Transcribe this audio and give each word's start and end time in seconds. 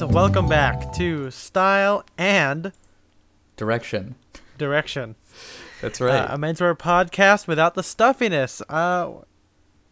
guys, 0.00 0.12
welcome 0.12 0.48
back 0.48 0.92
to 0.94 1.30
Style 1.30 2.04
and 2.16 2.72
Direction. 3.56 4.14
Direction, 4.58 5.16
That's 5.80 6.00
right. 6.00 6.20
uh, 6.30 6.34
a 6.34 6.38
menswear 6.38 6.76
podcast 6.76 7.46
without 7.46 7.74
the 7.74 7.82
stuffiness. 7.82 8.62
Uh, 8.68 9.22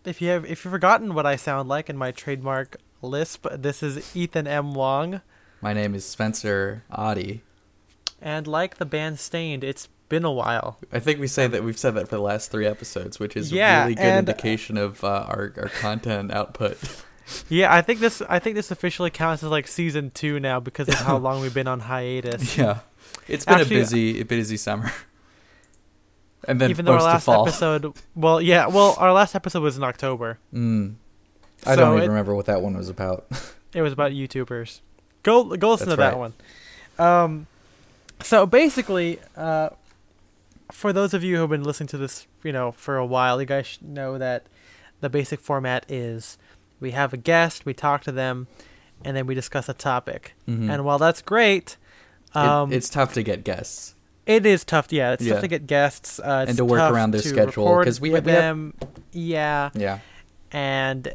if 0.05 0.21
you 0.23 0.29
have, 0.29 0.45
if 0.45 0.65
you've 0.65 0.73
forgotten 0.73 1.15
what 1.15 1.27
I 1.27 1.37
sound 1.37 1.69
like 1.69 1.89
in 1.91 1.97
my 1.97 2.11
trademark 2.13 2.77
lisp, 3.03 3.47
this 3.53 3.83
is 3.83 4.15
Ethan 4.17 4.47
M. 4.47 4.75
Wong, 4.75 5.21
My 5.61 5.73
name 5.73 5.95
is 5.95 6.05
Spencer 6.05 6.85
Audi. 6.91 7.43
and 8.21 8.47
like 8.47 8.77
the 8.77 8.87
band 8.87 9.19
Staind, 9.19 9.65
it's 9.65 9.89
been 10.09 10.25
a 10.25 10.33
while. 10.33 10.79
I 10.93 10.99
think 11.01 11.19
we 11.21 11.27
say 11.27 11.47
that 11.47 11.65
we've 11.65 11.79
said 11.79 11.95
that 11.95 12.09
for 12.09 12.17
the 12.17 12.23
last 12.23 12.51
three 12.51 12.67
episodes, 12.67 13.19
which 13.19 13.37
is 13.37 13.53
Yeah, 13.53 13.81
a 13.81 13.83
really 13.85 13.95
good 13.95 14.05
and- 14.05 14.29
indication 14.29 14.77
of 14.77 15.03
uh, 15.05 15.27
our 15.29 15.53
our 15.59 15.69
content 15.81 16.31
output. 16.33 16.79
Yeah, 17.49 17.73
I 17.75 17.83
think 17.83 18.01
this, 18.01 18.23
I 18.29 18.39
think 18.39 18.57
this 18.57 18.71
officially 18.71 19.11
counts 19.11 19.43
as 19.43 19.51
like 19.51 19.67
season 19.69 20.11
two 20.13 20.41
now 20.41 20.61
because 20.61 20.89
of 20.89 20.95
how 20.95 21.17
long 21.27 21.41
we've 21.41 21.53
been 21.55 21.69
on 21.69 21.81
hiatus. 21.81 22.57
yeah, 22.57 22.81
it's 23.27 23.45
been 23.45 23.61
Actually- 23.61 23.77
a 23.77 23.81
busy 23.81 24.21
a 24.21 24.25
busy 24.25 24.57
summer. 24.57 24.93
And 26.47 26.61
then 26.61 26.71
Even 26.71 26.85
though 26.85 26.93
our 26.93 27.03
last 27.03 27.29
episode, 27.29 27.93
well, 28.15 28.41
yeah, 28.41 28.69
well, 28.69 28.95
our 28.99 29.13
last 29.13 29.35
episode 29.35 29.61
was 29.63 29.77
in 29.77 29.83
October. 29.83 30.39
Mm. 30.55 30.95
I 31.67 31.75
So 31.75 31.81
don't 31.81 31.93
even 31.95 32.05
it- 32.05 32.09
remember 32.09 32.35
what 32.35 32.47
that 32.47 32.63
one 32.63 32.77
was 32.77 32.89
about. 32.89 33.27
It 33.75 33.83
was 33.83 33.93
about 33.93 34.13
YouTubers. 34.13 34.81
Go 35.25 35.45
go 35.57 35.73
listen 35.73 35.91
That's 35.91 35.97
to 35.99 36.01
that 36.01 36.17
one. 36.19 36.33
Um, 36.99 37.47
so 38.23 38.47
basically, 38.47 39.19
uh, 39.37 39.69
for 40.73 40.91
those 40.95 41.13
of 41.13 41.23
you 41.23 41.35
who 41.35 41.43
have 41.43 41.51
been 41.51 41.65
listening 41.65 41.89
to 41.89 41.99
this, 41.99 42.27
you 42.43 42.51
know, 42.53 42.73
for 42.73 42.97
a 42.97 43.05
while, 43.05 43.39
you 43.39 43.47
guys 43.47 43.79
know 43.83 44.17
that 44.17 44.47
the 45.03 45.11
basic 45.11 45.39
format 45.41 45.85
is 45.91 46.39
we 46.81 46.93
have 46.93 47.13
a 47.13 47.17
guest, 47.17 47.65
we 47.67 47.75
talk 47.75 48.03
to 48.05 48.13
them, 48.13 48.47
and 49.05 49.17
then 49.17 49.27
we 49.27 49.35
discuss 49.35 49.69
a 49.69 49.75
topic. 49.75 50.35
Mhm. 50.49 50.71
And 50.71 50.85
while 50.85 50.99
that's 50.99 51.23
great, 51.23 51.77
It- 52.35 52.37
um, 52.37 52.73
it's 52.73 52.89
tough 52.89 53.13
to 53.15 53.23
get 53.23 53.45
guests. 53.45 53.95
it 54.27 54.45
is 54.45 54.65
tough. 54.65 54.93
Yeah, 54.93 55.13
it's 55.13 55.25
Yeah. 55.25 55.35
tough 55.35 55.43
to 55.43 55.49
get 55.49 55.67
guests 55.67 56.19
uh, 56.21 56.45
And 56.49 56.57
to 56.59 56.65
work 56.65 56.81
around 56.93 57.13
their 57.13 57.23
schedule, 57.23 57.65
record 57.67 57.85
'cause 57.87 58.01
we 58.01 58.11
have- 58.13 58.25
we 58.27 58.33
have- 58.33 58.41
them. 58.43 58.75
Yeah, 59.13 59.71
Yeah. 59.75 59.99
and 60.53 61.13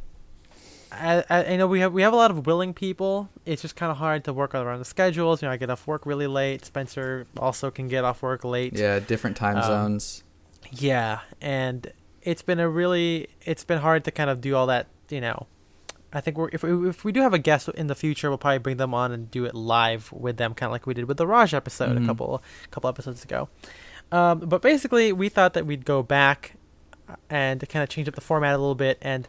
I, 0.92 1.24
I, 1.30 1.44
I 1.46 1.56
know 1.58 1.66
we 1.66 1.80
have 1.80 1.92
we 1.92 2.04
have 2.04 2.14
a 2.14 2.16
lot 2.16 2.30
of 2.30 2.46
willing 2.46 2.74
people. 2.74 3.30
It's 3.48 3.62
just 3.64 3.76
kind 3.76 3.92
of 3.92 3.98
hard 3.98 4.24
to 4.26 4.34
work 4.34 4.54
around 4.54 4.78
the 4.80 4.86
schedules. 4.86 5.42
You 5.42 5.48
know, 5.48 5.52
I 5.52 5.58
get 5.58 5.70
off 5.72 5.88
work 5.88 6.06
really 6.06 6.28
late. 6.28 6.66
Spencer 6.66 7.26
also 7.38 7.72
can 7.72 7.88
get 7.88 8.04
off 8.04 8.22
work 8.22 8.44
late. 8.44 8.74
Yeah, 8.78 9.00
different 9.00 9.36
time 9.36 9.58
Um, 9.58 9.64
zones. 9.64 10.24
Yeah, 10.72 11.20
and 11.42 11.92
it's 12.22 12.44
been 12.44 12.60
a 12.60 12.70
really 12.70 13.28
it's 13.44 13.64
been 13.64 13.80
hard 13.80 14.04
to 14.06 14.12
kind 14.12 14.30
of 14.30 14.40
do 14.40 14.56
all 14.56 14.68
that. 14.68 14.86
You 15.10 15.22
know, 15.22 15.48
I 16.16 16.22
think 16.22 16.38
we're 16.38 16.50
if 16.54 16.62
we, 16.64 16.90
if 16.90 17.04
we 17.04 17.12
do 17.12 17.22
have 17.22 17.34
a 17.34 17.40
guest 17.40 17.68
in 17.70 17.88
the 17.88 17.96
future, 17.96 18.30
we'll 18.30 18.38
probably 18.38 18.60
bring 18.60 18.78
them 18.78 18.94
on 18.94 19.12
and 19.12 19.30
do 19.32 19.46
it 19.46 19.56
live 19.56 20.12
with 20.12 20.38
them, 20.38 20.54
kind 20.54 20.68
of 20.68 20.72
like 20.72 20.86
we 20.86 20.94
did 20.94 21.06
with 21.06 21.18
the 21.18 21.26
Raj 21.28 21.54
episode 21.54 21.98
Mhm. 21.98 22.04
a 22.04 22.06
couple 22.08 22.44
couple 22.72 22.90
episodes 22.90 23.24
ago. 23.24 23.50
Um, 24.12 24.40
but 24.40 24.62
basically, 24.62 25.12
we 25.12 25.28
thought 25.30 25.54
that 25.54 25.66
we'd 25.66 25.86
go 25.86 26.04
back 26.04 26.54
and 27.30 27.68
kind 27.68 27.82
of 27.84 27.90
change 27.90 28.08
up 28.08 28.16
the 28.16 28.22
format 28.22 28.54
a 28.54 28.58
little 28.58 28.76
bit 28.76 28.98
and 29.02 29.28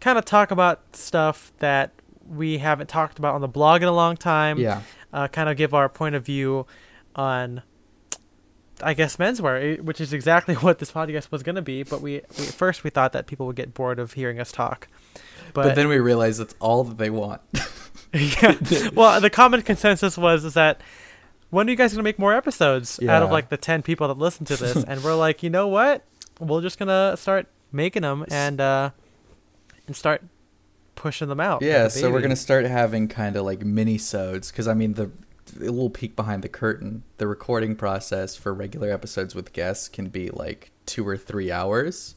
kind 0.00 0.18
of 0.18 0.24
talk 0.24 0.50
about 0.50 0.80
stuff 0.96 1.52
that 1.60 1.92
we 2.28 2.58
haven't 2.58 2.88
talked 2.88 3.18
about 3.18 3.34
on 3.34 3.40
the 3.40 3.48
blog 3.48 3.82
in 3.82 3.88
a 3.88 3.92
long 3.92 4.16
time. 4.16 4.58
Yeah. 4.58 4.82
Uh, 5.12 5.28
kind 5.28 5.48
of 5.48 5.56
give 5.56 5.74
our 5.74 5.88
point 5.88 6.14
of 6.16 6.24
view 6.26 6.66
on, 7.14 7.62
I 8.82 8.94
guess, 8.94 9.16
menswear, 9.16 9.78
eh, 9.78 9.80
which 9.80 10.00
is 10.00 10.12
exactly 10.12 10.54
what 10.64 10.78
this 10.80 10.90
podcast 10.90 11.30
was 11.30 11.42
going 11.44 11.54
to 11.56 11.62
be. 11.62 11.84
But 11.84 12.00
we, 12.00 12.22
we 12.38 12.44
first 12.46 12.82
we 12.82 12.90
thought 12.90 13.12
that 13.12 13.26
people 13.26 13.46
would 13.46 13.56
get 13.56 13.74
bored 13.74 13.98
of 14.00 14.14
hearing 14.14 14.40
us 14.40 14.50
talk. 14.50 14.88
But, 15.54 15.62
But, 15.62 15.74
then 15.76 15.88
we 15.88 15.98
realize 15.98 16.40
it's 16.40 16.54
all 16.60 16.84
that 16.84 16.98
they 16.98 17.10
want. 17.10 17.40
yeah. 18.12 18.58
well, 18.92 19.20
the 19.20 19.30
common 19.30 19.62
consensus 19.62 20.18
was 20.18 20.44
is 20.44 20.54
that 20.54 20.80
when 21.50 21.68
are 21.68 21.70
you 21.70 21.76
guys 21.76 21.92
going 21.92 21.98
to 21.98 22.02
make 22.02 22.18
more 22.18 22.34
episodes 22.34 23.00
out 23.02 23.22
of 23.22 23.30
like 23.30 23.48
the 23.48 23.56
10 23.56 23.82
people 23.82 24.08
that 24.08 24.18
listen 24.18 24.44
to 24.46 24.56
this? 24.56 24.76
and 24.84 25.02
we're 25.02 25.14
like, 25.14 25.42
you 25.42 25.50
know 25.50 25.68
what? 25.68 26.04
We're 26.40 26.60
just 26.60 26.78
going 26.78 26.88
to 26.88 27.16
start 27.16 27.46
making 27.72 28.02
them 28.02 28.26
and, 28.28 28.60
uh, 28.60 28.90
and 29.86 29.94
start 29.96 30.22
pushing 30.96 31.28
them 31.28 31.40
out. 31.40 31.62
Yeah, 31.62 31.88
so 31.88 32.10
we're 32.10 32.20
gonna 32.20 32.36
start 32.36 32.64
having 32.64 33.08
kind 33.08 33.36
of 33.36 33.44
like 33.44 33.64
mini 33.64 33.98
sodes 33.98 34.50
because 34.50 34.68
I 34.68 34.74
mean 34.74 34.94
the 34.94 35.10
a 35.56 35.64
little 35.64 35.90
peek 35.90 36.16
behind 36.16 36.42
the 36.42 36.48
curtain. 36.48 37.02
The 37.18 37.26
recording 37.26 37.76
process 37.76 38.36
for 38.36 38.54
regular 38.54 38.90
episodes 38.90 39.34
with 39.34 39.52
guests 39.52 39.88
can 39.88 40.08
be 40.08 40.30
like 40.30 40.70
two 40.86 41.06
or 41.06 41.16
three 41.16 41.50
hours, 41.50 42.14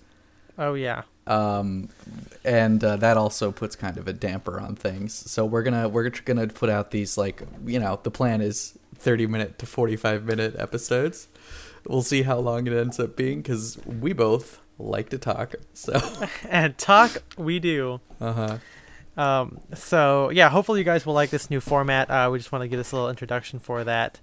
Oh, 0.57 0.73
yeah. 0.73 1.03
Um, 1.27 1.89
and 2.43 2.83
uh, 2.83 2.95
that 2.97 3.17
also 3.17 3.51
puts 3.51 3.75
kind 3.75 3.97
of 3.97 4.07
a 4.07 4.13
damper 4.13 4.59
on 4.59 4.75
things. 4.75 5.13
So 5.13 5.45
we're 5.45 5.63
gonna 5.63 5.89
we're 5.89 6.09
gonna 6.09 6.47
put 6.47 6.69
out 6.69 6.91
these 6.91 7.17
like 7.17 7.41
you 7.65 7.79
know 7.79 7.99
the 8.03 8.11
plan 8.11 8.41
is 8.41 8.77
thirty 8.95 9.27
minute 9.27 9.59
to 9.59 9.66
forty 9.66 9.95
five 9.95 10.25
minute 10.25 10.55
episodes. 10.57 11.27
We'll 11.87 12.03
see 12.03 12.23
how 12.23 12.37
long 12.39 12.67
it 12.67 12.73
ends 12.73 12.99
up 12.99 13.16
being 13.16 13.41
because 13.41 13.77
we 13.85 14.13
both 14.13 14.59
like 14.79 15.09
to 15.09 15.17
talk. 15.17 15.55
So 15.73 15.99
and 16.49 16.77
talk 16.77 17.21
we 17.37 17.59
do. 17.59 17.99
uh 18.21 18.33
huh. 18.33 18.57
Um, 19.17 19.59
so 19.73 20.29
yeah, 20.29 20.49
hopefully 20.49 20.79
you 20.79 20.85
guys 20.85 21.05
will 21.05 21.16
like 21.16 21.31
this 21.31 21.49
new 21.49 21.59
format. 21.59 22.09
Uh, 22.09 22.29
we 22.31 22.37
just 22.37 22.51
want 22.51 22.61
to 22.61 22.67
give 22.67 22.77
this 22.77 22.91
a 22.91 22.95
little 22.95 23.09
introduction 23.09 23.59
for 23.59 23.83
that. 23.83 24.19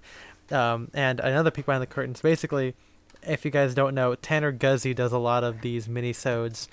Um, 0.51 0.89
and 0.93 1.19
another 1.19 1.51
peek 1.51 1.65
behind 1.65 1.81
the 1.81 1.87
curtains. 1.87 2.21
Basically, 2.21 2.75
if 3.23 3.43
you 3.43 3.51
guys 3.51 3.73
don't 3.73 3.93
know, 3.93 4.15
Tanner 4.15 4.53
Guzy 4.53 4.95
does 4.95 5.11
a 5.11 5.17
lot 5.17 5.43
of 5.43 5.61
these 5.61 5.89
mini-sodes, 5.89 6.67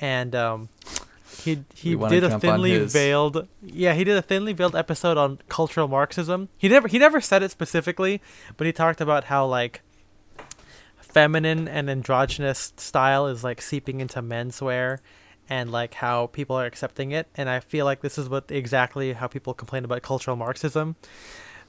and 0.00 0.34
um, 0.34 0.68
he 1.42 1.64
he 1.74 1.94
did 2.10 2.24
a 2.24 2.28
thinly 2.40 2.70
veiled 2.92 3.48
yeah 3.62 3.94
he 3.94 4.02
did 4.04 4.16
a 4.16 4.22
thinly 4.22 4.52
veiled 4.52 4.74
episode 4.76 5.16
on 5.16 5.38
cultural 5.48 5.88
Marxism. 5.88 6.48
He 6.56 6.68
never 6.68 6.88
he 6.88 6.98
never 6.98 7.20
said 7.20 7.42
it 7.42 7.50
specifically, 7.50 8.20
but 8.56 8.66
he 8.66 8.72
talked 8.72 9.00
about 9.00 9.24
how 9.24 9.46
like 9.46 9.82
feminine 11.00 11.66
and 11.68 11.88
androgynous 11.88 12.72
style 12.76 13.26
is 13.26 13.42
like 13.42 13.62
seeping 13.62 14.00
into 14.00 14.20
menswear 14.22 14.98
and 15.48 15.72
like 15.72 15.94
how 15.94 16.26
people 16.26 16.54
are 16.54 16.66
accepting 16.66 17.12
it 17.12 17.26
and 17.34 17.48
i 17.48 17.58
feel 17.60 17.84
like 17.86 18.02
this 18.02 18.18
is 18.18 18.28
what 18.28 18.44
exactly 18.50 19.14
how 19.14 19.26
people 19.26 19.54
complain 19.54 19.84
about 19.84 20.02
cultural 20.02 20.36
marxism 20.36 20.96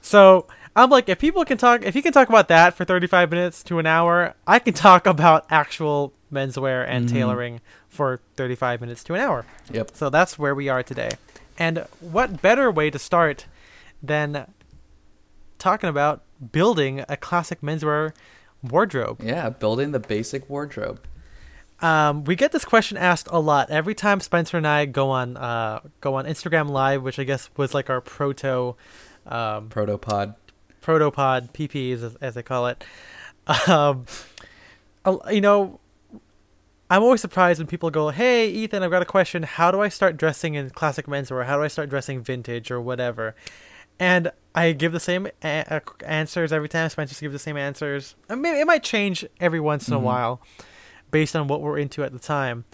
so 0.02 0.46
i'm 0.76 0.90
like 0.90 1.08
if 1.08 1.18
people 1.18 1.42
can 1.46 1.56
talk 1.56 1.82
if 1.84 1.96
you 1.96 2.02
can 2.02 2.12
talk 2.12 2.28
about 2.28 2.48
that 2.48 2.74
for 2.74 2.84
35 2.84 3.30
minutes 3.30 3.62
to 3.62 3.78
an 3.78 3.86
hour 3.86 4.34
i 4.46 4.58
can 4.58 4.74
talk 4.74 5.06
about 5.06 5.46
actual 5.48 6.12
menswear 6.30 6.84
and 6.86 7.06
Mhm. 7.08 7.12
tailoring 7.12 7.60
for 7.90 8.20
35 8.36 8.80
minutes 8.80 9.04
to 9.04 9.14
an 9.14 9.20
hour 9.20 9.44
Yep. 9.70 9.90
so 9.94 10.08
that's 10.08 10.38
where 10.38 10.54
we 10.54 10.68
are 10.70 10.82
today 10.82 11.10
and 11.58 11.84
what 12.00 12.40
better 12.40 12.70
way 12.70 12.88
to 12.90 12.98
start 12.98 13.44
than 14.02 14.46
talking 15.58 15.90
about 15.90 16.22
building 16.52 17.04
a 17.08 17.16
classic 17.18 17.60
menswear 17.60 18.12
wardrobe 18.62 19.20
Yeah, 19.22 19.50
building 19.50 19.92
the 19.92 20.00
basic 20.00 20.48
wardrobe. 20.48 21.00
um, 21.80 22.24
we 22.24 22.34
get 22.36 22.52
this 22.52 22.64
question 22.64 22.96
asked 22.96 23.28
a 23.30 23.40
lot 23.40 23.70
every 23.70 23.94
time 23.94 24.20
Spencer 24.20 24.56
and 24.56 24.66
I 24.66 24.86
go 24.86 25.10
on 25.10 25.36
uh, 25.36 25.80
go 26.00 26.14
on 26.14 26.24
Instagram 26.26 26.68
Live, 26.70 27.02
which 27.02 27.18
I 27.18 27.24
guess 27.24 27.50
was 27.56 27.74
like 27.74 27.90
our 27.90 28.00
proto 28.00 28.76
um, 29.26 29.68
Protopod. 29.68 30.34
protopod 30.80 31.52
PPs 31.52 32.02
as, 32.02 32.16
as 32.16 32.34
they 32.34 32.42
call 32.42 32.68
it. 32.68 32.84
Um, 33.66 34.04
you 35.30 35.40
know, 35.40 35.80
I'm 36.90 37.02
always 37.02 37.20
surprised 37.20 37.60
when 37.60 37.66
people 37.68 37.90
go, 37.90 38.10
"Hey, 38.10 38.48
Ethan, 38.50 38.82
I've 38.82 38.90
got 38.90 39.00
a 39.02 39.06
question. 39.06 39.44
How 39.44 39.70
do 39.70 39.80
I 39.80 39.88
start 39.88 40.16
dressing 40.16 40.54
in 40.54 40.70
classic 40.70 41.06
menswear? 41.06 41.46
How 41.46 41.56
do 41.56 41.62
I 41.62 41.68
start 41.68 41.88
dressing 41.88 42.20
vintage 42.22 42.70
or 42.70 42.80
whatever?" 42.80 43.34
And 43.98 44.32
I 44.54 44.72
give 44.72 44.92
the 44.92 44.98
same 45.00 45.26
a- 45.44 45.64
a- 45.68 45.82
answers 46.06 46.52
every 46.52 46.68
time. 46.68 46.88
Spencer 46.88 47.20
gives 47.20 47.32
the 47.32 47.38
same 47.38 47.56
answers. 47.56 48.16
I 48.28 48.34
mean, 48.34 48.56
it 48.56 48.66
might 48.66 48.82
change 48.82 49.24
every 49.40 49.60
once 49.60 49.86
in 49.88 49.94
a 49.94 49.98
Mhm. 49.98 50.02
while, 50.02 50.40
based 51.10 51.36
on 51.36 51.46
what 51.48 51.60
we're 51.60 51.78
into 51.78 52.02
at 52.02 52.12
the 52.12 52.18
time. 52.18 52.64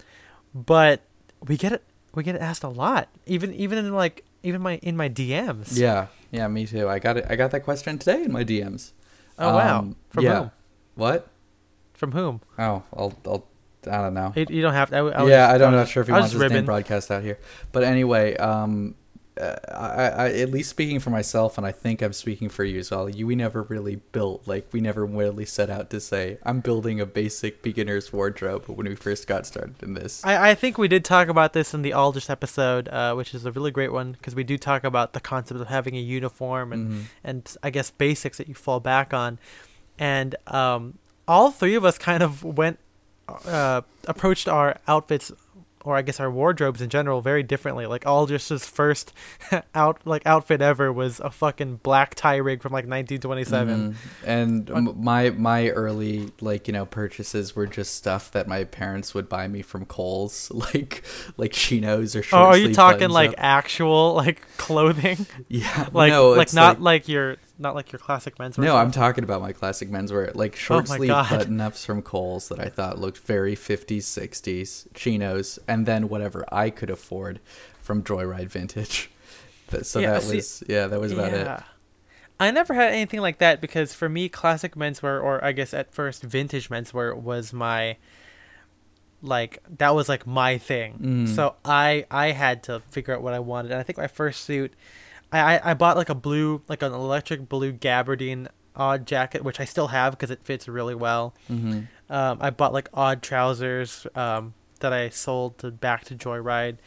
But 0.55 1.01
we 1.45 1.55
get 1.57 1.71
it. 1.73 1.83
We 2.15 2.23
get 2.23 2.33
it 2.35 2.41
asked 2.41 2.63
a 2.63 2.69
lot, 2.69 3.09
even 3.27 3.53
even 3.53 3.77
in 3.77 3.93
like 3.93 4.23
even 4.41 4.61
my 4.61 4.77
in 4.77 4.97
my 4.97 5.09
DMs. 5.09 5.77
Yeah, 5.77 6.07
yeah, 6.31 6.47
me 6.47 6.65
too. 6.65 6.89
I 6.89 6.97
got 6.97 7.17
it. 7.17 7.25
I 7.29 7.35
got 7.35 7.51
that 7.51 7.61
question 7.61 7.99
today 7.99 8.23
in 8.23 8.31
my 8.31 8.43
DMs. 8.43 8.93
Oh 9.37 9.53
wow. 9.55 9.79
Um, 9.79 9.95
From 10.09 10.23
yeah. 10.23 10.39
whom? 10.39 10.51
What? 10.95 11.27
From 11.93 12.13
whom? 12.13 12.41
Oh, 12.57 12.81
I'll, 12.95 13.13
I'll, 13.25 13.45
I 13.87 14.01
don't 14.01 14.13
know. 14.13 14.33
You, 14.35 14.61
don't 14.61 14.73
have 14.73 14.89
to. 14.91 14.95
I, 14.95 14.99
I 14.99 15.21
was 15.23 15.29
yeah, 15.31 15.49
I 15.51 15.57
don't 15.57 15.71
know. 15.71 15.81
just- 15.81 15.91
Sure 15.91 16.01
if 16.01 16.07
he 16.07 16.13
wants 16.13 16.31
his 16.31 16.41
name 16.51 16.65
broadcast 16.65 17.09
out 17.11 17.23
here, 17.23 17.39
but 17.71 17.83
anyway, 17.83 18.35
um, 18.37 18.95
uh, 19.39 19.55
I, 19.71 20.07
I, 20.25 20.29
at 20.39 20.49
least 20.49 20.67
speaking 20.71 20.99
for 20.99 21.11
myself, 21.11 21.59
and 21.59 21.67
I 21.67 21.71
think 21.71 22.01
I'm 22.01 22.11
speaking 22.13 22.49
for 22.49 22.63
you 22.63 22.79
as 22.79 22.89
well. 22.89 23.07
You, 23.07 23.27
we 23.27 23.35
never 23.35 23.61
really 23.61 23.97
built 23.97 24.47
like 24.47 24.67
we 24.71 24.81
never 24.81 25.05
really 25.05 25.45
set 25.45 25.69
out 25.69 25.91
to 25.91 25.99
say 25.99 26.39
I'm 26.43 26.59
building 26.59 26.99
a 26.99 27.05
basic 27.05 27.61
beginner's 27.61 28.11
wardrobe 28.11 28.65
when 28.65 28.87
we 28.87 28.95
first 28.95 29.27
got 29.27 29.45
started 29.45 29.75
in 29.83 29.93
this. 29.93 30.25
I, 30.25 30.49
I 30.51 30.55
think 30.55 30.79
we 30.79 30.87
did 30.87 31.05
talk 31.05 31.27
about 31.27 31.53
this 31.53 31.75
in 31.75 31.83
the 31.83 31.93
Aldrich 31.93 32.31
episode, 32.31 32.89
uh, 32.89 33.13
which 33.13 33.35
is 33.35 33.45
a 33.45 33.51
really 33.51 33.69
great 33.69 33.93
one 33.93 34.13
because 34.13 34.33
we 34.33 34.43
do 34.43 34.57
talk 34.57 34.83
about 34.83 35.13
the 35.13 35.19
concept 35.19 35.61
of 35.61 35.67
having 35.67 35.95
a 35.95 36.01
uniform 36.01 36.73
and 36.73 36.91
Mhm. 36.91 37.01
and 37.23 37.55
I 37.61 37.69
guess 37.69 37.91
basics 37.91 38.39
that 38.39 38.47
you 38.47 38.55
fall 38.55 38.79
back 38.79 39.13
on, 39.13 39.37
and 39.99 40.35
um, 40.47 40.97
all 41.27 41.51
three 41.51 41.75
of 41.75 41.85
us 41.85 41.99
kind 41.99 42.23
of 42.23 42.43
went 42.43 42.79
uh, 43.45 43.81
approached 44.07 44.47
our 44.47 44.77
outfits 44.87 45.31
or 45.83 45.95
I 45.95 46.01
guess 46.01 46.19
our 46.19 46.29
wardrobes 46.29 46.81
in 46.81 46.89
general 46.89 47.21
very 47.21 47.43
differently. 47.43 47.85
Like 47.85 48.05
Aldrich's 48.05 48.65
first 48.67 49.13
out 49.75 50.01
like 50.03 50.21
outfit 50.25 50.61
ever 50.61 50.91
was 50.91 51.21
a 51.21 51.29
fucking 51.31 51.77
black 51.77 52.13
tie 52.13 52.35
rig 52.37 52.61
from 52.61 52.73
like 52.73 52.85
1927. 52.85 53.93
Mhm. 53.93 53.95
And 54.25 54.69
m- 54.69 55.01
my 55.01 55.29
my 55.29 55.69
early 55.69 56.31
like 56.41 56.67
you 56.67 56.73
know 56.73 56.85
purchases 56.85 57.55
were 57.55 57.67
just 57.67 57.95
stuff 57.95 58.31
that 58.31 58.49
my 58.49 58.65
parents 58.65 59.13
would 59.13 59.29
buy 59.29 59.47
me 59.47 59.61
from 59.61 59.85
Kohl's, 59.85 60.51
like 60.73 61.03
like 61.37 61.53
chinos 61.53 62.17
or 62.17 62.19
Oh, 62.19 62.21
short 62.23 62.43
are 62.43 62.57
you 62.57 62.73
talking 62.73 63.09
like 63.09 63.29
up. 63.29 63.35
actual 63.37 64.13
like 64.13 64.41
clothing? 64.57 65.25
yeah 65.47 65.87
Like 65.93 66.11
no, 66.11 66.31
like 66.31 66.53
not 66.53 66.81
like, 66.81 67.07
your 67.07 67.37
not 67.59 67.75
like 67.75 67.91
your 67.91 67.99
classic 67.99 68.37
menswear. 68.37 68.59
No. 68.65 68.75
I'm 68.77 68.91
talking 68.91 69.23
about 69.23 69.41
my 69.41 69.51
classic 69.51 69.89
menswear, 69.89 70.33
like 70.35 70.55
short 70.55 70.89
oh 70.89 70.95
sleeve 70.95 71.09
God. 71.09 71.29
button 71.29 71.59
ups 71.61 71.85
from 71.85 72.01
Kohl's 72.01 72.49
that 72.49 72.59
I 72.59 72.69
thought 72.69 72.99
looked 72.99 73.19
very 73.19 73.55
50s, 73.55 73.99
60s, 73.99 74.87
chinos, 74.93 75.59
and 75.67 75.85
then 75.85 76.09
whatever 76.09 76.45
I 76.51 76.69
could 76.69 76.89
afford 76.89 77.39
from 77.81 78.03
Joyride 78.03 78.47
Vintage. 78.49 79.09
So 79.83 79.99
Yeah, 79.99 80.13
that 80.13 80.23
see- 80.23 80.35
was 80.37 80.63
yeah, 80.69 80.87
that 80.87 80.97
was 80.97 81.11
about 81.11 81.33
it. 81.33 81.63
I 82.39 82.51
never 82.51 82.73
had 82.73 82.93
anything 82.93 83.19
like 83.19 83.39
that 83.39 83.59
because 83.59 83.93
for 83.93 84.07
me, 84.07 84.29
classic 84.29 84.75
menswear, 84.75 85.21
or 85.21 85.43
I 85.43 85.51
guess 85.51 85.73
at 85.73 85.93
first 85.93 86.23
vintage 86.23 86.69
menswear, 86.69 87.13
was 87.13 87.51
my 87.51 87.97
like 89.21 89.61
that 89.77 89.95
was 89.95 90.07
like 90.07 90.27
my 90.27 90.57
thing. 90.57 90.99
Mm. 91.01 91.35
So 91.35 91.55
I 91.65 92.05
I 92.11 92.31
had 92.31 92.63
to 92.63 92.81
figure 92.91 93.15
out 93.15 93.21
what 93.21 93.33
I 93.33 93.39
wanted, 93.39 93.71
and 93.71 93.79
I 93.79 93.83
think 93.83 93.97
my 93.97 94.07
first 94.07 94.45
suit, 94.45 94.73
I 95.31 95.71
I, 95.71 95.73
bought 95.73 95.97
like 95.97 96.09
a 96.09 96.15
blue 96.15 96.61
like 96.69 96.81
an 96.81 96.93
electric 96.93 97.49
blue 97.49 97.73
gabardine 97.73 98.47
odd 98.75 99.05
jacket, 99.07 99.43
which 99.43 99.59
I 99.59 99.65
still 99.65 99.87
have 99.87 100.13
because 100.13 100.31
it 100.31 100.41
fits 100.43 100.67
really 100.67 100.95
well. 100.95 101.33
hmm 101.47 101.81
Um, 102.09 102.37
I 102.39 102.49
bought 102.51 102.73
like 102.73 102.89
odd 102.93 103.21
trousers 103.21 104.07
um, 104.15 104.53
that 104.79 104.93
I 104.93 105.09
sold 105.09 105.57
to 105.59 105.71
back 105.71 106.05
to 106.05 106.15
Joyride. 106.15 106.77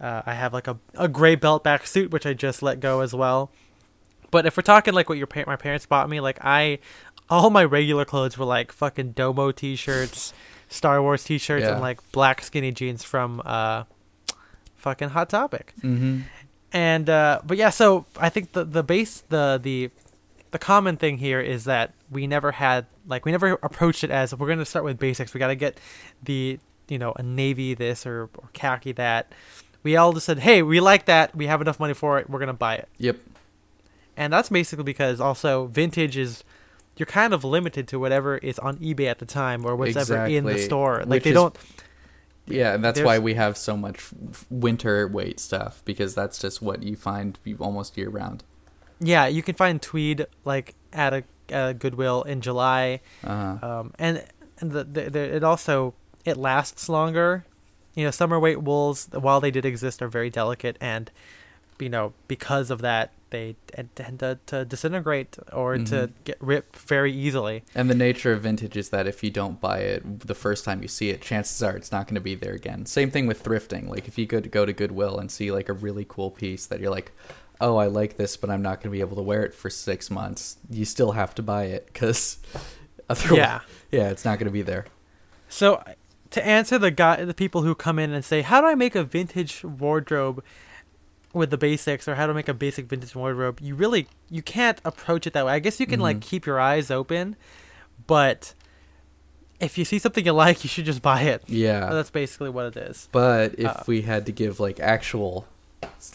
Uh, 0.00 0.22
I 0.26 0.34
have 0.34 0.52
like 0.52 0.66
a, 0.66 0.76
a 0.94 1.06
gray 1.06 1.36
belt 1.36 1.62
back 1.62 1.86
suit 1.86 2.10
which 2.10 2.26
I 2.26 2.32
just 2.34 2.62
let 2.62 2.80
go 2.80 3.00
as 3.00 3.14
well. 3.14 3.50
But 4.30 4.46
if 4.46 4.56
we're 4.56 4.62
talking 4.62 4.92
like 4.94 5.08
what 5.08 5.18
your 5.18 5.28
pa- 5.28 5.44
my 5.46 5.54
parents 5.56 5.86
bought 5.86 6.08
me, 6.08 6.18
like 6.20 6.38
I, 6.44 6.80
all 7.30 7.50
my 7.50 7.62
regular 7.64 8.04
clothes 8.04 8.36
were 8.36 8.44
like 8.44 8.72
fucking 8.72 9.12
Domo 9.12 9.52
t-shirts, 9.52 10.34
Star 10.68 11.00
Wars 11.00 11.22
t-shirts, 11.22 11.62
Yeah. 11.62 11.72
and 11.74 11.80
like 11.80 12.00
black 12.10 12.42
skinny 12.42 12.72
jeans 12.72 13.04
from 13.04 13.40
uh, 13.44 13.84
fucking 14.76 15.10
Hot 15.10 15.28
Topic 15.30 15.72
hmm 15.80 16.20
and 16.74 17.08
uh 17.08 17.40
but 17.46 17.56
yeah 17.56 17.70
so 17.70 18.04
i 18.18 18.28
think 18.28 18.52
the 18.52 18.64
the 18.64 18.82
base 18.82 19.22
the 19.30 19.58
the 19.62 19.90
the 20.50 20.58
common 20.58 20.96
thing 20.96 21.18
here 21.18 21.40
is 21.40 21.64
that 21.64 21.94
we 22.10 22.26
never 22.28 22.52
had 22.52 22.86
like 23.08 23.24
we 23.24 23.32
never 23.32 23.58
approached 23.62 24.04
it 24.04 24.10
as 24.10 24.32
we're 24.34 24.46
going 24.46 24.60
to 24.60 24.64
start 24.64 24.84
with 24.84 24.98
basics. 25.00 25.34
We 25.34 25.40
got 25.40 25.48
to 25.48 25.56
get 25.56 25.80
the 26.22 26.60
you 26.86 26.96
know 26.96 27.12
a 27.16 27.24
navy 27.24 27.74
this 27.74 28.06
or, 28.06 28.30
or 28.38 28.50
khaki 28.52 28.92
that. 28.92 29.32
We 29.82 29.96
all 29.96 30.12
just 30.12 30.26
said 30.26 30.38
hey 30.38 30.62
we 30.62 30.78
like 30.80 31.06
that. 31.06 31.34
We 31.34 31.48
have 31.48 31.60
enough 31.60 31.80
money 31.80 31.92
for 31.94 32.20
it. 32.20 32.30
We're 32.30 32.38
going 32.38 32.46
to 32.46 32.52
buy 32.52 32.76
it. 32.76 32.88
Yep. 32.98 33.16
and 34.16 34.32
that's 34.32 34.48
basically 34.48 34.84
because 34.84 35.20
also 35.20 35.66
vintage 35.66 36.16
is 36.16 36.44
you're 36.96 37.06
kind 37.06 37.34
of 37.34 37.42
limited 37.42 37.88
to 37.88 37.98
whatever 37.98 38.38
is 38.38 38.60
on 38.60 38.76
ebay 38.76 39.06
at 39.06 39.18
the 39.18 39.26
time 39.26 39.66
or 39.66 39.74
whatever 39.74 40.24
in 40.26 40.44
the 40.44 40.58
store. 40.58 40.98
Like 40.98 41.08
Which 41.08 41.24
they 41.24 41.30
is 41.30 41.34
don't 41.34 41.58
Yeah, 42.46 42.74
and 42.74 42.84
that's 42.84 42.96
There's- 42.98 43.06
why 43.06 43.18
we 43.18 43.34
have 43.34 43.56
so 43.56 43.76
much 43.76 44.10
winter 44.50 45.08
weight 45.08 45.40
stuff 45.40 45.82
because 45.84 46.14
that's 46.14 46.38
just 46.38 46.60
what 46.62 46.82
you 46.82 46.96
find 46.96 47.38
almost 47.58 47.96
year 47.96 48.10
round. 48.10 48.44
yeah 49.00 49.26
you 49.26 49.42
can 49.42 49.54
find 49.54 49.80
tweed 49.82 50.26
like 50.44 50.74
at 50.92 51.12
a, 51.12 51.24
at 51.48 51.70
a 51.70 51.74
goodwill 51.74 52.22
in 52.22 52.40
july 52.40 53.00
Uh-huh. 53.24 53.66
um, 53.80 53.92
and 53.98 54.24
and 54.60 54.70
the, 54.72 54.84
the, 54.84 55.10
the 55.10 55.36
it 55.36 55.42
also 55.44 55.94
it 56.24 56.36
lasts 56.36 56.88
longer. 56.88 57.44
You 57.96 58.04
know, 58.04 58.10
summer 58.10 58.40
weight 58.40 58.60
wools, 58.62 59.08
while 59.12 59.40
they 59.40 59.50
did 59.52 59.64
exist, 59.64 60.02
are 60.02 60.08
very 60.08 60.28
delicate, 60.30 60.76
and 60.80 61.10
you 61.78 61.88
know 61.88 62.12
because 62.28 62.70
of 62.70 62.80
that, 62.82 63.12
they 63.30 63.56
tend 63.96 64.20
to, 64.20 64.38
to 64.46 64.64
disintegrate 64.64 65.36
or 65.52 65.76
to 65.76 65.82
Mhm. 65.82 66.10
get 66.24 66.36
ripped 66.40 66.76
very 66.76 67.12
easily. 67.12 67.64
And 67.74 67.90
the 67.90 67.94
nature 67.94 68.32
of 68.32 68.42
vintage 68.42 68.76
is 68.76 68.90
that 68.90 69.06
if 69.08 69.24
you 69.24 69.30
don't 69.30 69.60
buy 69.60 69.78
it 69.80 70.20
the 70.20 70.34
first 70.36 70.64
time 70.64 70.82
you 70.82 70.88
see 70.88 71.10
it, 71.10 71.20
chances 71.20 71.60
are 71.62 71.76
it's 71.76 71.90
not 71.90 72.06
going 72.06 72.14
to 72.14 72.20
be 72.20 72.36
there 72.36 72.54
again. 72.54 72.86
Same 72.86 73.10
thing 73.10 73.26
with 73.26 73.42
thrifting. 73.42 73.88
Like 73.88 74.06
if 74.06 74.16
you 74.18 74.26
go 74.26 74.40
to 74.40 74.48
go 74.48 74.64
to 74.64 74.72
Goodwill 74.72 75.18
and 75.18 75.30
see 75.32 75.50
like 75.50 75.68
a 75.68 75.72
really 75.72 76.06
cool 76.08 76.30
piece 76.30 76.66
that 76.66 76.78
you're 76.80 76.92
like, 76.92 77.10
"Oh, 77.60 77.76
I 77.76 77.86
like 77.86 78.16
this, 78.18 78.36
but 78.36 78.50
I'm 78.50 78.62
not 78.62 78.76
going 78.80 78.90
to 78.92 78.96
be 78.96 79.00
able 79.00 79.16
to 79.16 79.22
wear 79.22 79.44
it 79.44 79.52
for 79.54 79.68
6 79.68 80.10
months." 80.10 80.58
You 80.70 80.84
still 80.84 81.12
have 81.12 81.34
to 81.34 81.42
buy 81.42 81.64
it 81.64 81.92
cuz 81.92 82.38
otherwise 83.10 83.36
Yeah. 83.38 83.60
yeah, 83.90 84.10
it's 84.10 84.24
not 84.24 84.38
going 84.38 84.46
to 84.46 84.52
be 84.52 84.62
there. 84.62 84.84
So 85.48 85.82
to 86.30 86.44
answer 86.46 86.78
the 86.78 86.90
guy, 86.90 87.24
the 87.24 87.34
people 87.34 87.62
who 87.62 87.74
come 87.74 87.98
in 87.98 88.12
and 88.12 88.24
say, 88.24 88.42
"How 88.42 88.60
do 88.60 88.66
I 88.68 88.74
make 88.76 88.94
a 88.94 89.04
vintage 89.04 89.64
wardrobe 89.64 90.42
with 91.34 91.50
the 91.50 91.58
basics?" 91.58 92.06
or 92.08 92.14
"How 92.14 92.26
to 92.26 92.34
make 92.34 92.48
a 92.48 92.54
basic 92.54 92.86
vintage 92.86 93.14
wardrobe?" 93.14 93.58
You 93.60 93.74
really 93.74 94.06
you 94.30 94.42
can't 94.42 94.80
approach 94.84 95.26
it 95.26 95.32
that 95.34 95.46
way. 95.46 95.52
I 95.52 95.58
guess 95.58 95.80
you 95.80 95.86
can 95.86 96.00
like 96.00 96.18
Mhm. 96.18 96.22
keep 96.22 96.46
your 96.46 96.58
eyes 96.60 96.90
open, 96.90 97.36
but 98.06 98.54
if 99.60 99.78
you 99.78 99.84
see 99.84 99.98
something 99.98 100.24
you 100.26 100.32
like, 100.32 100.64
you 100.64 100.68
should 100.68 100.84
just 100.84 101.00
buy 101.02 101.22
it. 101.22 101.42
Yeah. 101.46 101.88
That's 101.90 102.10
basically 102.10 102.50
what 102.50 102.66
it 102.66 102.76
is. 102.76 103.08
But 103.12 103.54
if 103.58 103.66
Uh, 103.66 103.82
we 103.86 104.02
had 104.02 104.26
to 104.26 104.32
give 104.32 104.60
like 104.60 104.80
actual 104.80 105.46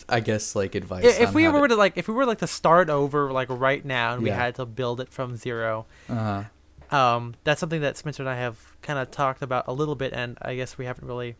I 0.10 0.20
guess 0.20 0.56
like 0.56 0.74
advice 0.76 1.04
If 1.06 1.34
we 1.34 1.48
were 1.48 1.68
to 1.68 1.76
like, 1.76 1.96
if 1.96 2.08
we 2.08 2.14
were 2.16 2.26
like 2.26 2.40
to 2.40 2.48
start 2.48 2.90
over 2.90 3.32
like 3.32 3.48
right 3.50 3.86
now, 3.86 4.14
and 4.16 4.24
we 4.24 4.30
had 4.32 4.56
to 4.56 4.66
build 4.66 5.00
it 5.00 5.10
from 5.12 5.38
zero, 5.38 5.86
uh 6.10 6.44
um, 6.92 7.36
that's 7.44 7.60
something 7.60 7.82
that 7.82 7.98
Spencer 7.98 8.24
and 8.24 8.30
I 8.30 8.36
have 8.36 8.58
kind 8.82 8.98
of 8.98 9.12
talked 9.12 9.44
about 9.44 9.66
a 9.68 9.74
little 9.74 9.94
bit, 9.94 10.12
and 10.12 10.40
I 10.42 10.56
guess 10.56 10.76
we 10.76 10.86
haven't 10.86 11.08
really 11.08 11.36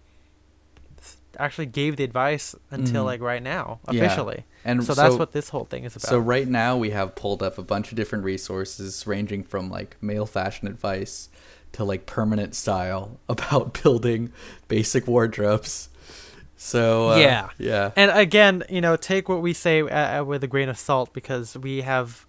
actually 1.38 1.66
gave 1.68 1.96
the 1.98 2.04
advice 2.04 2.56
until 2.72 3.04
Mhm. 3.04 3.06
like 3.06 3.22
right 3.22 3.44
now 3.44 3.80
Yeah. 3.90 4.04
officially. 4.06 4.46
and 4.66 4.84
so 4.84 4.94
that's 4.94 5.16
what 5.16 5.32
this 5.32 5.50
whole 5.50 5.66
thing 5.66 5.84
is 5.86 5.96
about. 5.96 6.10
So 6.10 6.20
right 6.20 6.48
now 6.48 6.76
we 6.78 6.90
have 6.92 7.16
pulled 7.16 7.42
up 7.44 7.58
a 7.58 7.62
bunch 7.64 7.92
of 7.92 7.96
different 7.96 8.24
resources 8.26 9.06
ranging 9.08 9.44
from 9.44 9.70
like 9.70 9.96
male 10.02 10.26
fashion 10.26 10.68
advice 10.68 11.30
to 11.74 11.84
like 11.84 12.06
permanent 12.06 12.56
style 12.56 13.20
about 13.30 13.82
building 13.84 14.32
basic 14.68 15.08
wardrobes. 15.08 15.90
So 16.58 17.10
uh, 17.12 17.18
Yeah. 17.18 17.50
yeah, 17.58 17.92
and 17.96 18.12
again, 18.12 18.64
you 18.70 18.82
know, 18.82 18.96
take 18.98 19.30
what 19.30 19.42
we 19.42 19.54
say 19.54 19.82
uh, 19.82 20.22
uh, 20.22 20.24
with 20.26 20.44
a 20.44 20.48
grain 20.48 20.68
of 20.68 20.78
salt 20.78 21.14
because 21.14 21.56
we 21.58 21.82
have 21.82 22.26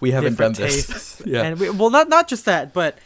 we 0.00 0.10
haven't 0.10 0.36
done 0.38 0.52
different 0.52 0.72
this. 0.74 0.86
tastes. 0.88 1.22
yeah, 1.24 1.42
And 1.42 1.60
we, 1.60 1.70
well, 1.70 1.90
not 1.90 2.08
not 2.08 2.26
just 2.26 2.46
that, 2.46 2.72
but 2.72 2.98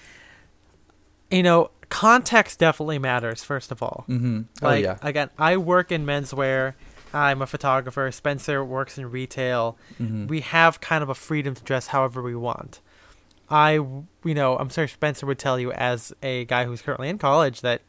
you 1.30 1.42
know, 1.42 1.70
context 1.88 2.59
definitely 2.59 2.99
matters. 2.99 3.45
First 3.45 3.71
of 3.73 3.83
all, 3.83 4.04
mm-hmm. 4.09 4.42
like 4.64 4.85
oh 4.85 4.88
yeah, 4.88 4.99
again, 5.02 5.30
I 5.38 5.57
work 5.57 5.92
in 5.92 6.04
menswear. 6.04 6.75
I'm 7.12 7.40
a 7.40 7.47
photographer. 7.47 8.11
Spencer 8.12 8.62
works 8.64 8.99
in 8.99 9.11
retail. 9.11 9.78
mm-hmm. 10.00 10.26
We 10.26 10.40
have 10.40 10.80
kind 10.80 11.02
of 11.02 11.09
a 11.09 11.14
freedom 11.14 11.54
to 11.54 11.62
dress 11.64 11.88
however 11.88 12.23
we 12.23 12.37
want. 12.37 12.80
I, 13.50 13.73
you 13.73 14.11
know, 14.25 14.59
I'm 14.59 14.68
sure 14.68 14.87
Spencer 14.87 15.25
would 15.25 15.38
tell 15.38 15.59
you 15.59 15.73
as 15.73 16.12
a 16.23 16.45
guy 16.45 16.66
who's 16.66 16.83
currently 16.83 17.09
in 17.09 17.16
college 17.16 17.62
that 17.62 17.80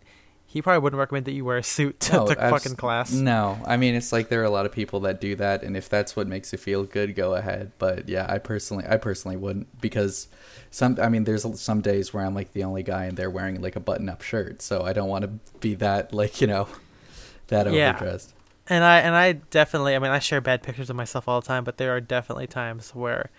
he 0.52 0.64
probably 0.64 0.80
wouldn't 0.80 1.00
recommend 1.00 1.26
that 1.26 1.34
you 1.34 1.46
wear 1.46 1.58
a 1.58 1.64
suit 1.64 2.00
to, 2.00 2.14
No, 2.14 2.26
to 2.26 2.42
abs- 2.42 2.64
fucking 2.64 2.76
class. 2.76 3.12
No, 3.12 3.60
I 3.68 3.78
mean 3.78 3.94
it's 3.94 4.12
like 4.12 4.30
there 4.30 4.42
are 4.42 4.46
a 4.46 4.50
lot 4.50 4.66
of 4.66 4.72
people 4.72 5.02
that 5.02 5.22
do 5.22 5.36
that, 5.36 5.62
and 5.62 5.78
if 5.78 5.88
that's 5.88 6.16
what 6.16 6.28
makes 6.28 6.52
you 6.52 6.58
feel 6.58 6.86
good, 6.86 7.14
go 7.16 7.36
ahead. 7.36 7.72
But 7.78 8.10
yeah, 8.10 8.26
I 8.28 8.40
personally, 8.40 8.84
I 8.90 8.98
personally 8.98 9.38
wouldn't 9.38 9.80
because 9.80 10.28
some, 10.72 10.98
I 11.00 11.08
mean, 11.08 11.26
there's 11.26 11.46
some 11.62 11.82
days 11.82 12.16
where 12.16 12.26
I'm 12.26 12.34
like 12.34 12.54
the 12.54 12.64
only 12.64 12.82
guy 12.82 13.06
and 13.06 13.16
they're 13.16 13.30
wearing 13.30 13.62
like 13.62 13.76
a 13.76 13.80
button-up 13.80 14.24
shirt, 14.24 14.64
so 14.64 14.82
I 14.82 14.92
don't 14.94 15.08
want 15.08 15.22
to 15.22 15.58
be 15.60 15.76
that 15.76 16.14
like 16.14 16.42
you 16.42 16.48
know, 16.48 16.68
that 17.48 17.68
overdressed. 17.68 18.30
Yeah. 18.30 18.36
And 18.76 18.84
I 18.84 19.00
and 19.02 19.16
I 19.16 19.34
definitely, 19.34 19.96
I 19.96 20.00
mean, 20.00 20.12
I 20.12 20.18
share 20.18 20.42
bad 20.42 20.64
pictures 20.64 20.90
of 20.90 20.96
myself 20.96 21.28
all 21.28 21.42
the 21.42 21.48
time, 21.48 21.64
but 21.64 21.78
there 21.78 21.96
are 21.96 22.02
definitely 22.02 22.48
times 22.48 22.96
where 22.96 23.30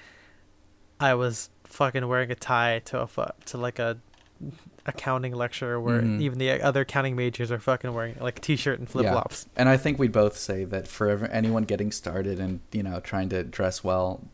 I 1.01 1.15
was 1.15 1.51
fucking 1.65 2.07
wearing 2.07 2.31
a 2.31 2.37
tie 2.37 2.81
to 2.85 3.03
a 3.03 3.35
to 3.47 3.59
like 3.59 3.81
a 3.81 3.99
accounting 4.87 5.35
lecture 5.35 5.79
where 5.81 6.01
Mhm. 6.03 6.21
even 6.21 6.39
the 6.39 6.51
other 6.63 6.81
accounting 6.83 7.15
majors 7.17 7.51
are 7.53 7.59
fucking 7.59 7.93
wearing 7.93 8.17
like 8.21 8.39
a 8.39 8.41
t-shirt 8.41 8.79
and 8.79 8.89
flip 8.89 9.07
flops. 9.07 9.47
And 9.57 9.69
I 9.69 9.77
think 9.77 9.99
we 9.99 10.09
both 10.09 10.37
say 10.37 10.65
that 10.65 10.89
for 10.89 11.09
ever, 11.09 11.27
anyone 11.27 11.65
getting 11.65 11.93
started 11.93 12.41
and 12.41 12.61
you 12.73 12.83
know 12.83 13.01
trying 13.01 13.29
to 13.31 13.45
dress 13.45 13.85
well, 13.85 14.27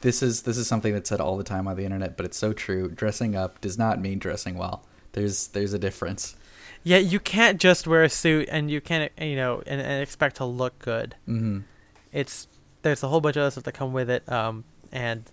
this 0.00 0.22
is 0.22 0.42
this 0.42 0.56
is 0.56 0.66
something 0.66 0.92
that's 0.92 1.08
said 1.08 1.20
all 1.20 1.36
the 1.36 1.44
time 1.44 1.66
on 1.68 1.76
the 1.76 1.84
internet, 1.84 2.16
but 2.16 2.26
it's 2.26 2.36
so 2.38 2.52
true. 2.52 2.88
Dressing 2.88 3.34
up 3.36 3.60
does 3.60 3.76
not 3.78 4.00
mean 4.00 4.18
dressing 4.18 4.56
well. 4.56 4.84
There's 5.12 5.48
there's 5.48 5.72
a 5.72 5.78
difference. 5.78 6.36
Yeah, 6.84 6.98
you 6.98 7.18
can't 7.18 7.58
just 7.60 7.86
wear 7.86 8.04
a 8.04 8.08
suit 8.08 8.48
and 8.52 8.70
you 8.70 8.80
can't 8.80 9.10
you 9.20 9.36
know 9.36 9.62
and, 9.66 9.80
and 9.80 10.02
expect 10.02 10.36
to 10.36 10.44
look 10.44 10.78
good. 10.78 11.16
hmm 11.26 11.60
It's 12.12 12.46
there's 12.82 13.02
a 13.02 13.08
whole 13.08 13.20
bunch 13.20 13.36
of 13.36 13.42
other 13.42 13.50
stuff 13.50 13.64
that 13.64 13.72
come 13.72 13.92
with 13.92 14.08
it. 14.08 14.30
Um, 14.30 14.64
and 14.92 15.24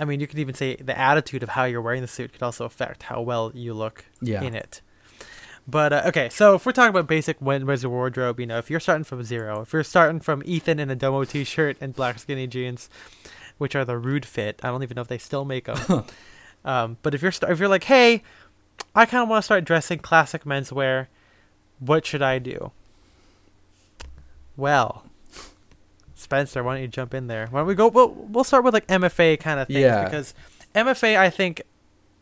I 0.00 0.04
mean, 0.06 0.18
you 0.18 0.26
could 0.26 0.38
even 0.38 0.54
say 0.54 0.76
the 0.76 0.98
attitude 0.98 1.42
of 1.42 1.50
how 1.50 1.64
you're 1.64 1.82
wearing 1.82 2.00
the 2.02 2.08
suit 2.08 2.32
could 2.32 2.42
also 2.42 2.64
affect 2.64 3.04
how 3.04 3.20
well 3.20 3.52
you 3.54 3.74
look 3.74 4.06
Yeah. 4.22 4.42
in 4.42 4.54
it. 4.54 4.80
But 5.68 5.92
uh, 5.92 6.02
okay, 6.06 6.30
so 6.30 6.54
if 6.54 6.64
we're 6.66 6.72
talking 6.72 6.90
about 6.90 7.06
basic 7.06 7.36
where's 7.38 7.82
your 7.82 7.92
wardrobe, 7.92 8.40
you 8.40 8.46
know, 8.46 8.58
if 8.58 8.70
you're 8.70 8.80
starting 8.80 9.04
from 9.04 9.22
zero, 9.22 9.60
if 9.60 9.72
you're 9.72 9.84
starting 9.84 10.18
from 10.20 10.42
Ethan 10.46 10.80
in 10.80 10.90
a 10.90 10.96
Domo 10.96 11.22
t-shirt 11.24 11.76
and 11.80 11.94
black 11.94 12.18
skinny 12.18 12.46
jeans, 12.46 12.88
which 13.58 13.76
are 13.76 13.84
the 13.84 13.98
rude 13.98 14.24
fit, 14.26 14.58
I 14.64 14.68
don't 14.68 14.82
even 14.82 14.94
know 14.96 15.02
if 15.02 15.08
they 15.08 15.18
still 15.18 15.44
make 15.44 15.66
them. 15.66 16.04
um, 16.64 16.96
but 17.02 17.14
if 17.14 17.20
you're 17.22 17.30
st- 17.30 17.52
if 17.52 17.60
you're 17.60 17.68
like, 17.68 17.84
hey, 17.84 18.22
I 18.94 19.04
kind 19.06 19.22
of 19.22 19.28
want 19.28 19.42
to 19.42 19.44
start 19.44 19.64
dressing 19.64 19.98
classic 19.98 20.44
menswear, 20.44 21.06
what 21.78 22.06
should 22.06 22.22
I 22.22 22.38
do? 22.38 22.72
Well, 24.56 25.04
Spencer, 26.30 26.62
why 26.62 26.74
don't 26.74 26.82
you 26.82 26.86
jump 26.88 27.12
in 27.12 27.26
there? 27.26 27.48
Why 27.50 27.58
don't 27.58 27.66
we 27.66 27.74
go? 27.74 27.88
We'll, 27.88 28.10
we'll 28.10 28.44
start 28.44 28.62
with 28.62 28.72
like 28.72 28.86
MFA 28.86 29.40
kind 29.40 29.58
of 29.58 29.66
things 29.66 29.80
Yeah. 29.80 30.04
because 30.04 30.32
MFA, 30.76 31.18
I 31.18 31.28
think 31.28 31.60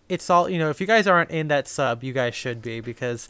it's 0.09 0.31
all 0.31 0.49
you 0.49 0.59
know. 0.59 0.71
If 0.71 0.81
you 0.81 0.87
guys 0.87 1.07
aren't 1.07 1.31
in 1.31 1.49
that 1.49 1.69
sub, 1.69 2.03
you 2.03 2.15
guys 2.15 2.35
should 2.35 2.63
be 2.63 2.81
because 2.81 3.29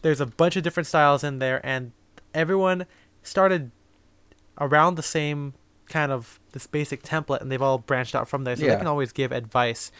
there's 0.00 0.22
a 0.22 0.26
bunch 0.26 0.56
of 0.56 0.62
different 0.62 0.86
styles 0.86 1.22
in 1.22 1.40
there, 1.40 1.60
and 1.64 1.92
everyone 2.32 2.86
started 3.22 3.70
around 4.58 4.94
the 4.94 5.02
same 5.02 5.52
kind 5.90 6.10
of 6.10 6.40
this 6.52 6.66
basic 6.66 7.02
template, 7.02 7.42
and 7.42 7.52
they've 7.52 7.60
all 7.60 7.76
branched 7.76 8.14
out 8.14 8.26
from 8.26 8.44
there, 8.44 8.56
so 8.56 8.64
Yeah. 8.64 8.70
they 8.72 8.78
can 8.78 8.86
always 8.86 9.12
give 9.12 9.30
advice. 9.30 9.92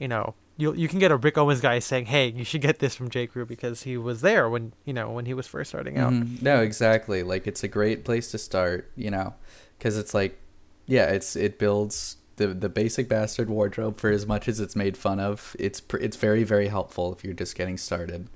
You 0.00 0.08
know, 0.08 0.34
you 0.56 0.74
you 0.74 0.88
can 0.88 0.98
get 0.98 1.12
a 1.12 1.16
Rick 1.16 1.38
Owens 1.38 1.60
guy 1.60 1.78
saying, 1.78 2.06
"Hey, 2.06 2.32
you 2.34 2.42
should 2.44 2.62
get 2.62 2.80
this 2.80 2.96
from 2.96 3.10
J 3.10 3.28
Crew 3.28 3.46
because 3.46 3.84
he 3.84 3.96
was 3.96 4.22
there 4.22 4.50
when 4.50 4.72
you 4.84 4.92
know 4.92 5.12
when 5.12 5.26
he 5.26 5.34
was 5.34 5.46
first 5.46 5.70
starting 5.70 5.96
out." 5.98 6.12
Mhm. 6.12 6.42
No, 6.42 6.62
exactly. 6.62 7.22
Like 7.22 7.46
it's 7.46 7.62
a 7.62 7.68
great 7.68 8.04
place 8.04 8.28
to 8.32 8.38
start, 8.38 8.90
you 8.96 9.12
know, 9.12 9.34
because 9.78 9.96
it's 9.96 10.12
like, 10.14 10.38
yeah, 10.86 11.06
it's 11.06 11.36
it 11.36 11.58
builds 11.58 12.16
the 12.36 12.48
the 12.48 12.68
basic 12.68 13.08
bastard 13.08 13.48
wardrobe 13.50 13.98
for 13.98 14.10
as 14.10 14.26
much 14.26 14.48
as 14.48 14.60
it's 14.60 14.76
made 14.76 14.96
fun 14.96 15.20
of. 15.20 15.54
It's 15.58 15.80
pr- 15.80 15.98
it's 15.98 16.16
very 16.16 16.44
very 16.44 16.68
helpful 16.68 17.12
if 17.12 17.24
you're 17.24 17.34
just 17.34 17.54
getting 17.56 17.76
started. 17.76 18.28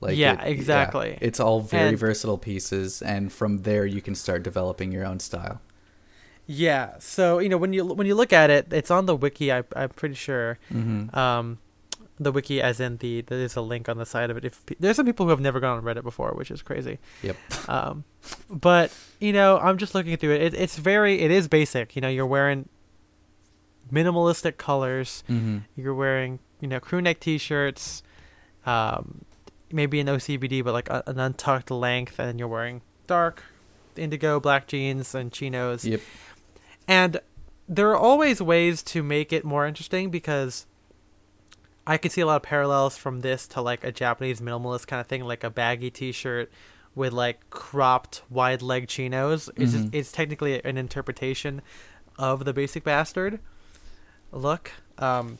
Like 0.00 0.16
Yeah, 0.16 0.40
exactly. 0.44 1.18
It's 1.20 1.40
all 1.40 1.60
very 1.60 1.88
And- 1.90 1.98
versatile 1.98 2.38
pieces, 2.38 3.02
and 3.02 3.32
from 3.32 3.58
there 3.62 3.84
you 3.84 4.00
can 4.00 4.14
start 4.14 4.42
developing 4.44 4.92
your 4.92 5.04
own 5.04 5.18
style. 5.18 5.60
Yeah. 6.46 6.94
So 7.00 7.40
you 7.40 7.48
know 7.48 7.58
when 7.58 7.72
you 7.72 7.84
when 7.84 8.06
you 8.06 8.14
look 8.14 8.32
at 8.32 8.48
it, 8.50 8.72
it's 8.72 8.90
on 8.90 9.06
the 9.06 9.16
wiki. 9.16 9.52
I, 9.52 9.64
I'm 9.74 9.90
pretty 9.90 10.14
sure. 10.14 10.58
Mm-hmm. 10.72 11.16
Um, 11.18 11.58
the 12.18 12.32
wiki, 12.32 12.60
as 12.60 12.80
in 12.80 12.96
the 12.98 13.22
there's 13.22 13.56
a 13.56 13.60
link 13.60 13.88
on 13.88 13.98
the 13.98 14.06
side 14.06 14.30
of 14.30 14.36
it. 14.36 14.44
If 14.44 14.64
there's 14.78 14.96
some 14.96 15.06
people 15.06 15.26
who 15.26 15.30
have 15.30 15.40
never 15.40 15.60
gone 15.60 15.78
on 15.78 15.84
Reddit 15.84 16.02
before, 16.02 16.32
which 16.32 16.50
is 16.50 16.62
crazy. 16.62 16.98
Yep. 17.22 17.36
Um, 17.68 18.04
but 18.50 18.92
you 19.20 19.32
know, 19.32 19.58
I'm 19.58 19.78
just 19.78 19.94
looking 19.94 20.16
through 20.16 20.34
it. 20.34 20.42
it. 20.42 20.54
It's 20.54 20.76
very 20.76 21.20
it 21.20 21.30
is 21.30 21.48
basic. 21.48 21.94
You 21.96 22.02
know, 22.02 22.08
you're 22.08 22.26
wearing 22.26 22.68
minimalistic 23.92 24.56
colors. 24.56 25.24
Mm-hmm. 25.28 25.58
You're 25.76 25.94
wearing 25.94 26.38
you 26.60 26.68
know 26.68 26.80
crew 26.80 27.00
neck 27.00 27.20
t-shirts, 27.20 28.02
um, 28.66 29.24
maybe 29.70 30.00
an 30.00 30.06
OCBD, 30.06 30.64
but 30.64 30.72
like 30.72 30.88
a, 30.88 31.02
an 31.06 31.18
untucked 31.18 31.70
length, 31.70 32.18
and 32.18 32.38
you're 32.38 32.48
wearing 32.48 32.82
dark 33.06 33.42
indigo 33.96 34.40
black 34.40 34.66
jeans 34.66 35.14
and 35.14 35.32
chinos. 35.32 35.84
Yep. 35.84 36.00
And 36.86 37.20
there 37.68 37.90
are 37.90 37.96
always 37.96 38.40
ways 38.40 38.82
to 38.82 39.02
make 39.02 39.32
it 39.32 39.44
more 39.44 39.66
interesting 39.66 40.10
because 40.10 40.66
I 41.88 41.96
can 41.96 42.10
see 42.10 42.20
a 42.20 42.26
lot 42.26 42.36
of 42.36 42.42
parallels 42.42 42.96
from 42.96 43.22
this 43.22 43.48
to 43.48 43.60
like 43.62 43.82
a 43.82 43.90
Japanese 43.90 44.40
minimalist 44.40 44.86
kind 44.86 45.00
of 45.00 45.06
thing, 45.06 45.24
like 45.24 45.42
a 45.42 45.48
baggy 45.50 45.90
T-shirt 45.90 46.52
with 46.94 47.12
like 47.14 47.48
cropped 47.50 48.22
wide 48.28 48.60
leg 48.62 48.88
chinos. 48.88 49.48
It's 49.56 49.72
Mhm. 49.72 49.88
it's 49.92 50.12
technically 50.12 50.62
an 50.62 50.76
interpretation 50.76 51.62
of 52.18 52.44
the 52.44 52.52
basic 52.52 52.84
bastard 52.84 53.40
look. 54.32 54.70
Um, 54.98 55.38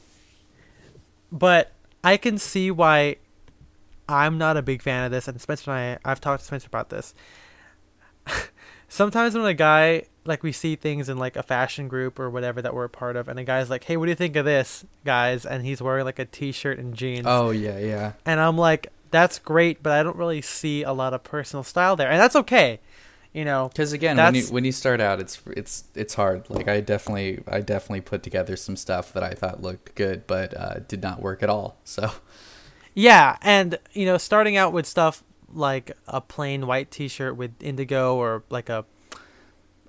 but 1.31 1.73
I 2.03 2.17
can 2.17 2.39
see 2.39 2.71
why 2.71 3.17
I'm 4.09 4.39
not 4.39 4.57
a 4.57 4.63
big 4.63 4.81
fan 4.81 5.05
of 5.05 5.11
this, 5.11 5.29
and 5.29 5.39
Spencer 5.41 5.71
and 5.71 5.99
I, 6.05 6.11
I've 6.11 6.21
talked 6.21 6.41
to 6.41 6.47
Spencer 6.47 6.67
about 6.69 6.89
this. 6.89 7.13
Sometimes 8.89 9.35
when 9.35 9.45
a 9.45 9.53
guy 9.53 10.05
like 10.29 10.43
we 10.45 10.53
see 10.53 10.77
things 10.77 11.09
in 11.09 11.19
like 11.19 11.35
a 11.37 11.43
fashion 11.43 11.89
group 11.89 12.19
or 12.21 12.31
whatever 12.31 12.63
that 12.63 12.75
we're 12.75 12.85
a 12.85 12.89
part 12.89 13.17
of, 13.17 13.27
and 13.29 13.39
a 13.39 13.45
guy's 13.45 13.69
like, 13.71 13.85
"Hey, 13.85 13.97
what 13.97 14.07
do 14.07 14.11
you 14.11 14.17
think 14.17 14.37
of 14.37 14.45
this, 14.45 14.85
guys?" 15.05 15.45
and 15.45 15.65
he's 15.65 15.83
wearing 15.83 16.05
like 16.05 16.19
a 16.21 16.25
t-shirt 16.25 16.79
and 16.79 16.95
jeans, 16.95 17.25
Oh 17.27 17.51
yeah, 17.51 17.79
yeah. 17.79 18.13
and 18.25 18.39
I'm 18.39 18.57
like, 18.57 18.89
"That's 19.11 19.39
great," 19.39 19.83
but 19.83 19.93
I 19.93 20.03
don't 20.03 20.17
really 20.17 20.43
see 20.43 20.83
a 20.85 20.93
lot 20.93 21.15
of 21.15 21.25
personal 21.25 21.65
style 21.65 21.97
there, 21.97 22.11
and 22.11 22.21
that's 22.21 22.37
okay, 22.37 22.79
you 23.33 23.45
know. 23.45 23.69
Because 23.69 23.93
again, 23.93 24.17
when 24.17 24.35
you 24.35 24.45
when 24.45 24.65
you 24.65 24.73
start 24.73 25.01
out, 25.01 25.19
it's 25.21 25.41
it's 25.49 25.85
it's 25.95 26.15
hard. 26.15 26.49
Like 26.51 26.69
I 26.69 26.81
definitely 26.81 27.43
I 27.49 27.61
definitely 27.61 28.03
put 28.03 28.23
together 28.23 28.55
some 28.57 28.77
stuff 28.77 29.13
that 29.15 29.23
I 29.23 29.31
thought 29.31 29.63
looked 29.63 29.95
good, 29.95 30.27
but 30.27 30.57
uh, 30.57 30.75
did 30.87 31.03
not 31.03 31.21
work 31.23 31.43
at 31.43 31.49
all. 31.51 31.77
So 31.85 32.13
Yeah, 32.95 33.37
and 33.43 33.79
you 33.93 34.07
know, 34.07 34.19
starting 34.19 34.57
out 34.57 34.73
with 34.73 34.87
stuff 34.87 35.23
like 35.53 35.93
a 36.07 36.21
plain 36.21 36.67
white 36.67 36.91
T-shirt 36.91 37.37
with 37.37 37.53
indigo, 37.63 38.17
or 38.17 38.43
like 38.51 38.69
a, 38.69 38.85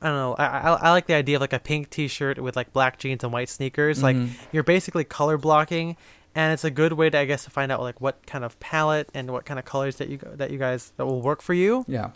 I 0.02 0.08
don't 0.08 0.16
know, 0.18 0.36
I, 0.38 0.46
I, 0.46 0.74
I 0.74 0.90
like 0.92 1.08
the 1.08 1.14
idea 1.14 1.36
of 1.38 1.42
like 1.42 1.54
a 1.54 1.60
pink 1.60 1.90
T-shirt 1.90 2.40
with 2.40 2.56
like 2.56 2.72
black 2.74 2.98
jeans 3.00 3.24
and 3.24 3.34
white 3.34 3.50
sneakers. 3.50 4.02
Like 4.02 4.16
Mhm. 4.16 4.30
you're 4.52 4.64
basically 4.64 5.04
color 5.04 5.38
blocking, 5.38 5.98
and 6.36 6.54
it's 6.54 6.64
a 6.64 6.72
good 6.72 6.94
way 6.94 7.10
to, 7.10 7.18
I 7.18 7.26
guess, 7.26 7.44
to 7.46 7.50
find 7.50 7.72
out 7.72 7.82
like 7.82 8.00
what 8.00 8.26
kind 8.26 8.44
of 8.46 8.60
palette 8.60 9.10
and 9.14 9.32
what 9.32 9.46
kind 9.46 9.60
of 9.60 9.66
colors 9.66 9.98
that 9.98 10.08
you 10.10 10.18
that 10.36 10.52
you 10.52 10.58
guys 10.60 10.94
that 10.98 11.06
will 11.06 11.22
work 11.22 11.42
for 11.42 11.54
you. 11.54 11.84
yeah, 11.88 12.12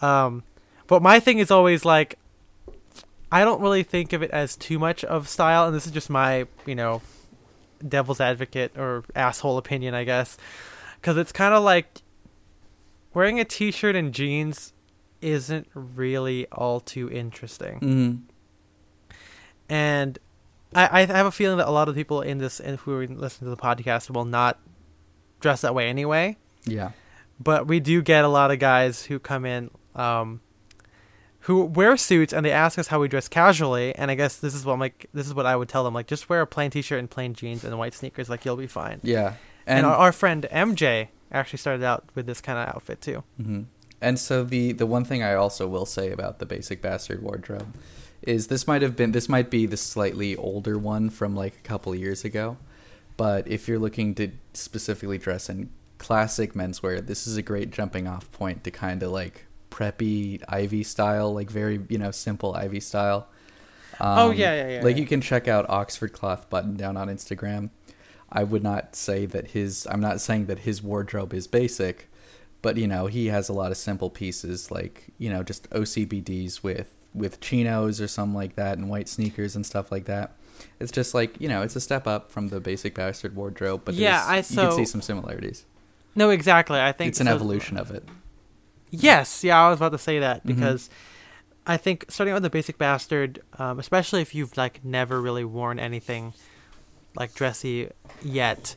Um, 0.00 0.44
but 0.86 1.02
my 1.02 1.18
thing 1.20 1.38
is 1.38 1.50
always 1.50 1.84
like, 1.84 2.18
I 3.32 3.44
don't 3.44 3.60
really 3.60 3.82
think 3.82 4.12
of 4.12 4.22
it 4.22 4.30
as 4.30 4.56
too 4.56 4.78
much 4.78 5.02
of 5.04 5.28
style, 5.28 5.66
and 5.66 5.74
this 5.74 5.86
is 5.86 5.92
just 5.92 6.08
my, 6.08 6.46
you 6.66 6.74
know, 6.74 7.02
devil's 7.86 8.20
advocate 8.20 8.72
or 8.78 9.04
asshole 9.14 9.58
opinion, 9.58 9.94
I 9.94 10.04
guess, 10.04 10.36
because 11.00 11.16
it's 11.16 11.32
kind 11.32 11.52
of 11.54 11.62
like 11.62 12.00
wearing 13.12 13.40
a 13.40 13.44
t-shirt 13.44 13.96
and 13.96 14.12
jeans 14.14 14.72
isn't 15.20 15.68
really 15.74 16.46
all 16.52 16.80
too 16.80 17.10
interesting, 17.10 17.80
mm-hmm. 17.80 19.14
and 19.68 20.18
I, 20.74 21.02
I 21.02 21.06
have 21.06 21.26
a 21.26 21.30
feeling 21.30 21.58
that 21.58 21.68
a 21.68 21.70
lot 21.70 21.88
of 21.88 21.94
people 21.94 22.20
in 22.20 22.38
this 22.38 22.60
and 22.60 22.78
who 22.78 22.92
are 22.94 23.06
listening 23.06 23.50
to 23.50 23.56
the 23.56 23.62
podcast 23.62 24.10
will 24.10 24.24
not 24.24 24.58
dress 25.40 25.62
that 25.62 25.74
way 25.74 25.88
anyway. 25.88 26.36
yeah, 26.64 26.92
but 27.40 27.66
we 27.66 27.80
do 27.80 28.02
get 28.02 28.24
a 28.24 28.28
lot 28.28 28.50
of 28.50 28.58
guys 28.58 29.04
who 29.04 29.18
come 29.18 29.44
in 29.44 29.70
um, 29.94 30.40
who 31.40 31.64
wear 31.64 31.96
suits 31.96 32.32
and 32.32 32.44
they 32.44 32.52
ask 32.52 32.78
us 32.78 32.88
how 32.88 33.00
we 33.00 33.08
dress 33.08 33.28
casually 33.28 33.94
and 33.94 34.10
i 34.10 34.14
guess 34.14 34.36
this 34.36 34.54
is 34.54 34.64
what 34.64 34.74
I'm 34.74 34.80
like 34.80 35.06
this 35.14 35.26
is 35.26 35.34
what 35.34 35.46
i 35.46 35.56
would 35.56 35.68
tell 35.68 35.84
them 35.84 35.94
like 35.94 36.06
just 36.06 36.28
wear 36.28 36.42
a 36.42 36.46
plain 36.46 36.70
t-shirt 36.70 36.98
and 36.98 37.10
plain 37.10 37.34
jeans 37.34 37.64
and 37.64 37.76
white 37.78 37.94
sneakers 37.94 38.28
like 38.28 38.44
you'll 38.44 38.56
be 38.56 38.66
fine 38.66 39.00
yeah. 39.02 39.34
and, 39.66 39.86
our, 39.86 39.94
our 39.94 40.12
friend 40.12 40.46
mj 40.52 41.08
actually 41.32 41.58
started 41.58 41.84
out 41.84 42.04
with 42.14 42.26
this 42.26 42.40
kind 42.40 42.58
of 42.58 42.74
outfit 42.74 43.00
too 43.00 43.24
hmm 43.40 43.62
And 44.00 44.18
so 44.18 44.44
the 44.44 44.72
the 44.72 44.86
one 44.86 45.04
thing 45.04 45.22
I 45.22 45.34
also 45.34 45.66
will 45.66 45.86
say 45.86 46.10
about 46.10 46.38
the 46.38 46.46
basic 46.46 46.80
bastard 46.80 47.22
wardrobe 47.22 47.74
is 48.22 48.46
this 48.48 48.66
might 48.66 48.82
have 48.82 48.96
been 48.96 49.12
this 49.12 49.28
might 49.28 49.50
be 49.50 49.66
the 49.66 49.76
slightly 49.76 50.36
older 50.36 50.78
one 50.78 51.10
from 51.10 51.34
like 51.34 51.54
a 51.56 51.62
couple 51.68 51.94
years 51.94 52.24
ago, 52.24 52.56
but 53.16 53.46
if 53.48 53.66
you're 53.68 53.78
looking 53.78 54.14
to 54.16 54.30
specifically 54.54 55.18
dress 55.18 55.48
in 55.48 55.70
classic 55.98 56.54
menswear, 56.54 57.04
this 57.04 57.26
is 57.26 57.36
a 57.36 57.42
great 57.42 57.70
jumping 57.70 58.06
off 58.06 58.30
point 58.32 58.62
to 58.64 58.70
kind 58.70 59.02
of 59.02 59.10
like 59.10 59.46
preppy 59.70 60.42
Ivy 60.48 60.82
style, 60.84 61.32
like 61.34 61.50
very 61.50 61.80
you 61.88 61.98
know 61.98 62.10
simple 62.10 62.54
Ivy 62.54 62.80
style. 62.80 63.28
Um, 64.00 64.18
Oh, 64.18 64.30
yeah, 64.30 64.54
yeah, 64.54 64.68
yeah, 64.68 64.80
Like 64.84 64.96
yeah. 64.96 65.00
you 65.00 65.06
can 65.08 65.20
check 65.20 65.48
out 65.48 65.68
Oxford 65.68 66.12
Cloth 66.12 66.48
Button 66.48 66.76
Down 66.76 66.96
on 66.96 67.08
Instagram. 67.08 67.70
I 68.30 68.44
would 68.44 68.62
not 68.62 68.94
say 68.94 69.26
that 69.26 69.48
his. 69.48 69.86
I'm 69.90 70.00
not 70.00 70.20
saying 70.20 70.46
that 70.46 70.60
his 70.60 70.82
wardrobe 70.82 71.32
is 71.32 71.46
basic, 71.46 72.07
but 72.62 72.76
you 72.76 72.86
know 72.86 73.06
he 73.06 73.26
has 73.26 73.48
a 73.48 73.52
lot 73.52 73.70
of 73.70 73.76
simple 73.76 74.10
pieces 74.10 74.70
like 74.70 75.04
you 75.18 75.30
know 75.30 75.42
just 75.42 75.68
OCBDs 75.70 76.62
with 76.62 76.92
with 77.14 77.40
chinos 77.40 78.00
or 78.00 78.06
something 78.08 78.34
like 78.34 78.54
that 78.56 78.76
and 78.78 78.88
white 78.90 79.08
sneakers 79.08 79.56
and 79.56 79.64
stuff 79.64 79.90
like 79.90 80.04
that. 80.04 80.36
It's 80.80 80.92
just 80.92 81.14
like 81.14 81.40
you 81.40 81.48
know 81.48 81.62
it's 81.62 81.76
a 81.76 81.80
step 81.80 82.06
up 82.06 82.30
from 82.30 82.48
the 82.48 82.60
basic 82.60 82.94
bastard 82.94 83.34
wardrobe, 83.36 83.82
but 83.84 83.94
Yeah, 83.94 84.22
I- 84.26 84.38
you 84.38 84.42
can 84.56 84.72
see 84.72 84.84
some 84.84 85.02
similarities. 85.02 85.64
no 86.14 86.30
exactly 86.30 86.80
i 86.80 86.90
think 86.90 87.08
It's 87.10 87.20
an 87.20 87.26
so- 87.28 87.34
evolution 87.34 87.76
of 87.76 87.90
it. 87.92 88.04
Yes, 88.90 89.44
yeah, 89.44 89.60
I 89.64 89.68
was 89.70 89.78
about 89.78 89.92
to 89.92 89.98
say 89.98 90.18
that 90.18 90.42
Mhm. 90.42 90.46
because 90.46 90.88
I 91.66 91.76
think 91.76 92.06
starting 92.08 92.32
out 92.32 92.36
with 92.36 92.42
the 92.44 92.50
basic 92.50 92.78
bastard, 92.78 93.40
um, 93.58 93.78
especially 93.78 94.22
if 94.22 94.34
you've 94.34 94.56
like 94.56 94.82
never 94.84 95.20
really 95.20 95.44
worn 95.44 95.78
anything 95.78 96.32
like 97.14 97.34
dressy 97.34 97.90
yet, 98.22 98.74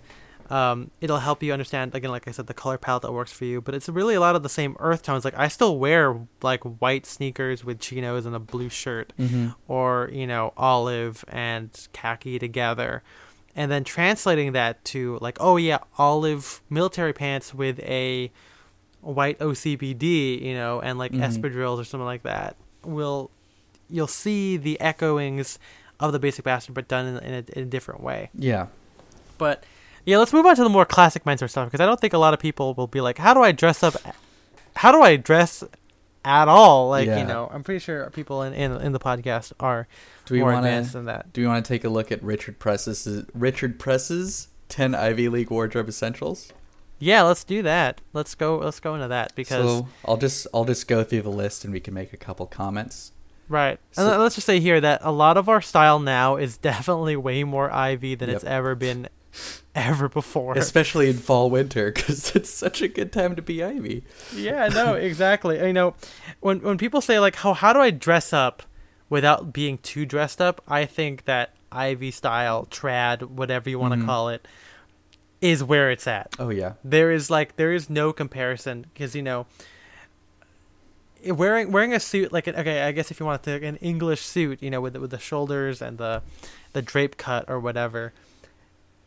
um, 0.52 0.92
it'll 1.00 1.20
help 1.20 1.42
you 1.42 1.54
understand 1.54 1.96
again, 1.96 2.12
like 2.12 2.28
I 2.28 2.32
said, 2.32 2.48
the 2.48 2.54
color 2.54 2.78
palette 2.78 3.04
that 3.04 3.12
works 3.14 3.32
for 3.32 3.46
you. 3.46 3.62
But 3.62 3.74
it's 3.74 3.88
really 3.90 4.16
a 4.16 4.20
lot 4.20 4.36
of 4.36 4.44
the 4.44 4.50
same 4.50 4.76
earth 4.80 5.02
tones. 5.04 5.24
Like 5.26 5.38
I 5.38 5.48
still 5.48 5.78
wear 5.80 6.28
like 6.42 6.62
white 6.64 7.06
sneakers 7.06 7.64
with 7.64 7.80
chinos 7.80 8.26
and 8.26 8.36
a 8.36 8.40
blue 8.40 8.70
shirt, 8.70 9.14
Mm-hmm. 9.18 9.50
or 9.68 10.10
you 10.12 10.28
know 10.28 10.54
olive 10.58 11.24
and 11.30 11.70
khaki 11.94 12.38
together 12.38 13.02
and 13.56 13.70
then 13.72 13.84
translating 13.84 14.54
that 14.54 14.84
to 14.86 15.18
like 15.22 15.38
oh 15.42 15.58
yeah 15.58 15.80
olive 15.98 16.62
military 16.70 17.12
pants 17.12 17.54
with 17.54 17.80
a 17.82 18.32
white 19.02 19.38
ocbd 19.40 20.42
you 20.42 20.54
know 20.54 20.80
and 20.80 20.98
like 20.98 21.12
Mhm. 21.12 21.20
espadrilles 21.22 21.80
or 21.80 21.84
something 21.84 22.06
like 22.06 22.24
that 22.24 22.56
will 22.86 23.30
you'll 23.90 24.08
see 24.08 24.56
the 24.58 24.78
echoings 24.80 25.58
of 26.00 26.14
the 26.14 26.20
basic 26.20 26.46
bastard 26.46 26.74
but 26.76 26.88
done 26.88 27.06
in, 27.08 27.18
in, 27.18 27.34
a, 27.34 27.60
in 27.60 27.64
a 27.64 27.66
different 27.66 28.02
way 28.02 28.30
Yeah. 28.34 28.68
but 29.38 29.66
yeah 30.06 30.18
let's 30.18 30.34
move 30.34 30.46
on 30.46 30.56
to 30.56 30.64
the 30.64 30.70
more 30.70 30.86
classic 30.86 31.24
menswear 31.24 31.50
stuff 31.50 31.68
because 31.68 31.80
i 31.82 31.86
don't 31.86 32.00
think 32.00 32.14
a 32.14 32.18
lot 32.18 32.34
of 32.34 32.40
people 32.40 32.74
will 32.74 32.88
be 32.88 33.02
like 33.02 33.18
how 33.18 33.34
do 33.34 33.42
i 33.42 33.52
dress 33.52 33.84
up 33.84 33.96
how 34.76 34.92
do 34.92 35.02
i 35.02 35.16
dress 35.16 35.64
at 36.24 36.48
all 36.48 36.90
like 36.90 37.08
Yeah. 37.08 37.20
you 37.20 37.26
know 37.26 37.50
i'm 37.52 37.64
pretty 37.64 37.80
sure 37.80 38.10
people 38.12 38.44
in, 38.44 38.54
in, 38.54 38.72
in 38.74 38.92
the 38.92 39.00
podcast 39.00 39.54
are 39.60 39.88
Do 40.26 40.34
we 40.36 40.40
more 40.42 40.54
want 40.54 40.66
advanced 40.66 40.92
to 40.92 40.98
than 40.98 41.06
that. 41.06 41.34
do 41.34 41.42
we 41.42 41.48
want 41.48 41.66
to 41.66 41.68
take 41.70 41.84
a 41.84 41.90
look 41.90 42.12
at 42.12 42.22
Richard 42.24 42.60
Press's 42.60 43.26
Richard 43.34 43.80
Press's 43.80 44.48
ten 44.70 44.94
Ivy 44.96 45.30
League 45.30 45.50
wardrobe 45.50 45.90
essentials? 45.90 46.52
Yeah, 47.00 47.24
let's 47.24 47.44
do 47.44 47.64
that. 47.64 48.00
Let's 48.14 48.36
go. 48.36 48.60
Let's 48.60 48.80
go 48.80 48.94
into 48.94 49.08
that 49.08 49.34
because 49.36 49.66
so 49.82 49.88
I'll 50.06 50.18
just 50.18 50.46
I'll 50.54 50.66
just 50.66 50.88
go 50.88 51.04
through 51.04 51.24
the 51.24 51.32
list 51.32 51.64
and 51.66 51.74
we 51.74 51.80
can 51.80 51.96
make 51.96 52.14
a 52.14 52.18
couple 52.18 52.46
comments. 52.46 53.12
right. 53.50 53.80
So- 53.92 54.04
and 54.04 54.12
let- 54.12 54.20
let's 54.20 54.36
just 54.36 54.46
say 54.46 54.60
here 54.60 54.80
that 54.80 55.02
a 55.04 55.12
lot 55.12 55.36
of 55.38 55.50
our 55.50 55.62
style 55.62 55.98
now 55.98 56.36
is 56.36 56.58
definitely 56.72 57.16
way 57.16 57.44
more 57.44 57.72
Ivy 57.74 58.14
than 58.14 58.30
it's 58.30 58.44
ever 58.44 58.76
been, 58.76 59.10
ever 59.76 60.10
before. 60.10 60.58
Especially 60.58 61.10
in 61.10 61.18
fall 61.18 61.50
winter 61.50 61.92
because 61.92 62.36
it's 62.36 62.50
such 62.50 62.82
a 62.82 62.88
good 62.88 63.12
time 63.12 63.36
to 63.36 63.42
be 63.42 63.64
Ivy. 63.64 64.04
yeah, 64.36 64.68
no, 64.68 64.94
exactly. 65.10 65.58
You 65.66 65.74
know, 65.74 65.96
when 66.40 66.60
when 66.62 66.78
people 66.78 67.02
say 67.02 67.20
like, 67.20 67.36
"How 67.38 67.54
how 67.54 67.74
do 67.74 67.80
I 67.80 67.92
dress 67.92 68.34
up 68.34 68.64
without 69.10 69.52
being 69.54 69.78
too 69.78 70.06
dressed 70.06 70.42
up?" 70.42 70.62
I 70.68 70.86
think 70.86 71.26
that 71.26 71.54
Ivy 71.72 72.12
style, 72.12 72.68
trad, 72.70 73.24
whatever 73.24 73.70
you 73.70 73.80
want 73.80 73.94
to 73.94 74.00
Mhm. 74.00 74.06
call 74.06 74.30
it, 74.30 74.48
is 75.40 75.64
where 75.64 75.90
it's 75.90 76.06
at. 76.08 76.36
Oh 76.38 76.50
yeah. 76.50 76.74
There 76.84 77.12
is 77.12 77.30
like 77.30 77.56
there 77.56 77.72
is 77.74 77.90
no 77.90 78.12
comparison 78.14 78.86
because 78.94 79.16
you 79.16 79.22
know 79.24 79.46
wearing 81.28 81.72
wearing 81.72 81.94
a 81.94 82.00
suit 82.00 82.34
like 82.34 82.48
an, 82.48 82.56
okay 82.56 82.82
I 82.82 82.92
guess 82.92 83.12
if 83.12 83.20
you 83.20 83.26
want 83.26 83.44
to 83.44 83.52
take 83.54 83.64
an 83.64 83.76
English 83.78 84.22
suit 84.22 84.62
you 84.62 84.70
know 84.72 84.82
with 84.82 84.96
with 84.98 85.12
the 85.12 85.20
shoulders 85.20 85.82
and 85.82 85.98
the 85.98 86.24
the 86.74 86.82
drape 86.82 87.18
cut 87.18 87.46
or 87.48 87.60
whatever 87.60 88.12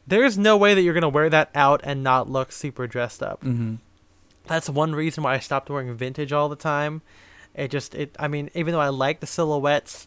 there 0.06 0.24
is 0.24 0.36
no 0.36 0.56
way 0.56 0.74
that 0.74 0.82
you're 0.82 0.94
gonna 0.94 1.08
wear 1.08 1.30
that 1.30 1.50
out 1.54 1.80
and 1.84 2.02
not 2.02 2.28
look 2.30 2.52
super 2.52 2.86
dressed 2.86 3.22
up 3.22 3.42
Mm-hmm. 3.42 3.76
that's 4.46 4.68
one 4.68 4.94
reason 4.94 5.24
why 5.24 5.34
I 5.34 5.38
stopped 5.38 5.70
wearing 5.70 5.94
vintage 5.94 6.32
all 6.32 6.48
the 6.48 6.56
time 6.56 7.02
it 7.54 7.70
just 7.70 7.94
it 7.94 8.14
I 8.18 8.28
mean 8.28 8.50
even 8.54 8.72
though 8.72 8.80
I 8.80 8.88
like 8.88 9.20
the 9.20 9.26
silhouettes 9.26 10.06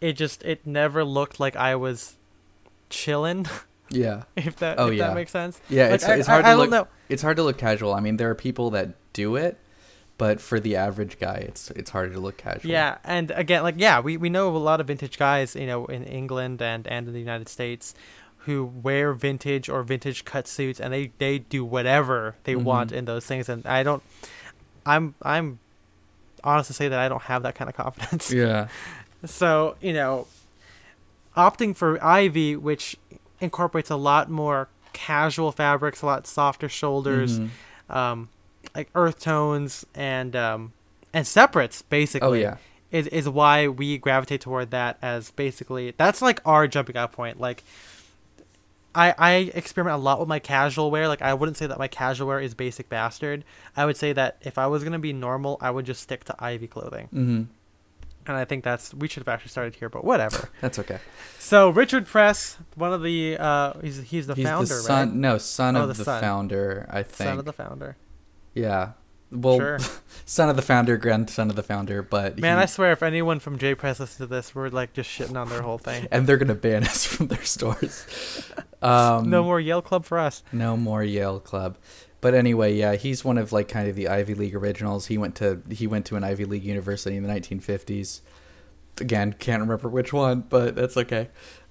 it 0.00 0.14
just 0.14 0.42
it 0.44 0.66
never 0.66 1.04
looked 1.04 1.40
like 1.40 1.56
I 1.56 1.74
was 1.76 2.16
chilling 2.90 3.46
Yeah. 3.90 4.22
if 4.36 4.56
that 4.56 4.78
Oh, 4.78 4.88
if 4.88 4.94
yeah. 4.94 5.08
that 5.08 5.14
makes 5.14 5.30
sense 5.30 5.60
Yeah. 5.68 5.84
Like, 5.86 5.94
It's 5.94 6.04
I- 6.04 6.14
it's 6.16 6.28
I- 6.28 6.32
hard 6.32 6.44
I 6.44 6.48
to 6.50 6.56
don't 6.56 6.58
look. 6.58 6.70
know. 6.70 6.88
It's 7.08 7.22
hard 7.22 7.36
to 7.36 7.42
look 7.42 7.58
casual. 7.58 7.92
I 7.92 8.00
mean, 8.00 8.16
there 8.16 8.30
are 8.30 8.34
people 8.34 8.70
that 8.70 8.94
do 9.12 9.36
it, 9.36 9.58
but 10.16 10.40
for 10.40 10.58
the 10.58 10.74
average 10.76 11.18
guy, 11.18 11.34
it's 11.46 11.70
it's 11.72 11.90
harder 11.90 12.14
to 12.14 12.18
look 12.18 12.38
casual. 12.38 12.70
Yeah, 12.70 12.96
and 13.04 13.30
again, 13.32 13.62
like 13.62 13.74
yeah, 13.76 14.00
we, 14.00 14.16
we 14.16 14.30
know 14.30 14.48
a 14.48 14.56
lot 14.56 14.80
of 14.80 14.86
vintage 14.86 15.18
guys, 15.18 15.54
you 15.54 15.66
know, 15.66 15.84
in 15.86 16.02
England 16.04 16.62
and, 16.62 16.86
and 16.86 17.06
in 17.06 17.12
the 17.12 17.20
United 17.20 17.46
States, 17.48 17.94
who 18.46 18.64
wear 18.82 19.12
vintage 19.12 19.68
or 19.68 19.82
vintage 19.82 20.24
cut 20.24 20.46
suits, 20.48 20.80
and 20.80 20.92
they, 20.92 21.12
they 21.18 21.38
do 21.38 21.64
whatever 21.64 22.36
they 22.44 22.54
Mhm. 22.54 22.62
want 22.64 22.92
in 22.92 23.04
those 23.06 23.24
things. 23.26 23.48
And 23.48 23.64
I 23.66 23.82
don't, 23.82 24.02
I'm 24.86 25.14
I'm 25.22 25.58
honest 26.42 26.66
to 26.68 26.74
say 26.74 26.88
that 26.88 26.98
I 26.98 27.08
don't 27.08 27.22
have 27.22 27.42
that 27.44 27.54
kind 27.54 27.68
of 27.70 27.76
confidence. 27.84 28.30
Yeah. 28.30 28.68
So 29.24 29.76
you 29.80 29.92
know, 29.94 30.26
opting 31.36 31.74
for 31.76 32.02
Ivy, 32.04 32.56
which 32.56 32.96
incorporates 33.40 33.90
a 33.90 33.96
lot 33.96 34.30
more 34.30 34.68
casual 34.92 35.50
fabrics, 35.52 36.02
a 36.02 36.06
lot 36.06 36.26
softer 36.26 36.68
shoulders, 36.68 37.40
Mhm. 37.40 37.48
um, 37.90 38.28
like 38.74 38.88
earth 38.94 39.20
tones 39.20 39.84
and 39.94 40.36
um, 40.36 40.72
and 41.12 41.26
separates 41.26 41.82
basically 41.82 42.28
Oh 42.28 42.32
yeah. 42.50 42.56
is 42.90 43.06
is 43.08 43.28
why 43.28 43.68
we 43.68 43.98
gravitate 43.98 44.40
toward 44.40 44.70
that 44.70 44.98
as 45.02 45.30
basically 45.32 45.94
that's 45.96 46.20
like 46.22 46.40
our 46.44 46.66
jumping 46.68 46.96
out 46.96 47.12
point. 47.12 47.40
Like 47.40 47.62
I 48.94 49.14
I 49.18 49.32
experiment 49.54 49.94
a 49.94 49.98
lot 50.02 50.20
with 50.20 50.28
my 50.28 50.38
casual 50.38 50.90
wear. 50.90 51.08
Like 51.08 51.22
I 51.22 51.34
wouldn't 51.34 51.56
say 51.56 51.66
that 51.66 51.78
my 51.78 51.88
casual 51.88 52.28
wear 52.28 52.40
is 52.40 52.54
basic 52.54 52.88
bastard. 52.88 53.44
I 53.76 53.86
would 53.86 53.96
say 53.96 54.12
that 54.12 54.38
if 54.42 54.58
I 54.58 54.66
was 54.66 54.84
gonna 54.84 54.98
be 54.98 55.12
normal, 55.12 55.58
I 55.60 55.70
would 55.70 55.84
just 55.86 56.02
stick 56.02 56.24
to 56.24 56.34
Ivy 56.38 56.66
clothing. 56.68 57.06
Mm-hmm. 57.06 57.42
And 58.26 58.36
I 58.38 58.46
think 58.46 58.64
that's 58.64 58.94
we 58.94 59.06
should 59.08 59.20
have 59.22 59.28
actually 59.28 59.50
started 59.50 59.74
here, 59.74 59.90
but 59.90 60.02
whatever. 60.02 60.48
That's 60.62 60.78
okay. 60.78 60.98
so 61.38 61.68
Richard 61.68 62.06
Press, 62.06 62.56
one 62.74 62.90
of 62.94 63.02
the 63.02 63.36
uh 63.38 63.74
he's 63.82 64.02
he's 64.02 64.26
the 64.26 64.34
He's 64.34 64.46
founder, 64.46 64.66
the 64.66 64.74
son. 64.80 65.08
right? 65.10 65.14
No, 65.16 65.36
son 65.36 65.76
Oh, 65.76 65.82
of 65.82 65.94
the 65.94 66.04
son. 66.04 66.22
founder. 66.22 66.86
I 66.90 67.02
think. 67.02 67.28
Son 67.28 67.38
of 67.38 67.44
the 67.44 67.52
founder. 67.52 67.96
yeah. 68.54 68.92
Well, 69.34 69.58
sure. 69.58 69.78
son 70.24 70.48
of 70.48 70.56
the 70.56 70.62
founder, 70.62 70.96
grandson 70.96 71.50
of 71.50 71.56
the 71.56 71.62
founder, 71.62 72.02
but 72.02 72.38
Man, 72.38 72.56
he- 72.56 72.62
I 72.62 72.66
swear 72.66 72.92
if 72.92 73.02
anyone 73.02 73.40
from 73.40 73.58
J 73.58 73.74
Press 73.74 74.00
listens 74.00 74.18
to 74.18 74.26
this, 74.26 74.54
we're 74.54 74.68
like 74.68 74.92
just 74.92 75.10
shitting 75.10 75.36
on 75.36 75.48
their 75.48 75.62
whole 75.62 75.78
thing. 75.78 76.06
and 76.12 76.26
they're 76.26 76.36
gonna 76.36 76.54
ban 76.54 76.84
us 76.84 77.04
from 77.14 77.26
their 77.28 77.44
stores. 77.44 78.06
Um, 78.80 79.30
no 79.30 79.42
more 79.42 79.60
Yale 79.60 79.82
Club 79.82 80.04
for 80.04 80.18
us. 80.18 80.42
No 80.52 80.76
more 80.76 81.02
Yale 81.02 81.40
Club. 81.40 81.76
But 82.20 82.34
anyway, 82.34 82.74
yeah, 82.74 82.94
he's 82.94 83.22
one 83.24 83.36
of 83.36 83.52
like 83.52 83.68
kind 83.68 83.88
of 83.88 83.96
the 83.96 84.08
Ivy 84.08 84.34
League 84.34 84.54
originals. 84.54 85.06
He 85.06 85.18
went 85.18 85.34
to 85.36 85.60
he 85.70 85.86
went 85.86 86.06
to 86.06 86.16
an 86.16 86.24
Ivy 86.24 86.44
League 86.46 86.64
university 86.64 87.16
in 87.16 87.22
the 87.22 87.28
1950s. 87.28 88.20
Again, 89.00 89.34
can't 89.34 89.60
remember 89.60 89.88
which 89.88 90.12
one, 90.12 90.42
but 90.48 90.74
that's 90.76 90.96
okay. 90.96 91.28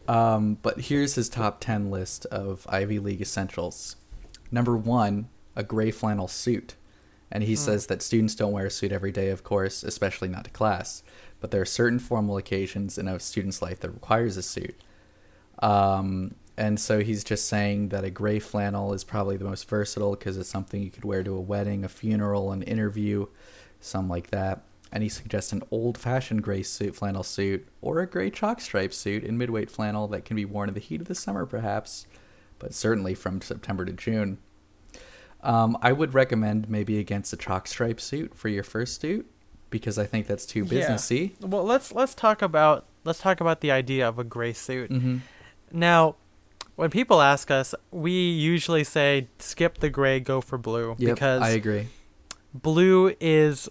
Um, 0.08 0.58
but 0.62 0.82
here's 0.82 1.16
his 1.16 1.30
top 1.30 1.62
10 1.62 1.90
list 1.90 2.26
of 2.26 2.68
Ivy 2.70 3.00
League 3.00 3.22
essentials. 3.22 3.96
Number 4.52 4.76
1, 4.76 5.30
a 5.56 5.64
gray 5.64 5.90
flannel 5.90 6.28
suit. 6.28 6.76
And 7.34 7.44
he 7.44 7.54
Mm. 7.54 7.58
says 7.58 7.88
that 7.88 8.02
students 8.04 8.36
don't 8.36 8.52
wear 8.54 8.68
a 8.68 8.72
suit 8.72 8.92
every 8.92 9.12
day, 9.12 9.30
of 9.30 9.44
course, 9.44 9.84
especially 9.84 10.30
not 10.30 10.46
to 10.46 10.52
class. 10.52 11.04
But 11.42 11.50
there 11.52 11.62
are 11.62 11.66
certain 11.66 12.00
formal 12.00 12.38
occasions 12.38 12.98
in 12.98 13.08
a 13.08 13.20
student's 13.20 13.62
life 13.62 13.80
that 13.82 13.90
requires 13.90 14.38
a 14.38 14.44
suit. 14.44 14.76
Um, 15.60 16.36
and 16.58 16.80
so 16.80 17.00
he's 17.00 17.24
just 17.24 17.48
saying 17.48 17.90
that 17.90 18.04
a 18.04 18.12
gray 18.12 18.40
flannel 18.40 18.94
is 18.94 19.04
probably 19.04 19.38
the 19.38 19.46
most 19.46 19.68
versatile 19.68 20.12
because 20.12 20.38
it's 20.38 20.48
something 20.48 20.82
you 20.82 20.92
could 20.92 21.06
wear 21.06 21.24
to 21.24 21.36
a 21.36 21.42
wedding, 21.42 21.84
a 21.84 21.90
funeral, 21.90 22.52
an 22.52 22.62
interview, 22.62 23.26
something 23.80 24.10
like 24.10 24.30
that. 24.30 24.62
And 24.92 25.02
he 25.02 25.10
suggests 25.10 25.52
an 25.52 25.64
old 25.72 25.98
fashioned 25.98 26.44
gray 26.44 26.62
suit, 26.62 26.96
flannel 26.96 27.24
suit 27.24 27.68
or 27.82 28.00
a 28.00 28.06
gray 28.06 28.30
chalk 28.30 28.62
stripe 28.62 28.94
suit 28.94 29.24
in 29.24 29.40
midweight 29.40 29.72
flannel 29.72 30.08
that 30.10 30.24
can 30.24 30.36
be 30.36 30.46
worn 30.46 30.70
in 30.70 30.76
the 30.76 30.80
heat 30.80 31.02
of 31.02 31.08
the 31.08 31.16
summer, 31.16 31.48
perhaps, 31.48 32.06
but 32.60 32.76
certainly 32.76 33.16
from 33.16 33.42
September 33.42 33.86
to 33.86 33.92
June. 33.94 34.38
Um, 35.44 35.78
I 35.82 35.92
would 35.92 36.14
recommend 36.14 36.70
maybe 36.70 36.98
against 37.00 37.34
a 37.34 37.38
chalk 37.38 37.68
stripe 37.68 38.00
suit 38.00 38.34
for 38.36 38.48
your 38.50 38.64
first 38.64 39.02
suit 39.02 39.30
because 39.70 39.98
I 40.00 40.06
think 40.06 40.26
that's 40.28 40.46
too 40.46 40.66
Yeah. 40.70 40.82
businessy. 40.90 41.32
Well, 41.42 41.64
let's 41.64 41.92
let's 41.92 42.16
talk 42.16 42.42
about 42.42 42.86
let's 43.04 43.20
talk 43.20 43.42
about 43.42 43.62
the 43.62 43.72
idea 43.72 44.08
of 44.08 44.18
a 44.20 44.24
gray 44.24 44.54
suit. 44.54 44.90
Mm-hmm. 44.90 45.18
Now, 45.72 46.16
when 46.76 46.90
people 46.90 47.22
ask 47.22 47.52
us, 47.52 47.76
we 47.92 48.12
usually 48.12 48.84
say 48.84 49.28
skip 49.40 49.80
the 49.80 49.90
gray, 49.90 50.20
go 50.20 50.40
for 50.42 50.58
blue 50.58 50.96
Yep, 50.98 51.16
because 51.16 51.42
I 51.42 51.50
agree. 51.50 51.88
blue 52.54 53.14
is 53.20 53.68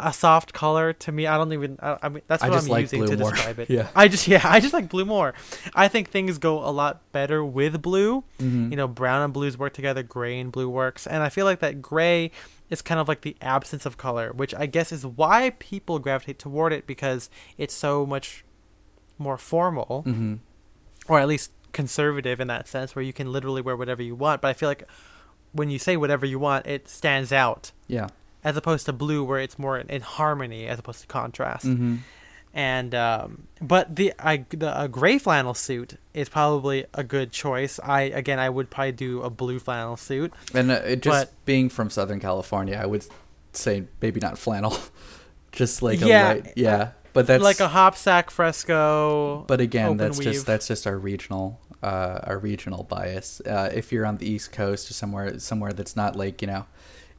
a 0.00 0.12
soft 0.12 0.52
color 0.52 0.92
to 0.92 1.12
me. 1.12 1.26
I 1.26 1.36
don't 1.36 1.52
even. 1.52 1.78
I, 1.82 1.98
I 2.02 2.08
mean, 2.08 2.22
that's 2.26 2.42
I 2.42 2.48
what 2.48 2.54
just 2.56 2.66
I'm 2.66 2.72
like 2.72 2.80
using 2.82 3.00
blue 3.00 3.08
to 3.08 3.16
more. 3.18 3.30
describe 3.32 3.58
it. 3.58 3.70
Yeah. 3.78 3.88
I 3.94 4.08
just 4.08 4.26
yeah, 4.28 4.40
I 4.44 4.60
just 4.60 4.72
like 4.74 4.88
blue 4.88 5.04
more. 5.04 5.34
I 5.74 5.88
think 5.88 6.08
things 6.10 6.38
go 6.38 6.58
a 6.58 6.70
lot 6.70 7.10
better 7.12 7.44
with 7.44 7.82
blue. 7.82 8.24
Mm-hmm. 8.38 8.70
You 8.70 8.76
know, 8.76 8.88
brown 8.88 9.22
and 9.22 9.32
blues 9.32 9.58
work 9.58 9.72
together, 9.74 10.02
gray 10.02 10.38
and 10.40 10.50
blue 10.52 10.68
works, 10.68 11.06
and 11.06 11.22
I 11.22 11.28
feel 11.28 11.44
like 11.44 11.60
that 11.60 11.82
gray 11.82 12.30
is 12.70 12.82
kind 12.82 13.00
of 13.00 13.08
like 13.08 13.22
the 13.22 13.34
absence 13.40 13.86
of 13.86 13.96
color, 13.96 14.30
which 14.32 14.54
I 14.54 14.66
guess 14.66 14.92
is 14.92 15.06
why 15.06 15.52
people 15.58 15.98
gravitate 15.98 16.38
toward 16.38 16.72
it 16.72 16.86
because 16.86 17.30
it's 17.56 17.72
so 17.74 18.04
much 18.04 18.44
more 19.16 19.38
formal, 19.38 20.04
Mm-hmm. 20.06 20.34
or 21.08 21.18
at 21.18 21.26
least 21.28 21.50
conservative 21.72 22.40
in 22.40 22.48
that 22.48 22.68
sense, 22.68 22.94
where 22.94 23.02
you 23.02 23.12
can 23.12 23.32
literally 23.32 23.62
wear 23.62 23.76
whatever 23.76 24.02
you 24.02 24.14
want. 24.14 24.42
But 24.42 24.48
I 24.48 24.52
feel 24.52 24.68
like 24.68 24.84
when 25.52 25.70
you 25.70 25.78
say 25.78 25.96
whatever 25.96 26.26
you 26.26 26.38
want, 26.38 26.66
it 26.66 26.88
stands 26.88 27.32
out 27.32 27.72
Yeah. 27.86 28.08
As 28.44 28.56
opposed 28.56 28.86
to 28.86 28.92
blue, 28.92 29.24
where 29.24 29.40
it's 29.40 29.58
more 29.58 29.78
in 29.78 30.00
harmony 30.00 30.66
as 30.66 30.78
opposed 30.78 31.00
to 31.02 31.06
contrast. 31.06 31.66
Mm-hmm. 31.66 31.96
And 32.54 32.94
um, 32.94 33.46
but 33.60 33.94
the 33.94 34.12
I 34.18 34.44
the 34.50 34.80
a 34.80 34.88
gray 34.88 35.18
flannel 35.18 35.54
suit 35.54 35.96
is 36.14 36.28
probably 36.28 36.86
a 36.94 37.04
good 37.04 37.30
choice. 37.30 37.78
I 37.82 38.02
again 38.02 38.38
I 38.38 38.48
would 38.48 38.70
probably 38.70 38.92
do 38.92 39.22
a 39.22 39.30
blue 39.30 39.58
flannel 39.58 39.96
suit. 39.96 40.32
And 40.54 40.70
uh, 40.70 40.74
it 40.84 41.02
just 41.02 41.26
But- 41.28 41.44
being 41.44 41.68
from 41.68 41.90
Southern 41.90 42.20
California, 42.20 42.78
I 42.82 42.86
would 42.86 43.04
say 43.52 43.84
maybe 44.00 44.18
not 44.20 44.38
flannel, 44.38 44.76
just 45.52 45.82
like 45.82 46.00
Yeah, 46.00 46.32
a 46.32 46.34
light, 46.34 46.52
yeah. 46.56 46.90
But 47.12 47.26
that's 47.26 47.42
like 47.42 47.60
a 47.60 47.68
hop 47.68 47.96
sack 47.96 48.30
fresco. 48.30 49.44
But 49.46 49.60
again, 49.60 49.96
that's 49.96 50.18
weave. 50.18 50.32
just 50.32 50.46
that's 50.46 50.68
just 50.68 50.86
our 50.86 50.96
regional 50.96 51.60
uh, 51.82 52.20
our 52.24 52.38
regional 52.38 52.82
bias. 52.84 53.40
Uh, 53.44 53.70
if 53.74 53.92
you're 53.92 54.06
on 54.06 54.16
the 54.18 54.28
East 54.28 54.52
Coast 54.52 54.90
or 54.90 54.94
somewhere 54.94 55.38
somewhere 55.38 55.72
that's 55.72 55.96
not 55.96 56.16
like 56.16 56.40
you 56.42 56.48
know, 56.48 56.66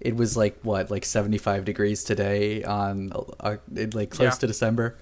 it 0.02 0.16
was 0.16 0.38
like 0.38 0.60
what 0.64 0.90
like 0.90 1.06
75 1.06 1.66
degrees 1.66 2.04
today 2.04 2.64
on 2.64 3.12
uh, 3.40 3.58
like 3.94 4.10
close 4.10 4.20
Yeah. 4.36 4.40
to 4.40 4.48
December, 4.48 4.98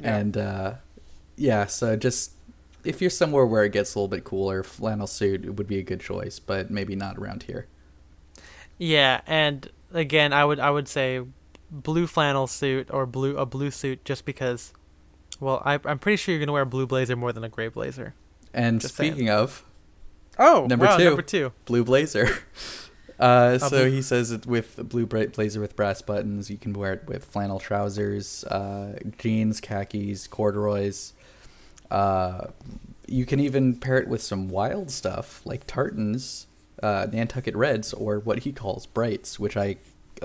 Yeah. 0.00 0.16
and 0.18 0.36
uh, 0.36 0.74
yeah, 1.36 1.66
so 1.66 1.96
just 1.96 2.32
if 2.84 3.00
you're 3.00 3.10
somewhere 3.10 3.44
where 3.46 3.64
it 3.64 3.72
gets 3.72 3.94
a 3.94 3.98
little 3.98 4.08
bit 4.08 4.24
cooler, 4.24 4.62
flannel 4.62 5.06
suit 5.06 5.54
would 5.56 5.66
be 5.66 5.78
a 5.78 5.82
good 5.82 6.00
choice, 6.00 6.38
but 6.38 6.70
maybe 6.70 6.96
not 6.96 7.18
around 7.18 7.42
here. 7.44 7.66
Yeah, 8.78 9.20
and 9.26 9.68
again, 9.92 10.32
I 10.32 10.44
would 10.44 10.58
I 10.58 10.70
would 10.70 10.88
say 10.88 11.20
blue 11.70 12.06
flannel 12.06 12.46
suit 12.46 12.88
or 12.90 13.06
blue 13.06 13.36
a 13.36 13.46
blue 13.46 13.70
suit 13.70 14.04
just 14.04 14.24
because. 14.24 14.72
Well, 15.38 15.62
I, 15.64 15.78
I'm 15.86 15.98
pretty 15.98 16.16
sure 16.16 16.34
you're 16.34 16.40
gonna 16.44 16.52
wear 16.52 16.62
a 16.62 16.66
blue 16.66 16.86
blazer 16.86 17.16
more 17.16 17.32
than 17.32 17.44
a 17.44 17.48
gray 17.48 17.68
blazer. 17.68 18.14
And 18.52 18.78
Just 18.80 18.94
saying. 18.96 19.12
speaking 19.12 19.30
of, 19.30 19.64
Oh, 20.38 20.66
Number 20.68 20.84
wow, 20.86 20.96
two. 20.98 21.04
Number 21.04 21.22
two. 21.22 21.52
blue 21.64 21.84
blazer. 21.84 22.28
Uh, 23.20 23.58
so 23.58 23.90
he 23.90 24.00
says 24.00 24.30
it 24.30 24.46
with 24.46 24.78
a 24.78 24.84
blue 24.84 25.04
blazer 25.06 25.60
with 25.60 25.76
brass 25.76 26.00
buttons. 26.00 26.50
You 26.50 26.56
can 26.56 26.72
wear 26.72 26.94
it 26.94 27.06
with 27.06 27.24
flannel 27.26 27.58
trousers, 27.60 28.44
uh, 28.44 28.98
jeans, 29.18 29.60
khakis, 29.60 30.26
corduroys. 30.26 31.12
Uh, 31.90 32.46
you 33.06 33.26
can 33.26 33.38
even 33.38 33.76
pair 33.76 33.98
it 33.98 34.08
with 34.08 34.22
some 34.22 34.48
wild 34.48 34.90
stuff 34.90 35.42
like 35.44 35.66
tartans, 35.66 36.46
uh, 36.82 37.08
Nantucket 37.12 37.54
Reds, 37.54 37.92
or 37.92 38.20
what 38.20 38.40
he 38.40 38.52
calls 38.52 38.86
brights, 38.86 39.38
which 39.38 39.56
I 39.56 39.76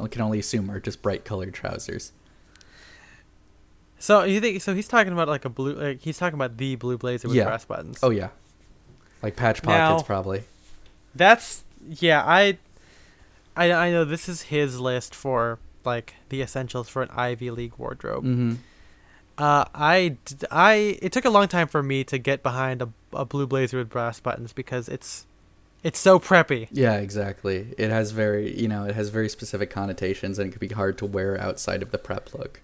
can 0.10 0.22
only 0.22 0.40
assume 0.40 0.72
are 0.72 0.80
just 0.80 1.02
bright 1.02 1.26
colored 1.26 1.54
trousers. 1.54 2.14
So 4.00 4.24
you 4.24 4.40
think? 4.40 4.62
So 4.62 4.74
he's 4.76 4.88
talking 4.88 5.14
about 5.14 5.28
like 5.28 5.46
a 5.46 5.50
blue. 5.50 5.74
Like 5.74 6.02
he's 6.02 6.18
talking 6.18 6.36
about 6.36 6.58
the 6.58 6.76
blue 6.76 6.98
blazer 6.98 7.28
with 7.28 7.38
Yeah. 7.38 7.46
brass 7.46 7.66
buttons. 7.66 8.00
Oh 8.04 8.10
yeah, 8.10 8.30
like 9.24 9.36
patch 9.36 9.64
Now- 9.64 9.90
pockets 9.92 10.06
probably. 10.08 10.44
That's 11.16 11.64
yeah. 11.88 12.24
I, 12.26 12.58
I 13.56 13.72
I 13.72 13.92
know 13.92 14.06
this 14.06 14.28
is 14.30 14.44
his 14.44 14.80
list 14.80 15.16
for 15.16 15.60
like 15.84 16.16
the 16.30 16.42
essentials 16.42 16.90
for 16.90 17.02
an 17.02 17.10
Ivy 17.12 17.52
League 17.52 17.74
wardrobe. 17.78 18.24
Mm-hmm. 18.24 18.54
Uh, 19.38 19.66
I 19.74 20.18
I 20.50 20.98
it 21.02 21.12
took 21.12 21.26
a 21.26 21.30
long 21.30 21.48
time 21.48 21.68
for 21.68 21.84
me 21.84 22.04
to 22.06 22.18
get 22.18 22.42
behind 22.44 22.82
a, 22.82 22.90
a 23.14 23.26
blue 23.26 23.48
blazer 23.48 23.78
with 23.78 23.90
brass 23.90 24.20
buttons 24.20 24.54
because 24.54 24.88
it's 24.88 25.26
it's 25.84 26.00
so 26.00 26.20
preppy. 26.20 26.68
Yeah, 26.72 26.96
exactly. 26.98 27.74
It 27.78 27.92
has 27.92 28.12
very, 28.12 28.60
you 28.60 28.68
know, 28.68 28.86
it 28.86 28.96
has 28.96 29.10
very 29.10 29.30
specific 29.30 29.70
connotations, 29.70 30.40
and 30.40 30.50
it 30.50 30.52
could 30.52 30.68
be 30.68 30.74
hard 30.74 30.98
to 30.98 31.06
wear 31.06 31.40
outside 31.40 31.84
of 31.84 31.92
the 31.92 31.98
prep 31.98 32.34
look. 32.34 32.62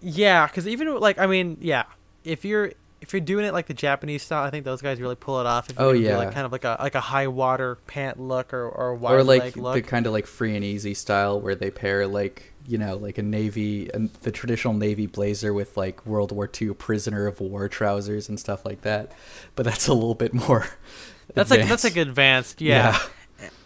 Yeah, 0.00 0.46
because 0.46 0.68
even 0.68 1.00
like 1.00 1.18
I 1.18 1.26
mean, 1.26 1.56
yeah, 1.60 1.84
if 2.24 2.44
you're 2.44 2.72
if 3.04 3.12
you're 3.12 3.20
doing 3.20 3.44
it 3.44 3.52
like 3.52 3.66
the 3.66 3.74
Japanese 3.74 4.22
style, 4.22 4.42
I 4.44 4.50
think 4.50 4.64
those 4.64 4.82
guys 4.82 5.00
really 5.00 5.14
pull 5.14 5.40
it 5.40 5.46
off. 5.46 5.70
If 5.70 5.78
you're 5.78 5.86
Oh, 5.88 5.92
yeah. 5.92 6.16
like 6.18 6.32
kind 6.32 6.44
of 6.46 6.52
like 6.52 6.64
a 6.64 6.76
like 6.80 6.94
a 6.96 7.00
high 7.00 7.28
water 7.28 7.76
pant 7.86 8.18
look 8.18 8.52
or 8.52 8.68
or 8.68 8.88
a 8.90 8.94
wide 8.96 9.14
or 9.14 9.22
like 9.24 9.56
leg 9.56 9.84
the 9.84 9.88
kind 9.88 10.06
of 10.06 10.12
like 10.12 10.26
free 10.26 10.56
and 10.56 10.64
easy 10.64 10.94
style 10.94 11.40
where 11.40 11.54
they 11.54 11.70
pair 11.70 12.06
like 12.06 12.52
you 12.66 12.78
know 12.78 12.96
like 12.96 13.18
a 13.18 13.22
navy 13.22 13.90
and 13.92 14.12
the 14.22 14.32
traditional 14.32 14.74
navy 14.74 15.06
blazer 15.06 15.52
with 15.54 15.76
like 15.76 16.04
World 16.06 16.32
War 16.32 16.50
II 16.60 16.74
prisoner 16.74 17.26
of 17.26 17.38
war 17.40 17.68
trousers 17.68 18.28
and 18.28 18.40
stuff 18.40 18.64
like 18.64 18.80
that. 18.82 19.12
But 19.54 19.64
that's 19.66 19.86
a 19.86 19.94
little 19.94 20.14
bit 20.14 20.34
more. 20.34 20.66
that's 21.34 21.50
like 21.50 21.68
that's 21.68 21.84
advanced. 21.84 21.84
like 21.84 21.96
advanced. 22.08 22.60
Yeah. 22.60 22.98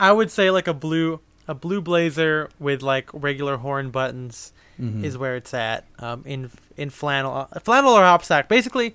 I 0.00 0.12
would 0.12 0.30
say 0.30 0.50
like 0.50 0.66
a 0.68 0.74
blue 0.74 1.20
a 1.46 1.54
blue 1.54 1.80
blazer 1.80 2.50
with 2.58 2.82
like 2.82 3.08
regular 3.12 3.56
horn 3.56 3.90
buttons 3.90 4.52
Mhm. 4.80 5.02
is 5.02 5.18
where 5.18 5.34
it's 5.34 5.52
at. 5.54 5.86
Um, 5.98 6.22
in 6.24 6.50
in 6.76 6.90
flannel, 6.90 7.48
uh, 7.52 7.58
flannel 7.58 7.94
or 7.94 8.02
hopsack. 8.02 8.48
Basically, 8.48 8.94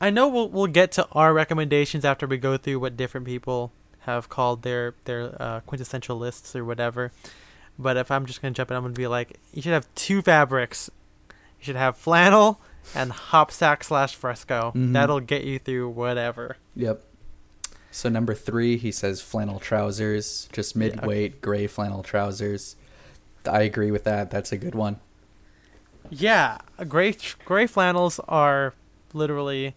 I 0.00 0.10
know 0.10 0.28
we'll 0.28 0.48
we'll 0.48 0.66
get 0.66 0.92
to 0.92 1.06
our 1.12 1.32
recommendations 1.34 2.04
after 2.04 2.26
we 2.26 2.38
go 2.38 2.56
through 2.56 2.78
what 2.80 2.96
different 2.96 3.26
people 3.26 3.72
have 4.00 4.28
called 4.28 4.62
their 4.62 4.94
their 5.04 5.36
uh, 5.40 5.60
quintessential 5.60 6.16
lists 6.16 6.56
or 6.56 6.64
whatever. 6.64 7.12
But 7.78 7.96
if 7.96 8.10
I'm 8.10 8.26
just 8.26 8.40
gonna 8.42 8.54
jump 8.54 8.70
in, 8.70 8.76
I'm 8.76 8.82
gonna 8.82 8.94
be 8.94 9.06
like, 9.06 9.38
you 9.52 9.62
should 9.62 9.72
have 9.72 9.86
two 9.94 10.22
fabrics. 10.22 10.90
You 11.58 11.64
should 11.64 11.76
have 11.76 11.96
flannel 11.96 12.60
and 12.94 13.12
hopsack 13.12 13.84
slash 13.84 14.14
fresco. 14.14 14.72
Mhm. 14.74 14.92
That'll 14.94 15.20
get 15.20 15.44
you 15.44 15.58
through 15.58 15.90
whatever. 15.90 16.56
Yep. 16.76 17.04
So 17.90 18.08
number 18.08 18.34
three, 18.34 18.76
he 18.78 18.92
says 18.92 19.20
flannel 19.20 19.58
trousers, 19.58 20.48
just 20.52 20.74
Yeah. 20.74 20.78
mid-weight 20.80 21.42
gray 21.42 21.66
flannel 21.66 22.02
trousers. 22.02 22.76
I 23.46 23.62
agree 23.62 23.90
with 23.90 24.04
that. 24.04 24.30
That's 24.30 24.52
a 24.52 24.56
good 24.56 24.74
one. 24.74 25.00
Yeah, 26.08 26.58
gray 26.88 27.16
gray 27.44 27.66
flannels 27.66 28.18
are 28.28 28.74
literally 29.12 29.74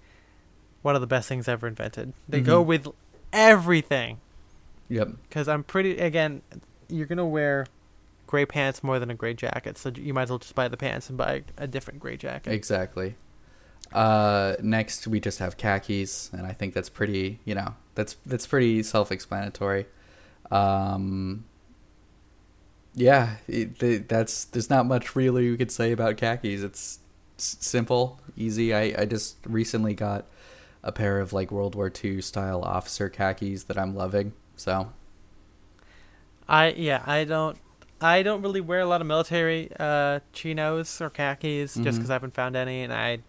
one 0.83 0.93
of 0.95 1.01
the 1.01 1.07
best 1.07 1.27
things 1.27 1.47
ever 1.47 1.67
invented. 1.67 2.13
They 2.29 2.39
go 2.41 2.63
Mhm. 2.63 2.67
with 2.67 2.87
everything. 3.33 4.19
Yep. 4.89 5.09
Because 5.27 5.47
I'm 5.47 5.63
pretty 5.63 5.97
again, 5.97 6.41
you're 6.89 7.07
gonna 7.07 7.25
wear 7.25 7.65
gray 8.27 8.45
pants 8.45 8.83
more 8.83 8.99
than 8.99 9.09
a 9.09 9.15
gray 9.15 9.33
jacket, 9.33 9.77
so 9.77 9.89
you 9.95 10.13
might 10.13 10.23
as 10.23 10.29
well 10.29 10.39
just 10.39 10.53
buy 10.55 10.67
the 10.67 10.77
pants 10.77 11.09
and 11.09 11.17
buy 11.17 11.43
a 11.57 11.65
different 11.67 11.99
gray 11.99 12.17
jacket. 12.17 12.51
Exactly. 12.53 13.15
Uh, 13.91 14.55
next, 14.61 15.07
we 15.07 15.19
just 15.19 15.39
have 15.39 15.55
khakis, 15.57 16.29
and 16.33 16.45
I 16.47 16.51
think 16.53 16.73
that's 16.73 16.89
pretty. 16.89 17.39
You 17.45 17.55
know, 17.55 17.75
that's 17.95 18.15
that's 18.25 18.47
pretty 18.47 18.81
self-explanatory. 18.83 19.85
Um, 20.51 21.45
yeah, 22.95 23.37
it, 23.47 23.79
the, 23.79 23.97
that's 23.97 24.45
there's 24.45 24.69
not 24.69 24.85
much 24.85 25.15
really 25.15 25.49
we 25.51 25.57
could 25.57 25.71
say 25.71 25.91
about 25.91 26.17
khakis. 26.17 26.61
It's 26.63 26.99
s- 27.37 27.57
simple, 27.59 28.19
easy. 28.35 28.73
I 28.73 28.93
I 28.97 29.05
just 29.05 29.37
recently 29.45 29.93
got 29.93 30.25
a 30.83 30.91
pair 30.91 31.19
of 31.19 31.33
like 31.33 31.51
World 31.51 31.75
War 31.75 31.91
II 32.03 32.21
style 32.21 32.61
officer 32.63 33.09
khakis 33.09 33.63
that 33.65 33.77
I'm 33.77 33.95
loving. 33.95 34.33
So 34.55 34.91
I 36.47 36.69
yeah, 36.71 37.03
I 37.05 37.23
don't 37.23 37.57
I 38.01 38.21
don't 38.23 38.41
really 38.41 38.61
wear 38.61 38.79
a 38.81 38.85
lot 38.85 39.01
of 39.01 39.07
military 39.07 39.69
uh 39.79 40.19
chinos 40.33 40.99
or 41.01 41.09
khakis 41.09 41.75
just 41.75 41.77
Mhm. 41.77 41.95
because 41.95 42.09
I 42.09 42.13
haven't 42.13 42.33
found 42.33 42.55
any, 42.55 42.81
and 42.83 42.91
I 42.93 43.19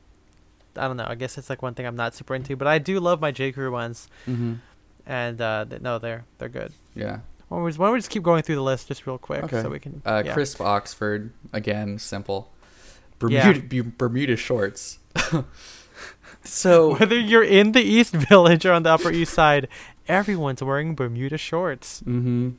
I 0.76 0.88
don't 0.88 0.96
know. 0.96 1.06
I 1.08 1.14
guess 1.14 1.38
it's 1.38 1.48
like 1.48 1.62
one 1.62 1.74
thing 1.74 1.86
I'm 1.86 1.94
not 1.96 2.14
super 2.14 2.34
into, 2.34 2.56
but 2.56 2.66
I 2.66 2.78
do 2.78 2.98
love 2.98 3.20
my 3.20 3.30
J 3.30 3.52
Crew 3.52 3.70
ones, 3.70 4.08
mm-hmm. 4.26 4.54
and 5.06 5.40
uh, 5.40 5.64
th- 5.70 5.80
no, 5.82 5.98
they're 6.00 6.24
they're 6.38 6.48
good. 6.48 6.72
yeah. 6.94 7.20
Why 7.48 7.58
don't, 7.58 7.64
we 7.64 7.70
just, 7.70 7.78
why 7.78 7.86
don't 7.86 7.92
we 7.92 7.98
just 8.00 8.10
keep 8.10 8.22
going 8.24 8.42
through 8.42 8.54
the 8.56 8.62
list 8.62 8.88
just 8.88 9.06
real 9.06 9.18
quick 9.18 9.44
Okay. 9.44 9.62
so 9.62 9.68
we 9.68 9.78
can. 9.78 10.02
Uh, 10.04 10.22
yeah. 10.24 10.32
crisp 10.32 10.60
Oxford 10.60 11.30
again, 11.52 11.98
simple. 11.98 12.50
Bermuda 13.20 13.60
Bu- 13.60 13.92
Bermuda 13.96 14.34
shorts. 14.34 14.98
so 16.42 16.94
Whether 16.98 17.18
you're 17.18 17.44
in 17.44 17.72
the 17.72 17.82
East 17.82 18.12
Village 18.14 18.66
or 18.66 18.72
on 18.72 18.82
the 18.82 18.90
Upper 18.90 19.10
East 19.10 19.34
Side, 19.34 19.68
everyone's 20.08 20.62
wearing 20.62 20.94
Bermuda 20.94 21.38
shorts. 21.38 22.00
hmm 22.00 22.50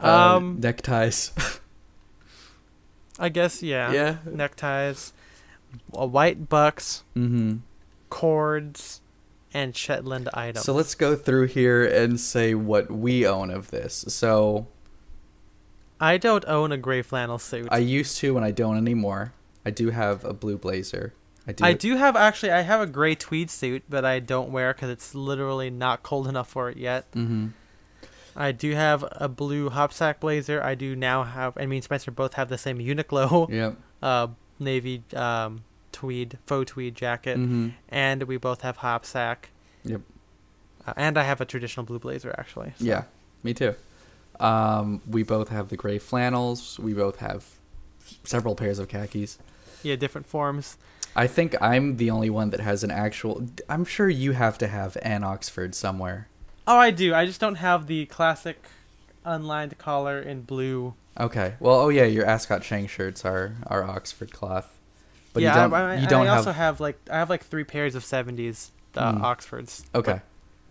Um, 0.00 0.60
neckties. 0.60 1.32
I 3.18 3.28
guess 3.28 3.62
yeah. 3.62 3.92
yeah. 3.92 4.16
Neckties, 4.26 5.12
uh, 5.96 6.06
white 6.06 6.48
bucks, 6.48 7.04
hmm 7.14 7.56
cords, 8.10 9.00
and 9.54 9.74
Shetland 9.74 10.28
items. 10.34 10.64
So 10.66 10.74
let's 10.74 10.94
go 10.94 11.16
through 11.16 11.46
here 11.46 11.82
and 11.84 12.20
say 12.20 12.54
what 12.54 12.90
we 12.90 13.26
own 13.26 13.50
of 13.50 13.70
this. 13.70 14.04
So 14.08 14.66
I 16.00 16.18
don't 16.18 16.44
own 16.46 16.72
a 16.72 16.76
gray 16.76 17.00
flannel 17.02 17.38
suit. 17.38 17.68
I 17.70 17.78
used 17.78 18.18
to, 18.18 18.36
and 18.36 18.44
I 18.44 18.50
don't 18.50 18.76
anymore. 18.76 19.32
I 19.64 19.70
do 19.70 19.90
have 19.90 20.24
a 20.24 20.32
blue 20.34 20.58
blazer. 20.58 21.14
I 21.46 21.52
do. 21.52 21.64
I 21.64 21.72
do 21.72 21.96
have 21.96 22.14
actually. 22.16 22.52
I 22.52 22.60
have 22.60 22.80
a 22.80 22.86
gray 22.86 23.14
tweed 23.14 23.50
suit, 23.50 23.82
but 23.88 24.04
I 24.04 24.20
don't 24.20 24.50
wear 24.52 24.72
because 24.72 24.90
it's 24.90 25.14
literally 25.14 25.70
not 25.70 26.02
cold 26.02 26.26
enough 26.28 26.48
for 26.48 26.70
it 26.70 26.76
yet. 26.76 27.06
hmm 27.12 27.48
I 28.34 28.50
do 28.52 28.72
have 28.74 29.04
a 29.12 29.28
blue 29.28 29.68
hopsack 29.68 30.18
blazer. 30.20 30.62
I 30.62 30.74
do 30.74 30.96
now 30.96 31.22
have. 31.24 31.52
I 31.58 31.66
mean, 31.66 31.82
Spencer 31.82 32.10
both 32.10 32.34
have 32.34 32.48
the 32.48 32.56
same 32.56 32.78
Uniqlo 32.78 33.50
Yep. 33.52 33.76
uh, 34.02 34.28
navy 34.58 35.02
um, 35.14 35.64
tweed 35.92 36.38
faux 36.46 36.70
tweed 36.70 36.94
jacket, 36.94 37.36
hmm 37.36 37.70
and 37.90 38.22
we 38.22 38.36
both 38.38 38.62
have 38.62 38.78
hopsack. 38.78 39.50
Yep. 39.84 40.00
Uh, 40.86 40.92
and 40.96 41.18
I 41.18 41.24
have 41.24 41.40
a 41.40 41.44
traditional 41.44 41.84
blue 41.84 41.98
blazer 41.98 42.34
actually. 42.38 42.72
so- 42.78 42.84
Yeah. 42.84 43.02
Me 43.42 43.52
too. 43.52 43.74
Um, 44.40 45.02
we 45.06 45.22
both 45.24 45.48
have 45.50 45.68
the 45.68 45.76
gray 45.76 45.98
flannels. 45.98 46.78
We 46.78 46.94
both 46.94 47.16
have 47.16 47.44
several 48.24 48.54
pairs 48.54 48.78
of 48.78 48.88
khakis. 48.88 49.38
Yeah, 49.82 49.96
different 49.96 50.26
forms. 50.26 50.76
I 51.14 51.26
think 51.26 51.54
I'm 51.60 51.96
the 51.96 52.10
only 52.10 52.30
one 52.30 52.50
that 52.50 52.60
has 52.60 52.82
an 52.84 52.90
actual. 52.90 53.46
I'm 53.68 53.84
sure 53.84 54.08
you 54.08 54.32
have 54.32 54.58
to 54.58 54.66
have 54.68 54.96
an 55.02 55.24
Oxford 55.24 55.74
somewhere. 55.74 56.28
Oh, 56.66 56.78
I 56.78 56.90
do. 56.90 57.14
I 57.14 57.26
just 57.26 57.40
don't 57.40 57.56
have 57.56 57.86
the 57.86 58.06
classic 58.06 58.62
unlined 59.24 59.76
collar 59.78 60.20
in 60.20 60.42
blue. 60.42 60.94
Okay. 61.18 61.54
Well, 61.60 61.76
oh 61.76 61.88
yeah, 61.90 62.04
your 62.04 62.24
Ascot 62.24 62.62
Chang 62.62 62.86
shirts 62.86 63.24
are 63.24 63.56
are 63.66 63.84
Oxford 63.84 64.32
cloth, 64.32 64.78
but 65.32 65.42
yeah, 65.42 65.54
you 65.54 65.60
don't. 65.70 65.74
I, 65.74 65.94
I, 65.94 65.96
you 65.96 66.06
don't 66.06 66.26
I 66.26 66.36
also 66.36 66.52
have 66.52 66.80
like 66.80 66.98
I 67.10 67.18
have 67.18 67.28
like 67.28 67.44
three 67.44 67.64
pairs 67.64 67.94
of 67.94 68.02
'70s 68.04 68.70
uh, 68.96 69.12
Mm. 69.12 69.22
Oxfords. 69.22 69.84
okay. 69.94 70.20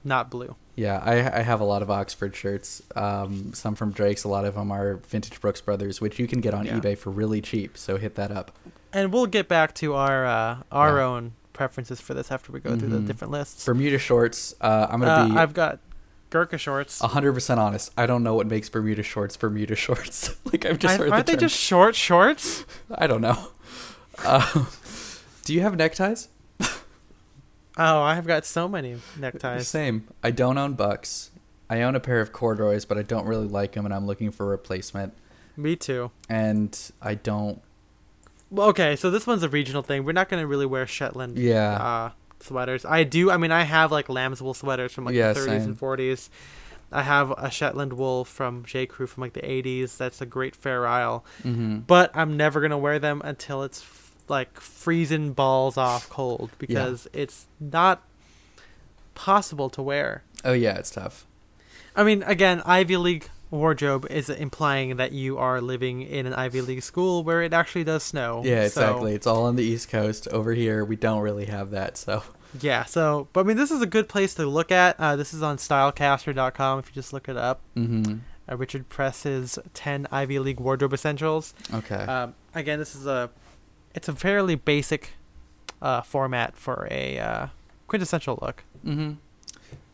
Not 0.04 0.32
blue. 0.32 0.56
Yeah, 0.82 0.98
I 1.04 1.39
I 1.39 1.41
have 1.44 1.62
a 1.62 1.63
lot 1.63 1.82
of 1.82 1.91
Oxford 1.91 2.36
shirts. 2.36 2.82
Um, 2.96 3.54
some 3.54 3.76
from 3.76 3.91
Drake's. 3.91 4.24
A 4.24 4.28
lot 4.28 4.46
of 4.46 4.56
them 4.56 4.72
are 4.72 4.96
vintage 5.08 5.39
Brooks 5.39 5.62
Brothers, 5.62 6.02
which 6.02 6.17
you 6.20 6.28
can 6.28 6.41
get 6.41 6.54
on 6.54 6.65
Yeah. 6.65 6.80
eBay 6.80 6.98
for 6.98 7.12
really 7.12 7.41
cheap. 7.41 7.78
So 7.78 7.98
hit 7.98 8.15
that 8.15 8.32
up. 8.32 8.52
And 8.94 9.13
we'll 9.13 9.28
get 9.28 9.48
back 9.48 9.76
to 9.76 9.94
our 9.94 10.26
uh, 10.26 10.58
our 10.72 10.98
Yeah. 10.98 11.06
own 11.06 11.34
preferences 11.54 12.02
for 12.02 12.13
this 12.15 12.32
after 12.32 12.52
we 12.52 12.60
go 12.60 12.76
through 12.78 12.89
the 12.89 12.98
Mhm. 12.98 13.08
different 13.08 13.32
lists. 13.32 13.63
Bermuda 13.65 14.00
shorts. 14.00 14.56
Uh, 14.60 14.88
I'm 14.89 15.02
Uh, 15.04 15.06
gonna 15.06 15.34
be 15.34 15.39
I've 15.39 15.54
got 15.54 15.80
Gurkha 16.32 16.58
shorts. 16.58 17.00
hundred 17.00 17.34
percent 17.34 17.60
honest. 17.60 17.91
I 17.98 18.06
don't 18.08 18.24
know 18.24 18.34
what 18.34 18.48
makes 18.48 18.67
Bermuda 18.70 19.04
shorts 19.04 19.38
Bermuda 19.38 19.76
shorts. 19.76 20.32
like 20.52 20.65
I've 20.65 20.80
just 20.80 20.96
I- 20.96 20.98
heard 20.98 21.12
aren't 21.12 21.26
the 21.28 21.34
they 21.34 21.38
just 21.38 21.56
short 21.58 21.96
shorts? 21.96 22.65
I 23.04 23.06
don't 23.06 23.22
know. 23.22 23.38
Uh, 24.26 24.65
do 25.46 25.54
you 25.54 25.62
have 25.62 25.76
neckties? 25.76 26.28
Oh, 27.78 28.02
I've 28.02 28.28
got 28.28 28.46
so 28.46 28.68
many 28.68 28.98
neckties. 29.18 29.68
Same. 29.68 30.08
I 30.24 30.32
don't 30.32 30.58
own 30.58 30.74
Bucks. 30.74 31.32
I 31.70 31.84
own 31.84 31.96
a 31.96 32.00
pair 32.02 32.20
of 32.20 32.34
corduroys, 32.34 32.84
but 32.86 32.98
I 32.98 33.02
don't 33.02 33.26
really 33.26 33.48
like 33.48 33.72
them, 33.74 33.86
and 33.86 33.94
I'm 33.94 34.06
looking 34.06 34.32
for 34.32 34.46
a 34.46 34.50
replacement. 34.50 35.14
Me 35.56 35.76
too. 35.78 36.12
And 36.30 36.78
I 37.02 37.16
don't. 37.16 37.62
Well, 38.50 38.68
okay, 38.70 38.98
so 38.98 39.10
this 39.10 39.26
one's 39.26 39.44
a 39.44 39.50
regional 39.50 39.82
thing. 39.82 40.04
We're 40.04 40.12
not 40.12 40.28
gonna 40.28 40.46
really 40.48 40.66
wear 40.66 40.86
Shetland 40.86 41.38
Yeah. 41.38 41.72
uh, 41.76 42.12
sweaters. 42.42 42.84
I 42.84 43.04
do. 43.06 43.32
I 43.32 43.38
mean, 43.38 43.52
I 43.52 43.64
have 43.64 43.90
like 43.92 44.10
lamb's 44.10 44.42
wool 44.42 44.54
sweaters 44.54 44.92
from 44.92 45.06
like 45.06 45.16
Yeah, 45.16 45.32
the 45.32 45.40
30s 45.40 45.46
same. 45.46 45.62
and 45.62 45.80
40s. 45.80 46.30
I 46.92 47.04
have 47.04 47.32
a 47.38 47.50
Shetland 47.50 47.94
wool 47.94 48.26
from 48.26 48.66
J 48.66 48.86
Crew 48.86 49.08
from 49.08 49.22
like 49.22 49.32
the 49.32 49.42
80s. 49.42 49.96
That's 49.96 50.20
a 50.20 50.26
great 50.26 50.58
Fair 50.58 50.86
Isle. 50.86 51.24
Mm-hmm. 51.44 51.80
But 51.88 52.12
I'm 52.14 52.36
never 52.36 52.60
gonna 52.60 52.78
wear 52.78 53.00
them 53.00 53.22
until 53.24 53.64
it's 53.64 53.82
like 54.32 54.60
freezing 54.60 55.34
balls 55.34 55.78
off 55.78 56.10
cold 56.10 56.50
because 56.58 57.08
it's 57.13 57.46
not 57.60 58.02
possible 59.15 59.70
to 59.70 59.82
wear. 59.82 60.24
Oh 60.44 60.54
yeah, 60.54 60.78
it's 60.78 60.89
tough. 60.89 61.26
I 61.96 62.04
mean, 62.04 62.24
again, 62.24 62.62
Ivy 62.65 62.98
League 62.98 63.30
wardrobe 63.52 64.08
is 64.10 64.30
implying 64.30 64.96
that 64.96 65.12
you 65.12 65.38
are 65.38 65.60
living 65.60 66.02
in 66.04 66.26
an 66.26 66.34
Ivy 66.34 66.62
League 66.62 66.82
school 66.84 67.24
where 67.24 67.41
it 67.44 67.54
actually 67.54 67.84
does 67.84 68.02
snow. 68.04 68.41
Yeah, 68.46 68.67
So- 68.70 68.82
exactly. 68.82 69.13
It's 69.13 69.28
all 69.28 69.44
on 69.44 69.58
the 69.58 69.63
East 69.63 69.89
Coast. 69.89 70.28
Over 70.30 70.54
here, 70.54 70.86
we 70.86 70.96
don't 70.96 71.20
really 71.22 71.46
have 71.46 71.72
that. 71.72 71.98
So, 71.98 72.24
yeah. 72.62 72.86
So, 72.86 73.28
but 73.34 73.41
I 73.41 73.44
mean, 73.44 73.58
this 73.58 73.70
is 73.70 73.82
a 73.82 73.86
good 73.86 74.08
place 74.08 74.34
to 74.36 74.46
look 74.46 74.72
at. 74.72 74.96
Uh, 74.98 75.17
this 75.17 75.34
is 75.34 75.44
on 75.44 75.58
StyleCaster.com 75.58 76.80
if 76.80 76.88
you 76.88 76.94
just 76.94 77.12
look 77.13 77.28
it 77.30 77.38
up. 77.38 77.60
mm-hmm. 77.76 78.20
Uh, 78.50 78.56
Richard 78.58 78.89
Press's 78.89 79.60
10 79.76 80.08
Ivy 80.12 80.39
League 80.39 80.60
wardrobe 80.60 80.94
essentials. 80.94 81.54
okay. 81.74 81.96
Um, 81.96 82.34
again, 82.56 82.80
this 82.80 82.96
is 82.96 83.06
a, 83.06 83.30
it's 83.93 84.08
a 84.08 84.13
fairly 84.13 84.56
basic, 84.56 85.13
uh, 85.82 86.01
format 86.01 86.56
for 86.56 86.88
a 86.91 87.19
uh, 87.19 87.47
quintessential 87.88 88.39
look. 88.41 88.63
Mm-hmm. 88.86 89.13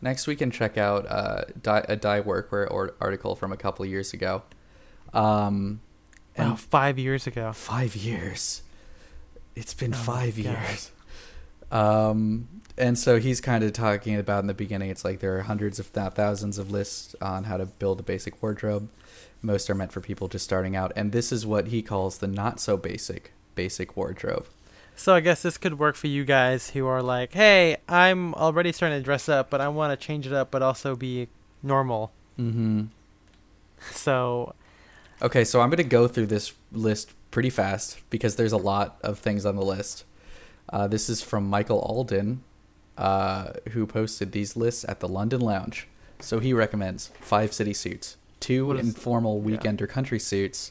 Next, 0.00 0.26
we 0.26 0.36
can 0.36 0.50
check 0.50 0.76
out 0.78 1.06
uh, 1.08 1.44
die, 1.60 1.84
a 1.88 1.96
die 1.96 2.20
workwear 2.20 2.70
or 2.70 2.94
article 3.00 3.34
from 3.34 3.52
a 3.52 3.56
couple 3.56 3.84
years 3.84 4.12
ago. 4.12 4.42
Um, 5.12 5.80
and 6.36 6.50
Wow, 6.50 6.56
five 6.56 6.98
years 6.98 7.26
ago. 7.26 7.52
five 7.52 7.96
years. 7.96 8.62
It's 9.56 9.74
been 9.74 9.94
Oh 9.94 9.96
five 9.96 10.38
years. 10.38 10.92
Um, 11.72 12.48
and 12.76 12.96
so 12.96 13.18
he's 13.18 13.40
kind 13.40 13.64
of 13.64 13.72
talking 13.72 14.16
about 14.16 14.40
in 14.40 14.46
the 14.46 14.54
beginning. 14.54 14.90
It's 14.90 15.04
like 15.04 15.18
there 15.18 15.36
are 15.36 15.42
hundreds, 15.42 15.80
if 15.80 15.94
not 15.96 16.14
thousands, 16.14 16.58
of 16.58 16.70
lists 16.70 17.16
on 17.20 17.44
how 17.44 17.56
to 17.56 17.66
build 17.66 17.98
a 18.00 18.04
basic 18.04 18.40
wardrobe. 18.40 18.88
Most 19.42 19.68
are 19.68 19.74
meant 19.74 19.92
for 19.92 20.00
people 20.00 20.28
just 20.28 20.44
starting 20.44 20.76
out, 20.76 20.92
and 20.96 21.12
this 21.12 21.30
is 21.30 21.44
what 21.44 21.68
he 21.68 21.82
calls 21.82 22.18
the 22.18 22.26
not 22.26 22.60
so 22.60 22.76
basic 22.76 23.32
basic 23.58 23.96
wardrobe. 23.96 24.46
So 24.94 25.16
I 25.16 25.20
guess 25.20 25.42
this 25.42 25.58
could 25.58 25.80
work 25.80 25.96
for 25.96 26.06
you 26.06 26.24
guys 26.24 26.70
who 26.70 26.86
are 26.86 27.02
like, 27.02 27.32
hey, 27.32 27.78
I'm 27.88 28.34
already 28.34 28.70
starting 28.70 28.98
to 29.00 29.04
dress 29.04 29.28
up, 29.28 29.50
but 29.50 29.60
I 29.60 29.66
want 29.66 29.98
to 29.98 30.06
change 30.06 30.28
it 30.28 30.32
up, 30.32 30.52
but 30.52 30.62
also 30.62 30.94
be 30.94 31.26
normal. 31.60 32.12
Mm-hmm. 32.38 32.84
So 33.90 34.54
Okay, 35.20 35.44
so 35.44 35.60
I'm 35.60 35.70
going 35.70 35.78
to 35.78 35.84
go 35.84 36.06
through 36.06 36.26
this 36.26 36.52
list 36.70 37.12
pretty 37.32 37.50
fast 37.50 37.98
because 38.10 38.36
there's 38.36 38.52
a 38.52 38.56
lot 38.56 38.98
of 39.02 39.18
things 39.18 39.44
on 39.44 39.56
the 39.56 39.64
list. 39.64 40.04
Uh, 40.72 40.86
this 40.86 41.08
is 41.08 41.20
from 41.20 41.48
Michael 41.48 41.80
Alden, 41.80 42.44
uh, 42.96 43.54
who 43.70 43.84
posted 43.86 44.30
these 44.30 44.56
lists 44.56 44.84
at 44.88 45.00
the 45.00 45.08
London 45.08 45.40
Lounge. 45.40 45.88
So 46.20 46.38
he 46.38 46.52
recommends 46.52 47.10
five 47.20 47.52
city 47.52 47.74
suits, 47.74 48.16
two 48.38 48.70
informal 48.72 49.38
yeah. 49.38 49.46
weekend 49.46 49.82
or 49.82 49.88
country 49.88 50.20
suits, 50.20 50.70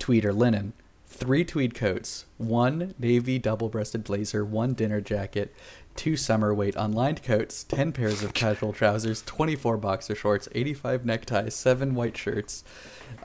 tweed 0.00 0.24
or 0.24 0.32
linen, 0.32 0.72
three 1.06 1.44
tweed 1.44 1.74
coats, 1.74 2.26
one 2.36 2.94
navy 2.98 3.38
double 3.38 3.68
breasted 3.68 4.04
blazer, 4.04 4.44
one 4.44 4.74
dinner 4.74 5.00
jacket, 5.00 5.54
two 5.94 6.16
summer 6.16 6.54
weight 6.54 6.74
unlined 6.76 7.22
coats, 7.22 7.64
10 7.64 7.92
pairs 7.92 8.22
of 8.22 8.34
casual 8.34 8.72
trousers, 8.72 9.22
24 9.22 9.76
boxer 9.78 10.14
shorts, 10.14 10.48
85 10.54 11.04
neckties, 11.04 11.54
seven 11.54 11.94
white 11.94 12.16
shirts, 12.16 12.64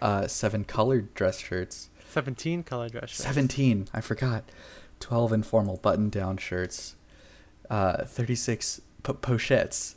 uh, 0.01 0.27
seven 0.27 0.63
colored 0.63 1.13
dress 1.13 1.39
shirts, 1.39 1.89
17 2.09 2.63
colored 2.63 2.91
dress 2.91 3.09
shirts. 3.09 3.23
17, 3.23 3.89
I 3.93 4.01
forgot, 4.01 4.43
12 4.99 5.33
informal 5.33 5.77
button 5.77 6.09
down 6.09 6.37
shirts, 6.37 6.95
uh, 7.69 8.05
36 8.05 8.81
po- 9.03 9.13
pochettes, 9.13 9.95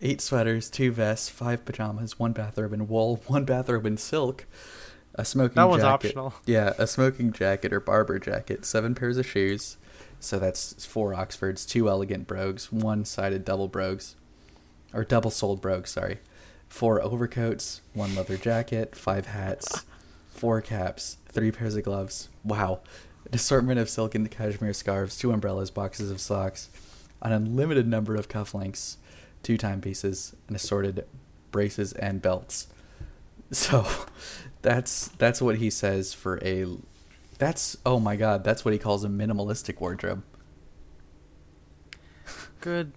eight 0.00 0.20
sweaters, 0.20 0.70
two 0.70 0.92
vests, 0.92 1.28
five 1.28 1.64
pajamas, 1.64 2.18
one 2.18 2.32
bathrobe 2.32 2.72
in 2.72 2.88
wool, 2.88 3.16
one 3.26 3.44
bathrobe 3.44 3.86
in 3.86 3.96
silk, 3.96 4.46
a 5.18 5.24
smoking 5.26 5.56
That 5.56 5.68
one's 5.68 5.82
jacket. 5.82 6.06
optional. 6.16 6.34
Yeah, 6.46 6.72
a 6.78 6.86
smoking 6.86 7.32
jacket 7.32 7.72
or 7.74 7.80
Barbour 7.80 8.18
jacket, 8.18 8.64
seven 8.64 8.94
pairs 8.94 9.18
of 9.18 9.26
shoes. 9.26 9.76
So 10.20 10.38
that's 10.38 10.86
four 10.86 11.12
Oxfords, 11.12 11.66
two 11.66 11.88
elegant 11.90 12.26
brogues, 12.26 12.72
one 12.72 13.04
sided 13.04 13.44
double 13.44 13.68
brogues, 13.68 14.16
or 14.94 15.04
double 15.04 15.30
soled 15.30 15.60
brogues, 15.60 15.90
sorry. 15.90 16.18
Four 16.68 17.00
overcoats, 17.02 17.82
one 17.94 18.14
leather 18.14 18.36
jacket, 18.36 18.96
five 18.96 19.26
hats, 19.26 19.84
four 20.30 20.60
caps, 20.60 21.18
three 21.28 21.52
pairs 21.52 21.76
of 21.76 21.84
gloves. 21.84 22.28
Wow. 22.42 22.80
An 23.26 23.34
assortment 23.34 23.78
of 23.78 23.88
silk 23.90 24.14
and 24.14 24.30
cashmere 24.30 24.72
scarves, 24.72 25.16
two 25.18 25.30
umbrellas, 25.32 25.70
boxes 25.70 26.10
of 26.10 26.20
socks, 26.20 26.68
an 27.22 27.32
unlimited 27.32 27.86
number 27.86 28.16
of 28.16 28.28
cufflinks, 28.28 28.96
two 29.42 29.56
timepieces, 29.56 30.34
and 30.46 30.56
assorted 30.56 31.06
braces 31.52 31.92
and 31.92 32.20
belts. 32.22 32.66
So 33.50 33.86
that's 34.62 35.08
that's 35.18 35.40
what 35.40 35.56
he 35.56 35.70
says 35.70 36.12
for 36.12 36.38
a 36.44 36.66
that's 37.38 37.76
oh 37.86 38.00
my 38.00 38.16
god, 38.16 38.44
that's 38.44 38.64
what 38.64 38.72
he 38.72 38.78
calls 38.78 39.04
a 39.04 39.08
minimalistic 39.08 39.80
wardrobe. 39.80 40.22
Good 42.60 42.92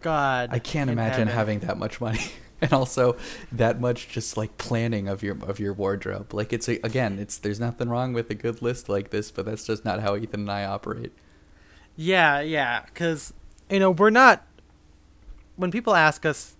God. 0.00 0.50
I 0.52 0.58
can't 0.58 0.90
imagine 0.90 1.28
heaven. 1.28 1.34
having 1.34 1.58
that 1.60 1.78
much 1.78 2.00
money 2.00 2.20
and 2.60 2.72
also 2.72 3.16
that 3.52 3.80
much 3.80 4.08
just 4.08 4.36
like 4.36 4.58
planning 4.58 5.08
of 5.08 5.22
your 5.22 5.36
of 5.44 5.60
your 5.60 5.72
wardrobe. 5.72 6.34
Like 6.34 6.52
it's 6.52 6.68
a, 6.68 6.78
again, 6.84 7.18
it's 7.18 7.38
there's 7.38 7.60
nothing 7.60 7.88
wrong 7.88 8.12
with 8.12 8.30
a 8.30 8.34
good 8.34 8.60
list 8.62 8.88
like 8.88 9.10
this, 9.10 9.30
but 9.30 9.46
that's 9.46 9.64
just 9.64 9.84
not 9.84 10.00
how 10.00 10.16
Ethan 10.16 10.40
and 10.40 10.50
I 10.50 10.64
operate. 10.64 11.12
Yeah, 11.96 12.40
yeah, 12.40 12.82
because 12.86 13.32
you 13.70 13.78
know 13.78 13.90
we're 13.90 14.10
not. 14.10 14.46
When 15.56 15.70
people 15.70 15.94
ask 15.94 16.24
us 16.24 16.56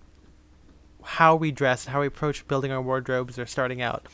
how 1.04 1.34
we 1.36 1.50
dress, 1.50 1.84
and 1.86 1.92
how 1.92 2.00
we 2.00 2.06
approach 2.06 2.46
building 2.48 2.70
our 2.72 2.80
wardrobes 2.82 3.38
or 3.38 3.46
starting 3.46 3.80
out, 3.82 4.06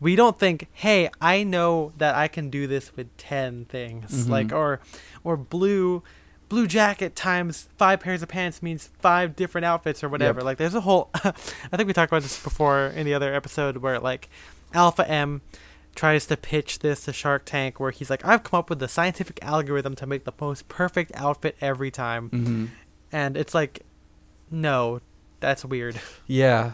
we 0.00 0.16
don't 0.16 0.38
think, 0.38 0.66
"Hey, 0.72 1.08
I 1.20 1.42
know 1.44 1.92
that 1.98 2.14
I 2.14 2.28
can 2.28 2.50
do 2.50 2.66
this 2.66 2.94
with 2.96 3.14
ten 3.16 3.64
things," 3.66 4.26
Mhm. 4.26 4.28
like 4.30 4.52
or 4.52 4.80
or 5.24 5.36
blue 5.36 6.02
blue 6.48 6.66
jacket 6.66 7.16
times 7.16 7.68
five 7.78 7.98
pairs 8.00 8.22
of 8.22 8.28
pants 8.28 8.62
means 8.62 8.90
five 9.00 9.34
different 9.34 9.64
outfits 9.64 10.04
or 10.04 10.08
whatever. 10.10 10.40
Yep. 10.40 10.44
Like 10.44 10.58
there's 10.58 10.74
a 10.74 10.82
whole. 10.82 11.08
I 11.14 11.30
think 11.76 11.86
we 11.86 11.94
talked 11.94 12.12
about 12.12 12.22
this 12.22 12.42
before 12.42 12.88
in 12.88 13.06
the 13.06 13.14
other 13.14 13.32
episode 13.34 13.78
where 13.78 13.98
like 13.98 14.28
Alpha 14.74 15.08
M 15.08 15.40
tries 15.94 16.26
to 16.26 16.36
pitch 16.36 16.80
this 16.80 17.04
to 17.04 17.12
Shark 17.12 17.44
Tank 17.46 17.78
where 17.80 17.90
he's 17.90 18.10
like, 18.10 18.24
I've 18.24 18.42
come 18.42 18.58
up 18.58 18.68
with 18.70 18.80
the 18.80 18.88
scientific 18.88 19.38
algorithm 19.42 19.94
to 19.96 20.06
make 20.06 20.24
the 20.24 20.32
most 20.40 20.68
perfect 20.68 21.12
outfit 21.14 21.56
every 21.60 21.90
time. 21.90 22.28
Mm-hmm. 22.30 22.64
And 23.12 23.36
it's 23.36 23.54
like, 23.54 23.82
no, 24.50 25.00
that's 25.42 25.64
weird. 25.64 26.00
Yeah, 26.26 26.72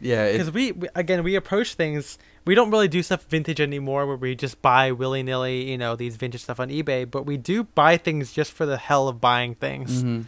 yeah. 0.00 0.32
Because 0.32 0.50
we, 0.50 0.72
we, 0.72 0.88
again, 0.96 1.22
we 1.22 1.36
approach 1.36 1.74
things, 1.74 2.18
we 2.44 2.54
don't 2.56 2.70
really 2.70 2.88
do 2.88 3.02
stuff 3.02 3.24
vintage 3.28 3.60
anymore 3.60 4.06
where 4.06 4.16
we 4.16 4.34
just 4.34 4.60
buy 4.62 4.90
willy 4.90 5.22
nilly, 5.22 5.70
you 5.70 5.78
know, 5.78 5.94
these 5.94 6.16
vintage 6.16 6.42
stuff 6.42 6.58
on 6.58 6.68
eBay, 6.70 7.08
but 7.08 7.24
we 7.26 7.36
do 7.36 7.62
buy 7.64 7.96
things 7.96 8.32
just 8.32 8.50
for 8.52 8.66
the 8.66 8.76
hell 8.78 9.06
of 9.06 9.20
buying 9.20 9.54
things. 9.54 10.02
mhm. 10.02 10.24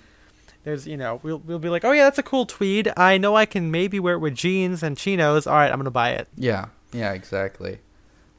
There's, 0.63 0.87
you 0.87 0.99
know, 0.99 1.21
we'll, 1.23 1.39
we'll 1.39 1.59
be 1.59 1.71
like, 1.71 1.87
oh 1.87 1.93
yeah, 1.93 2.05
that's 2.05 2.19
a 2.19 2.23
cool 2.23 2.45
tweed. 2.45 2.93
I 2.95 3.17
know 3.17 3.35
I 3.35 3.47
can 3.47 3.71
maybe 3.71 3.99
wear 3.99 4.15
it 4.15 4.19
with 4.19 4.35
jeans 4.35 4.83
and 4.83 4.95
chinos. 4.97 5.47
All 5.47 5.55
right, 5.55 5.71
I'm 5.71 5.79
going 5.79 5.85
to 5.87 5.91
buy 5.91 6.11
it. 6.11 6.29
Yeah, 6.37 6.67
yeah, 6.93 7.13
exactly. 7.15 7.79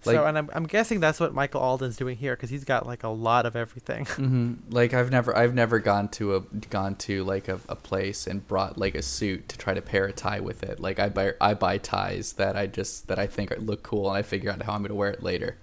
Like- 0.04 0.16
so, 0.16 0.26
and 0.26 0.38
I'm, 0.38 0.50
I'm 0.54 0.66
guessing 0.66 1.00
that's 1.00 1.20
what 1.20 1.34
Michael 1.34 1.62
Alden's 1.62 1.96
doing 1.96 2.18
here 2.18 2.36
because 2.36 2.50
he's 2.50 2.64
got 2.64 2.88
like 2.88 3.04
a 3.04 3.08
lot 3.10 3.46
of 3.46 3.56
everything. 3.56 4.06
hmm 4.16 4.54
Like 4.70 4.94
I've 4.94 5.12
never, 5.12 5.36
I've 5.38 5.54
never 5.54 5.78
gone 5.80 6.10
to 6.10 6.36
a 6.36 6.40
gone 6.70 6.96
to 6.96 7.24
like 7.24 7.48
a, 7.48 7.60
a 7.70 7.76
place 7.76 8.26
and 8.26 8.48
brought 8.48 8.78
like 8.78 8.96
a 8.96 9.02
suit 9.04 9.48
to 9.50 9.58
try 9.58 9.74
to 9.76 9.82
pair 9.82 10.06
a 10.06 10.12
tie 10.12 10.40
with 10.40 10.64
it. 10.64 10.80
Like 10.80 11.00
I 11.00 11.10
buy, 11.10 11.34
I 11.40 11.54
buy 11.54 11.78
ties 11.78 12.34
that 12.34 12.56
I 12.56 12.66
just 12.68 13.08
that 13.10 13.20
I 13.20 13.28
think 13.28 13.54
look 13.60 13.84
cool, 13.84 14.08
and 14.10 14.18
I 14.18 14.24
figure 14.24 14.50
out 14.52 14.62
how 14.64 14.74
I'm 14.74 14.82
gonna 14.82 14.96
wear 14.96 15.12
it 15.12 15.22
later. 15.22 15.58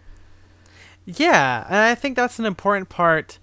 Yeah, 1.05 1.64
and 1.66 1.77
I 1.77 1.94
think 1.94 2.16
that's 2.16 2.38
an 2.38 2.44
important 2.46 2.88
part 2.88 3.38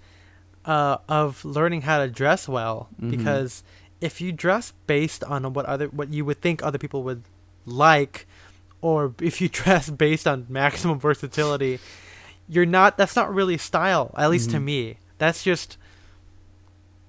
uh, 0.64 0.98
of 1.08 1.44
learning 1.44 1.82
how 1.82 1.98
to 1.98 2.08
dress 2.08 2.48
well 2.48 2.88
Mhm. 3.00 3.10
because 3.10 3.62
if 4.00 4.20
you 4.20 4.32
dress 4.32 4.72
based 4.86 5.24
on 5.24 5.52
what 5.52 5.66
other 5.66 5.86
what 5.88 6.12
you 6.12 6.24
would 6.24 6.40
think 6.40 6.62
other 6.62 6.78
people 6.78 7.02
would 7.02 7.22
like, 7.64 8.26
or 8.86 9.14
if 9.20 9.40
you 9.40 9.48
dress 9.62 9.90
based 9.90 10.26
on 10.26 10.46
maximum 10.48 10.98
versatility, 11.00 11.78
you're 12.48 12.66
not. 12.78 12.96
That's 12.98 13.16
not 13.16 13.34
really 13.34 13.58
style. 13.58 14.14
At 14.16 14.30
least 14.30 14.50
to 14.50 14.58
Mhm. 14.58 14.64
me, 14.64 14.98
that's 15.18 15.42
just 15.42 15.76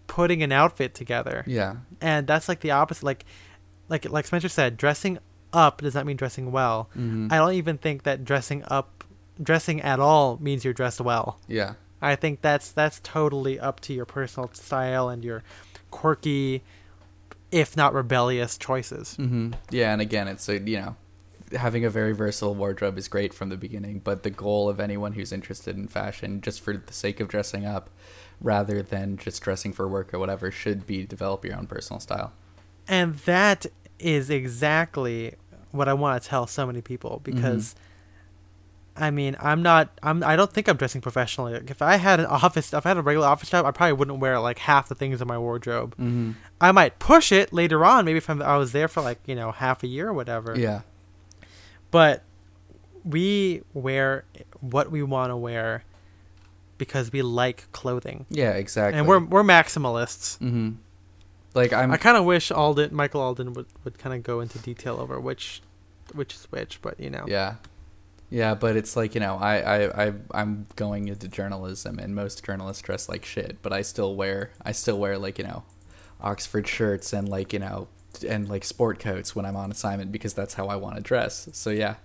putting 0.08 0.42
an 0.42 0.52
outfit 0.52 0.94
together, 0.96 1.44
Yeah, 1.46 1.76
and 2.02 2.26
that's 2.28 2.48
like 2.50 2.62
the 2.62 2.72
opposite. 2.72 3.04
Like, 3.06 3.26
like 3.90 4.10
like 4.10 4.26
Spencer 4.26 4.50
said, 4.50 4.78
dressing 4.78 5.20
up 5.54 5.82
does 5.82 5.94
not 5.96 6.06
mean 6.06 6.18
dressing 6.18 6.52
well. 6.52 6.90
hmm 6.94 7.28
I 7.30 7.38
don't 7.38 7.54
even 7.54 7.78
think 7.78 8.04
that 8.04 8.26
dressing 8.26 8.64
up, 8.68 9.04
dressing 9.42 9.82
at 9.82 10.00
all 10.00 10.38
means 10.42 10.64
you're 10.66 10.74
dressed 10.74 11.02
well. 11.02 11.40
yeah, 11.48 11.74
I 12.02 12.16
think 12.16 12.42
that's 12.42 12.72
that's 12.72 13.00
totally 13.04 13.60
up 13.60 13.80
to 13.82 13.94
your 13.94 14.06
personal 14.06 14.50
style 14.54 15.10
and 15.10 15.24
your 15.24 15.44
quirky, 15.92 16.64
if 17.52 17.78
not 17.78 17.94
rebellious 17.94 18.58
choices. 18.58 19.16
hmm 19.16 19.52
yeah. 19.70 19.92
And 19.94 20.02
again, 20.02 20.28
it's 20.28 20.48
a 20.50 20.58
you 20.60 20.80
know, 20.82 20.96
having 21.54 21.86
a 21.86 21.90
very 21.90 22.14
versatile 22.14 22.56
wardrobe 22.56 22.98
is 22.98 23.08
great 23.08 23.34
from 23.34 23.50
the 23.50 23.58
beginning, 23.58 24.00
but 24.00 24.24
the 24.24 24.30
goal 24.30 24.70
of 24.70 24.80
anyone 24.80 25.14
who's 25.14 25.32
interested 25.32 25.78
in 25.78 25.88
fashion, 25.88 26.42
just 26.42 26.62
for 26.62 26.76
the 26.76 26.94
sake 26.94 27.20
of 27.20 27.28
dressing 27.28 27.66
up, 27.66 27.90
rather 28.42 28.82
than 28.82 29.18
just 29.18 29.42
dressing 29.42 29.74
for 29.74 29.88
work 29.88 30.14
or 30.14 30.20
whatever, 30.20 30.52
should 30.52 30.86
be 30.86 31.06
develop 31.06 31.46
your 31.46 31.56
own 31.56 31.68
personal 31.68 32.00
style. 32.00 32.34
And 32.88 33.16
that 33.20 33.66
is 34.00 34.30
exactly 34.30 35.36
what 35.72 35.88
I 35.88 35.94
want 35.94 36.22
to 36.22 36.28
tell 36.28 36.48
so 36.48 36.66
many 36.66 36.82
people 36.82 37.22
because 37.24 37.76
I 39.00 39.12
mean, 39.12 39.36
I'm 39.40 39.62
not. 39.62 39.90
I'm. 40.02 40.24
I 40.24 40.36
don't 40.36 40.52
think 40.52 40.68
I'm 40.68 40.78
dressing 40.78 41.02
professionally. 41.02 41.54
Like, 41.54 41.70
if 41.70 41.82
I 41.82 41.98
had 41.98 42.20
an 42.20 42.26
office, 42.26 42.74
if 42.74 42.86
I 42.86 42.90
had 42.90 42.98
a 42.98 43.02
regular 43.02 43.28
office 43.28 43.50
job, 43.50 43.66
I 43.66 43.72
probably 43.72 43.94
wouldn't 43.94 44.20
wear 44.20 44.40
like 44.40 44.58
half 44.60 44.90
the 44.90 44.96
things 44.96 45.22
in 45.22 45.28
my 45.28 45.38
wardrobe. 45.38 45.92
Mm-hmm. 45.94 46.32
I 46.60 46.72
might 46.72 46.98
push 46.98 47.32
it 47.32 47.54
later 47.54 47.86
on, 47.86 48.06
maybe 48.06 48.18
if 48.18 48.30
I'm, 48.30 48.42
I 48.42 48.58
was 48.58 48.72
there 48.72 48.88
for 48.88 49.02
like 49.02 49.20
you 49.26 49.36
know 49.36 49.52
half 49.52 49.84
a 49.84 49.88
year 49.88 50.10
or 50.10 50.14
whatever. 50.14 50.58
Yeah. 50.58 50.82
But 51.92 52.24
we 53.04 53.62
wear 53.74 54.26
what 54.60 54.92
we 54.92 55.04
want 55.04 55.32
to 55.32 55.38
wear 55.38 55.84
because 56.78 57.12
we 57.12 57.22
like 57.22 57.72
clothing, 57.72 58.26
Yeah, 58.30 58.52
exactly. 58.52 59.00
and 59.00 59.08
we're 59.08 59.24
we're 59.24 59.44
maximalists. 59.44 60.38
Mm-hmm. 60.40 60.72
Like 61.54 61.74
I'm. 61.74 61.92
I 61.92 61.98
kind 61.98 62.18
of 62.18 62.26
wish 62.26 62.52
Alden, 62.52 62.94
Michael 62.94 63.22
Alden, 63.22 63.54
would, 63.54 63.66
would 63.84 63.98
kind 63.98 64.14
of 64.16 64.22
go 64.24 64.42
into 64.42 64.60
detail 64.60 65.00
over 65.00 65.20
which, 65.20 65.62
which 66.14 66.36
is 66.36 66.46
which. 66.52 66.82
But 66.82 67.00
you 67.00 67.10
know, 67.10 67.26
Yeah. 67.28 67.56
Yeah, 68.30 68.56
but 68.56 68.76
it's 68.76 68.98
like, 68.98 69.16
you 69.16 69.22
know, 69.22 69.38
I, 69.38 69.60
I, 69.86 70.08
I 70.08 70.14
I'm 70.32 70.68
going 70.76 71.08
into 71.08 71.30
journalism 71.30 71.98
and 71.98 72.14
most 72.14 72.44
journalists 72.44 72.82
dress 72.82 73.08
like 73.08 73.24
shit, 73.24 73.62
but 73.62 73.72
I 73.72 73.82
still 73.84 74.16
wear 74.18 74.52
I 74.62 74.74
still 74.74 75.00
wear 75.00 75.18
like, 75.18 75.38
you 75.38 75.46
know, 75.46 75.64
Oxford 76.20 76.68
shirts 76.68 77.14
and 77.14 77.30
like, 77.30 77.54
you 77.54 77.60
know, 77.60 77.88
and 78.28 78.50
like 78.50 78.64
sport 78.64 79.00
coats 79.00 79.36
when 79.36 79.46
I'm 79.46 79.56
on 79.56 79.72
assignment 79.72 80.12
because 80.12 80.34
that's 80.34 80.56
how 80.56 80.68
I 80.68 80.76
want 80.76 80.96
to 80.96 81.02
dress. 81.02 81.50
So 81.54 81.70
yeah. 81.70 81.96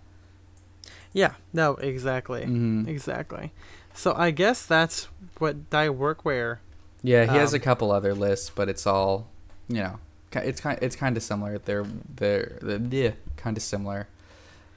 yeah, 1.12 1.34
no, 1.52 1.74
exactly, 1.76 2.44
Mhm. 2.44 2.86
exactly. 2.88 3.52
So 3.94 4.14
I 4.16 4.30
guess 4.30 4.64
that's 4.66 5.08
what 5.38 5.68
Die 5.70 5.88
Workwear. 5.88 6.58
Yeah, 7.02 7.30
he 7.30 7.36
has 7.38 7.52
a 7.52 7.56
Um, 7.56 7.62
couple 7.62 7.90
other 7.92 8.14
lists, 8.14 8.50
but 8.54 8.68
it's 8.68 8.86
all, 8.86 9.28
you 9.68 9.82
know, 9.82 9.98
it's 10.32 10.60
kind 10.60 10.78
it's 10.80 10.96
kind 10.96 11.16
of 11.16 11.22
similar. 11.22 11.58
They're 11.58 11.84
they're, 12.16 12.58
they're 12.62 12.78
yeah, 12.90 13.10
kind 13.36 13.56
of 13.56 13.62
similar. 13.62 14.08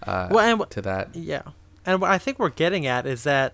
Uh, 0.04 0.28
Well, 0.32 0.40
and 0.62 0.70
to 0.72 0.82
that. 0.82 1.16
Yeah. 1.16 1.44
And 1.86 2.02
what 2.02 2.12
I 2.12 2.18
think 2.18 2.40
we're 2.40 2.50
getting 2.50 2.86
at 2.88 3.06
is 3.06 3.24
that 3.24 3.54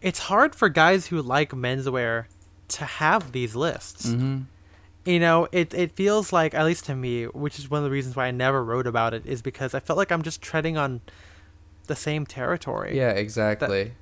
it's 0.00 0.18
hard 0.20 0.54
for 0.54 0.68
guys 0.68 1.06
who 1.08 1.20
like 1.22 1.50
menswear 1.50 2.26
to 2.68 2.84
have 2.84 3.32
these 3.32 3.56
lists. 3.56 4.06
Mm-hmm. 4.08 4.42
You 5.06 5.20
know, 5.20 5.46
it 5.52 5.72
it 5.72 5.92
feels 5.92 6.32
like 6.32 6.52
at 6.52 6.64
least 6.64 6.84
to 6.86 6.96
me, 6.96 7.24
which 7.26 7.58
is 7.60 7.70
one 7.70 7.78
of 7.78 7.84
the 7.84 7.90
reasons 7.90 8.16
why 8.16 8.26
I 8.26 8.32
never 8.32 8.62
wrote 8.64 8.88
about 8.88 9.14
it 9.14 9.24
is 9.24 9.40
because 9.40 9.72
I 9.72 9.80
felt 9.80 9.96
like 9.96 10.10
I'm 10.10 10.22
just 10.22 10.42
treading 10.42 10.76
on 10.76 11.00
the 11.86 11.94
same 11.94 12.26
territory. 12.26 12.96
Yeah, 12.96 13.10
exactly. 13.10 13.94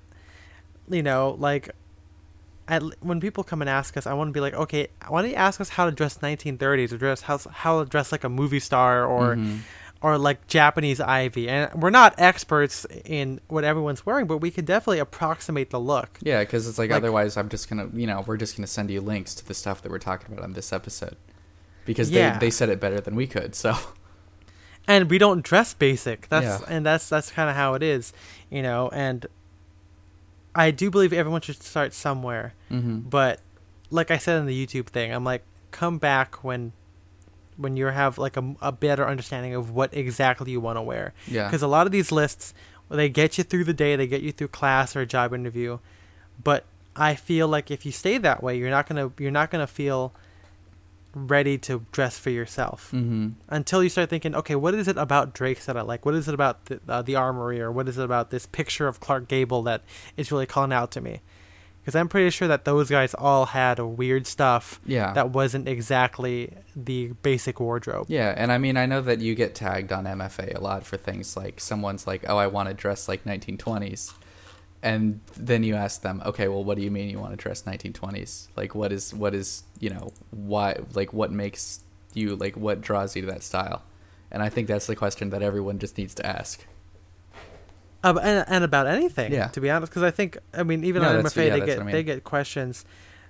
You 0.88 1.02
know, 1.02 1.36
like 1.38 1.70
at, 2.66 2.82
when 3.00 3.20
people 3.20 3.44
come 3.44 3.60
and 3.60 3.68
ask 3.68 3.96
us, 3.98 4.06
I 4.06 4.14
want 4.14 4.28
to 4.28 4.32
be 4.32 4.40
like, 4.40 4.54
okay, 4.54 4.88
why 5.08 5.20
don't 5.20 5.30
you 5.30 5.36
ask 5.36 5.60
us 5.60 5.68
how 5.68 5.84
to 5.84 5.92
dress 5.92 6.18
1930s 6.22 6.92
or 6.92 6.98
dress 6.98 7.20
how 7.22 7.38
how 7.50 7.84
to 7.84 7.88
dress 7.88 8.10
like 8.10 8.24
a 8.24 8.30
movie 8.30 8.60
star 8.60 9.04
or 9.04 9.36
Mhm. 9.36 9.60
Or 10.04 10.18
like 10.18 10.46
Japanese 10.46 11.00
ivy. 11.00 11.48
And 11.48 11.72
we're 11.82 11.88
not 11.88 12.14
experts 12.18 12.84
in 13.06 13.40
what 13.48 13.64
everyone's 13.64 14.04
wearing, 14.04 14.26
but 14.26 14.38
we 14.38 14.50
can 14.50 14.66
definitely 14.66 14.98
approximate 14.98 15.70
the 15.70 15.80
look. 15.80 16.18
Yeah, 16.20 16.40
because 16.40 16.68
it's 16.68 16.78
like, 16.78 16.90
Like- 16.90 16.98
otherwise, 16.98 17.38
I'm 17.38 17.48
just 17.48 17.70
gonna, 17.70 17.88
you 17.94 18.06
know, 18.06 18.22
we're 18.26 18.36
just 18.36 18.54
gonna 18.54 18.66
send 18.66 18.90
you 18.90 19.00
links 19.00 19.34
to 19.36 19.46
the 19.46 19.54
stuff 19.54 19.80
that 19.80 19.90
we're 19.90 19.98
talking 19.98 20.30
about 20.32 20.44
on 20.44 20.52
this 20.52 20.72
episode, 20.74 21.16
because 21.86 22.10
Yeah. 22.10 22.34
they 22.38 22.46
they 22.46 22.50
said 22.50 22.68
it 22.68 22.80
better 22.80 23.00
than 23.00 23.14
we 23.16 23.26
could. 23.26 23.54
So 23.54 23.74
And 24.86 25.08
we 25.08 25.16
don't 25.16 25.42
dress 25.42 25.72
basic. 25.72 26.28
That's 26.28 26.44
Yeah. 26.60 26.66
and 26.68 26.84
that's 26.84 27.08
that's 27.08 27.30
kind 27.30 27.48
of 27.48 27.56
how 27.56 27.72
it 27.72 27.82
is, 27.82 28.12
you 28.50 28.60
know, 28.62 28.90
and 28.92 29.26
I 30.54 30.70
do 30.70 30.90
believe 30.90 31.14
everyone 31.14 31.40
should 31.40 31.62
start 31.62 31.94
somewhere. 31.94 32.52
mm-hmm. 32.70 32.98
But 33.08 33.40
like 33.90 34.10
I 34.10 34.18
said 34.18 34.38
in 34.40 34.44
the 34.46 34.66
YouTube 34.66 34.88
thing, 34.88 35.12
I'm 35.14 35.24
like 35.24 35.44
come 35.70 35.96
back 35.96 36.44
when 36.44 36.72
when 37.56 37.76
you 37.76 37.86
have 37.86 38.18
like 38.18 38.36
a, 38.36 38.54
a 38.60 38.72
better 38.72 39.06
understanding 39.06 39.54
of 39.54 39.70
what 39.70 39.94
exactly 39.94 40.52
you 40.52 40.60
want 40.60 40.76
to 40.76 40.82
wear. 40.82 41.14
yeah, 41.26 41.46
because 41.46 41.62
a 41.62 41.68
lot 41.68 41.86
of 41.86 41.92
these 41.92 42.10
lists 42.10 42.54
they 42.90 43.08
get 43.08 43.38
you 43.38 43.44
through 43.44 43.64
the 43.64 43.74
day 43.74 43.96
they 43.96 44.06
get 44.06 44.22
you 44.22 44.32
through 44.32 44.48
class 44.48 44.94
or 44.94 45.00
a 45.00 45.06
job 45.06 45.32
interview 45.32 45.78
but 46.42 46.64
i 46.96 47.14
feel 47.14 47.48
like 47.48 47.70
if 47.70 47.84
you 47.84 47.92
stay 47.92 48.18
that 48.18 48.42
way 48.42 48.56
you're 48.56 48.70
not 48.70 48.86
gonna 48.86 49.10
you're 49.18 49.30
not 49.30 49.50
gonna 49.50 49.66
feel 49.66 50.12
ready 51.14 51.56
to 51.56 51.86
dress 51.92 52.18
for 52.18 52.30
yourself 52.30 52.90
mm-hmm. 52.92 53.28
until 53.48 53.82
you 53.82 53.88
start 53.88 54.10
thinking 54.10 54.34
okay 54.34 54.54
what 54.54 54.74
is 54.74 54.88
it 54.88 54.96
about 54.96 55.32
drake's 55.32 55.66
that 55.66 55.76
i 55.76 55.80
like 55.80 56.04
what 56.04 56.14
is 56.14 56.26
it 56.26 56.34
about 56.34 56.64
the, 56.66 56.80
uh, 56.88 57.02
the 57.02 57.14
Armoury 57.14 57.60
or 57.60 57.70
what 57.70 57.88
is 57.88 57.98
it 57.98 58.04
about 58.04 58.30
this 58.30 58.46
picture 58.46 58.88
of 58.88 59.00
clark 59.00 59.28
gable 59.28 59.62
that 59.62 59.82
is 60.16 60.32
really 60.32 60.46
calling 60.46 60.72
out 60.72 60.90
to 60.90 61.00
me 61.00 61.20
because 61.84 61.94
i'm 61.94 62.08
pretty 62.08 62.30
sure 62.30 62.48
that 62.48 62.64
those 62.64 62.88
guys 62.88 63.14
all 63.14 63.44
had 63.46 63.78
weird 63.78 64.26
stuff 64.26 64.80
yeah, 64.86 65.12
that 65.12 65.30
wasn't 65.30 65.68
exactly 65.68 66.50
the 66.74 67.08
basic 67.22 67.60
wardrobe 67.60 68.06
yeah. 68.08 68.32
And 68.36 68.52
I 68.52 68.58
mean, 68.58 68.76
I 68.76 68.86
know 68.86 69.00
that 69.00 69.20
you 69.20 69.34
get 69.34 69.54
tagged 69.54 69.92
on 69.92 70.04
MFA 70.04 70.54
a 70.54 70.60
lot 70.60 70.84
for 70.84 70.96
things 70.96 71.36
like 71.36 71.60
someone's 71.60 72.06
like, 72.06 72.24
oh, 72.28 72.36
I 72.36 72.46
want 72.46 72.68
to 72.68 72.74
dress 72.74 73.08
like 73.08 73.24
1920s, 73.24 74.14
and 74.82 75.20
then 75.36 75.64
you 75.64 75.74
ask 75.74 76.02
them, 76.02 76.22
okay, 76.24 76.48
well, 76.48 76.62
what 76.62 76.76
do 76.76 76.84
you 76.84 76.90
mean 76.90 77.10
you 77.10 77.18
want 77.18 77.32
to 77.32 77.36
dress 77.36 77.62
1920s? 77.62 78.48
Like, 78.56 78.74
what 78.74 78.92
is 78.92 79.14
what 79.14 79.34
is 79.34 79.64
you 79.80 79.90
know 79.90 80.12
why 80.30 80.78
like 80.94 81.12
what 81.12 81.32
makes 81.32 81.80
you 82.12 82.36
like 82.36 82.56
what 82.56 82.80
draws 82.80 83.16
you 83.16 83.22
to 83.22 83.28
that 83.28 83.42
style? 83.42 83.82
And 84.30 84.42
I 84.42 84.48
think 84.48 84.68
that's 84.68 84.86
the 84.86 84.96
question 84.96 85.30
that 85.30 85.42
everyone 85.42 85.78
just 85.78 85.96
needs 85.96 86.14
to 86.14 86.26
ask. 86.26 86.64
Uh, 88.04 88.18
and, 88.22 88.44
and 88.48 88.64
about 88.64 88.86
anything, 88.86 89.32
Yeah. 89.32 89.46
to 89.48 89.60
be 89.60 89.70
honest, 89.70 89.90
because 89.90 90.02
I 90.02 90.10
think 90.10 90.36
I 90.52 90.62
mean 90.62 90.84
even 90.84 91.02
No, 91.02 91.08
on 91.08 91.24
MFA 91.24 91.46
yeah, 91.48 91.56
they 91.58 91.66
get 91.66 91.80
I 91.80 91.90
they 91.90 92.02
get 92.02 92.22
questions 92.22 92.84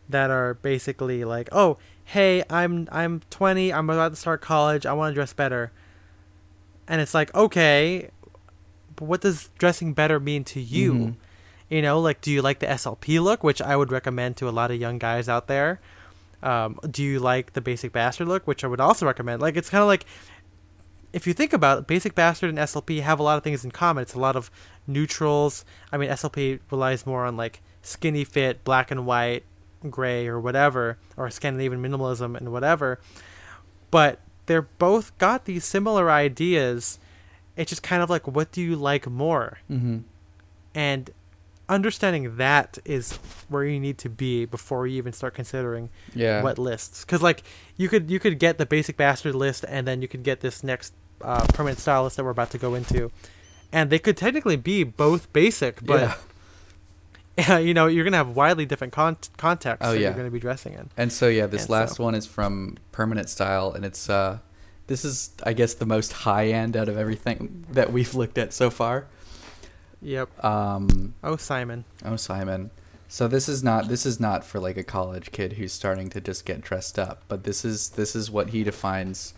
that 0.09 0.31
are 0.31 0.55
basically 0.55 1.25
like, 1.25 1.49
oh, 1.53 1.79
hey, 2.05 2.43
I'm 2.51 2.89
I'm 2.93 3.21
20, 3.31 3.73
I'm 3.73 3.89
about 3.89 4.11
to 4.11 4.17
start 4.17 4.41
college, 4.43 4.85
I 4.85 4.93
want 4.93 5.13
to 5.13 5.15
dress 5.15 5.33
better, 5.33 5.71
and 6.89 7.01
it's 7.01 7.15
like, 7.15 7.35
okay, 7.35 8.11
but 8.97 9.05
what 9.07 9.21
does 9.21 9.49
dressing 9.59 9.93
better 9.95 10.19
mean 10.21 10.45
to 10.45 10.61
you? 10.61 10.93
Mhm. 10.93 11.15
You 11.71 11.81
know, 11.83 11.99
like, 12.01 12.21
do 12.21 12.31
you 12.31 12.43
like 12.43 12.59
the 12.59 12.67
SLP 12.67 13.21
look, 13.23 13.43
which 13.43 13.63
I 13.63 13.77
would 13.77 13.91
recommend 13.91 14.37
to 14.39 14.49
a 14.49 14.51
lot 14.53 14.71
of 14.71 14.77
young 14.79 14.99
guys 14.99 15.29
out 15.29 15.47
there? 15.47 15.81
Um, 16.43 16.79
do 16.91 17.03
you 17.03 17.21
like 17.21 17.55
the 17.55 17.63
basic 17.63 17.91
bastard 17.93 18.29
look, 18.29 18.47
which 18.47 18.65
I 18.65 18.67
would 18.67 18.81
also 18.81 19.07
recommend? 19.07 19.41
Like, 19.41 19.57
it's 19.57 19.71
kind 19.71 19.81
of 19.81 19.89
like 19.89 20.05
if 21.15 21.27
you 21.27 21.33
think 21.33 21.53
about 21.53 21.79
it, 21.79 21.87
Basic 21.87 22.15
Bastard 22.15 22.51
and 22.51 22.59
SLP 22.59 23.01
have 23.03 23.21
a 23.21 23.23
lot 23.23 23.39
of 23.39 23.45
things 23.45 23.65
in 23.65 23.71
common. 23.71 24.03
It's 24.03 24.15
a 24.15 24.19
lot 24.19 24.35
of 24.37 24.51
neutrals. 24.87 25.65
I 25.93 25.97
mean, 25.97 26.11
SLP 26.11 26.59
relies 26.71 27.07
more 27.07 27.25
on 27.25 27.37
like 27.37 27.63
skinny 27.83 28.25
fit, 28.25 28.65
black 28.65 28.91
and 28.91 29.07
white, 29.07 29.45
gray, 29.89 30.27
or 30.27 30.41
whatever, 30.41 30.99
or 31.17 31.31
Scandinavian 31.31 31.83
minimalism 31.83 32.37
and 32.37 32.51
whatever. 32.51 32.99
But 33.91 34.19
they're 34.47 34.63
both 34.63 35.17
got 35.19 35.45
these 35.45 35.65
similar 35.65 36.11
ideas. 36.11 36.99
It's 37.57 37.71
just 37.71 37.83
kind 37.83 38.03
of 38.03 38.11
like, 38.11 38.27
what 38.27 38.51
do 38.51 38.61
you 38.61 38.75
like 38.75 39.07
more? 39.09 39.59
Mm-hmm. 39.71 39.99
And 40.75 41.11
understanding 41.69 42.37
that 42.37 42.77
is 42.85 43.13
where 43.49 43.65
you 43.65 43.81
need 43.81 43.97
to 43.99 44.11
be 44.11 44.45
before 44.45 44.87
you 44.87 44.99
even 44.99 45.13
start 45.15 45.33
considering 45.35 45.89
Yeah. 46.15 46.43
what 46.43 46.59
lists 46.59 47.07
because 47.07 47.23
like 47.23 47.43
you 47.79 47.89
could 47.89 48.11
you 48.11 48.21
could 48.21 48.39
get 48.39 48.59
the 48.59 48.67
basic 48.67 48.99
bastard 48.99 49.35
list 49.35 49.65
and 49.67 49.89
then 49.89 50.03
you 50.03 50.09
could 50.09 50.23
get 50.25 50.41
this 50.41 50.63
next 50.63 50.93
uh, 51.23 51.47
permanent 51.55 51.79
style 51.79 52.05
list 52.05 52.17
that 52.17 52.25
we're 52.25 52.31
about 52.31 52.51
to 52.51 52.59
go 52.59 52.75
into 52.75 53.11
and 53.73 53.91
they 53.91 53.99
could 53.99 54.17
technically 54.17 54.57
be 54.57 54.85
both 54.85 55.33
basic 55.33 55.85
but 55.85 56.17
yeah. 57.39 57.59
you 57.59 57.75
know 57.75 57.87
you're 57.87 58.05
gonna 58.05 58.17
have 58.17 58.37
widely 58.37 58.65
different 58.67 58.93
con- 58.93 59.17
contexts 59.37 59.87
Oh, 59.87 59.93
that 59.93 59.99
yeah. 60.01 60.09
you're 60.09 60.17
gonna 60.17 60.31
be 60.31 60.39
dressing 60.41 60.75
in 60.75 60.91
And 60.97 61.13
so 61.13 61.29
yeah, 61.29 61.47
this 61.47 61.63
And 61.63 61.71
last 61.71 61.97
so- 61.97 62.05
one 62.05 62.15
is 62.15 62.27
from 62.27 62.77
Permanent 62.93 63.29
Style, 63.29 63.73
and 63.73 63.85
it's 63.85 64.09
uh, 64.09 64.39
this 64.87 65.05
is 65.05 65.31
I 65.43 65.53
guess 65.55 65.75
the 65.75 65.87
most 65.87 66.13
high 66.13 66.49
end 66.49 66.77
out 66.77 66.89
of 66.89 66.97
everything 66.97 67.65
that 67.71 67.93
we've 67.93 68.15
looked 68.15 68.39
at 68.39 68.53
so 68.53 68.71
far. 68.71 69.07
yep 70.03 70.29
Um, 70.45 71.15
oh 71.25 71.37
simon 71.37 71.85
oh 72.05 72.17
Simon, 72.17 72.71
so 73.09 73.27
this 73.27 73.49
is 73.49 73.65
not 73.65 73.89
this 73.89 74.07
is 74.07 74.21
not 74.21 74.45
for 74.45 74.61
like 74.61 74.77
a 74.77 74.85
college 74.85 75.33
kid 75.33 75.55
who's 75.55 75.73
starting 75.73 76.11
to 76.11 76.21
just 76.21 76.45
get 76.45 76.61
dressed 76.61 76.99
up, 76.99 77.23
but 77.29 77.43
this 77.45 77.65
is 77.65 77.91
this 77.91 78.15
is 78.15 78.31
what 78.31 78.51
he 78.51 78.63
defines, 78.63 79.35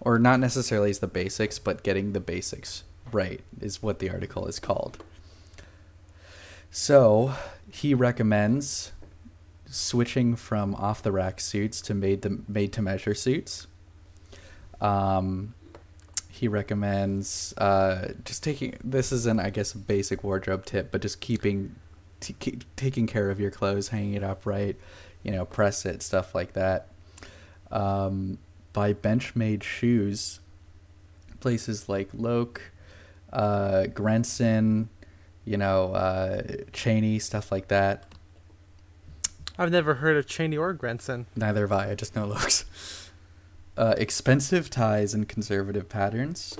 or 0.00 0.18
not 0.18 0.40
necessarily 0.40 0.90
as 0.90 0.98
the 0.98 1.06
basics, 1.06 1.58
but 1.58 1.82
getting 1.82 2.12
the 2.12 2.20
basics 2.20 2.84
right 3.12 3.40
is 3.60 3.82
what 3.82 3.98
the 3.98 4.10
article 4.10 4.46
is 4.46 4.58
called. 4.58 5.02
So 6.70 7.34
he 7.70 7.94
recommends 7.94 8.92
switching 9.66 10.36
from 10.36 10.74
off 10.74 11.02
the 11.02 11.12
rack 11.12 11.40
suits 11.40 11.80
to 11.82 11.94
made 11.94 12.22
to 12.22 12.42
made 12.48 12.72
to 12.74 12.82
measure 12.82 13.14
suits. 13.14 13.66
Um, 14.80 15.54
he 16.28 16.48
recommends 16.48 17.54
uh, 17.56 18.12
just 18.24 18.42
taking 18.42 18.76
this 18.84 19.10
is 19.10 19.26
an 19.26 19.40
I 19.40 19.50
guess 19.50 19.72
basic 19.72 20.22
wardrobe 20.22 20.66
tip, 20.66 20.92
but 20.92 21.00
just 21.00 21.20
keeping 21.20 21.74
t- 22.20 22.36
keep 22.38 22.64
taking 22.76 23.06
care 23.06 23.30
of 23.30 23.40
your 23.40 23.50
clothes, 23.50 23.88
hanging 23.88 24.14
it 24.14 24.22
upright, 24.22 24.76
you 25.22 25.32
know, 25.32 25.44
press 25.44 25.86
it, 25.86 26.02
stuff 26.02 26.34
like 26.34 26.52
that. 26.52 26.88
Um, 27.70 28.38
buy 28.76 28.92
Benchmade 28.92 29.62
shoes, 29.62 30.40
places 31.40 31.88
like 31.88 32.10
Loake, 32.12 32.60
uh, 33.32 33.86
Grenson, 33.86 34.90
you 35.46 35.56
know, 35.56 35.94
uh, 35.94 36.42
Cheaney, 36.72 37.20
stuff 37.20 37.50
like 37.50 37.68
that. 37.68 38.04
i've 39.58 39.70
never 39.70 39.94
heard 39.94 40.18
of 40.18 40.26
cheaney 40.26 40.60
or 40.60 40.74
grenson 40.74 41.24
Neither 41.34 41.62
have 41.62 41.72
I. 41.72 41.90
I 41.92 41.94
just 41.94 42.14
know 42.14 42.26
Loakes. 42.26 42.64
Uh, 43.78 43.94
expensive 43.98 44.70
ties 44.70 45.12
and 45.12 45.28
conservative 45.28 45.86
patterns. 45.86 46.56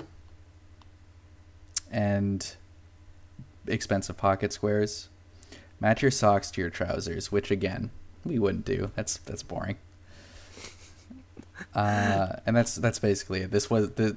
And 1.91 2.55
expensive 3.65 4.17
pocket 4.17 4.53
squares. 4.53 5.09
Match 5.79 6.03
your 6.03 6.11
socks 6.11 6.51
to 6.51 6.61
your 6.61 6.69
trousers, 6.69 7.31
which 7.31 7.49
again 7.49 7.89
we 8.23 8.37
wouldn't 8.37 8.65
do. 8.65 8.91
That's 8.95 9.17
that's 9.17 9.41
boring. 9.41 9.77
Uh, 11.73 12.35
and 12.45 12.55
that's 12.55 12.75
that's 12.75 12.99
basically 12.99 13.41
it. 13.41 13.51
This 13.51 13.69
was 13.69 13.91
the 13.91 14.15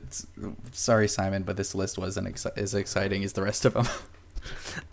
sorry 0.72 1.08
Simon, 1.08 1.42
but 1.42 1.56
this 1.56 1.74
list 1.74 1.98
wasn't 1.98 2.28
exci- 2.28 2.56
as 2.56 2.74
exciting 2.74 3.22
as 3.24 3.34
the 3.34 3.42
rest 3.42 3.64
of 3.64 3.74
them. 3.74 3.86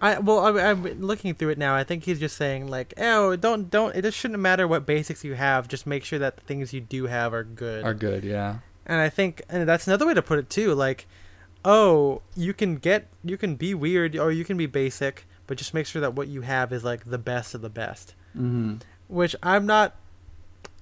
I 0.01 0.19
well, 0.19 0.39
I, 0.39 0.69
I'm 0.69 1.01
looking 1.01 1.33
through 1.33 1.49
it 1.49 1.57
now. 1.57 1.75
I 1.75 1.83
think 1.83 2.03
he's 2.03 2.19
just 2.19 2.37
saying 2.37 2.67
like, 2.67 2.93
oh, 2.97 3.35
don't 3.35 3.69
don't. 3.69 3.95
It 3.95 4.01
just 4.01 4.17
shouldn't 4.17 4.39
matter 4.39 4.67
what 4.67 4.85
basics 4.85 5.23
you 5.23 5.33
have. 5.35 5.67
Just 5.67 5.87
make 5.87 6.03
sure 6.03 6.19
that 6.19 6.37
the 6.37 6.43
things 6.43 6.73
you 6.73 6.81
do 6.81 7.05
have 7.07 7.33
are 7.33 7.43
good. 7.43 7.83
Are 7.83 7.93
good, 7.93 8.23
yeah. 8.23 8.59
And 8.85 9.01
I 9.01 9.09
think, 9.09 9.41
and 9.49 9.67
that's 9.67 9.87
another 9.87 10.07
way 10.07 10.13
to 10.13 10.21
put 10.21 10.39
it 10.39 10.49
too. 10.49 10.73
Like, 10.73 11.07
oh, 11.65 12.21
you 12.35 12.53
can 12.53 12.77
get, 12.77 13.07
you 13.23 13.37
can 13.37 13.55
be 13.55 13.73
weird, 13.73 14.15
or 14.15 14.31
you 14.31 14.45
can 14.45 14.55
be 14.55 14.65
basic, 14.65 15.27
but 15.45 15.57
just 15.57 15.73
make 15.73 15.85
sure 15.85 16.01
that 16.01 16.13
what 16.13 16.29
you 16.29 16.41
have 16.41 16.71
is 16.71 16.83
like 16.83 17.05
the 17.05 17.17
best 17.17 17.53
of 17.53 17.61
the 17.61 17.69
best. 17.69 18.15
Mm-hmm. 18.35 18.77
Which 19.07 19.35
I'm 19.43 19.65
not. 19.65 19.95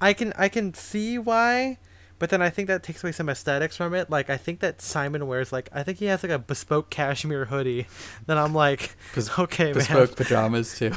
I 0.02 0.14
can 0.14 0.34
I 0.38 0.50
can 0.50 0.74
see 0.74 1.18
why, 1.18 1.78
but 2.20 2.30
then 2.30 2.42
I 2.42 2.50
think 2.50 2.68
that 2.68 2.84
takes 2.84 3.04
away 3.04 3.12
some 3.12 3.30
aesthetics 3.30 3.78
from 3.78 3.94
it. 3.94 4.10
Like 4.10 4.30
I 4.30 4.38
think 4.38 4.60
that 4.60 4.82
Simon 4.82 5.28
wears 5.28 5.52
like 5.52 5.70
I 5.74 5.84
think 5.84 6.00
he 6.00 6.06
has 6.06 6.24
like 6.24 6.32
a 6.32 6.40
bespoke 6.40 6.90
cashmere 6.90 7.46
hoodie. 7.46 7.88
Then 8.26 8.38
I'm 8.38 8.54
like, 8.54 8.96
okay, 9.40 9.74
Bespoke 9.74 10.10
man. 10.10 10.16
pajamas 10.16 10.78
too. 10.78 10.94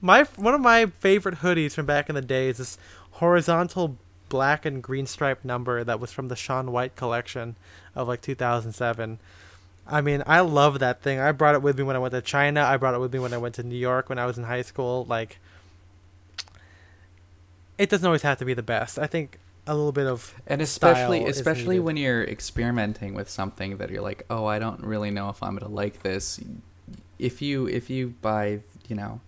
My 0.00 0.24
one 0.36 0.54
of 0.54 0.60
my 0.60 0.86
favorite 0.86 1.36
hoodies 1.36 1.72
from 1.72 1.86
back 1.86 2.08
in 2.08 2.14
the 2.14 2.22
day 2.22 2.48
is 2.48 2.58
this 2.58 2.78
horizontal 3.12 3.96
black 4.28 4.64
and 4.64 4.82
green 4.82 5.06
striped 5.06 5.44
number 5.44 5.84
that 5.84 6.00
was 6.00 6.12
from 6.12 6.28
the 6.28 6.36
Shaun 6.36 6.72
White 6.72 6.96
collection 6.96 7.56
of 7.94 8.08
like 8.08 8.22
2007. 8.22 9.18
I 9.86 10.00
mean, 10.00 10.22
I 10.26 10.40
love 10.40 10.78
that 10.78 11.02
thing. 11.02 11.18
I 11.18 11.32
brought 11.32 11.54
it 11.54 11.62
with 11.62 11.76
me 11.76 11.84
when 11.84 11.96
I 11.96 11.98
went 11.98 12.12
to 12.12 12.22
China. 12.22 12.62
I 12.62 12.76
brought 12.76 12.94
it 12.94 13.00
with 13.00 13.12
me 13.12 13.18
when 13.18 13.32
I 13.34 13.38
went 13.38 13.56
to 13.56 13.62
New 13.62 13.76
York 13.76 14.08
when 14.08 14.18
I 14.18 14.26
was 14.26 14.38
in 14.38 14.44
high 14.44 14.62
school. 14.62 15.04
Like, 15.08 15.40
it 17.80 17.88
doesn't 17.88 18.06
always 18.06 18.22
have 18.22 18.38
to 18.38 18.44
be 18.44 18.52
the 18.54 18.62
best. 18.62 18.98
I 18.98 19.06
think 19.06 19.38
a 19.66 19.74
little 19.74 19.92
bit 19.92 20.06
of 20.06 20.34
And 20.46 20.60
especially 20.60 21.24
especially 21.24 21.78
when 21.78 21.96
you're 21.96 22.22
experimenting 22.24 23.14
with 23.14 23.30
something 23.30 23.78
that 23.78 23.90
you're 23.90 24.02
like, 24.02 24.24
"Oh, 24.28 24.44
I 24.44 24.58
don't 24.58 24.84
really 24.84 25.10
know 25.10 25.30
if 25.30 25.42
I'm 25.42 25.56
going 25.56 25.68
to 25.68 25.74
like 25.74 26.02
this." 26.02 26.40
If 27.18 27.40
you 27.40 27.66
if 27.66 27.88
you 27.88 28.14
buy, 28.20 28.60
you 28.88 28.96
know, 28.96 29.20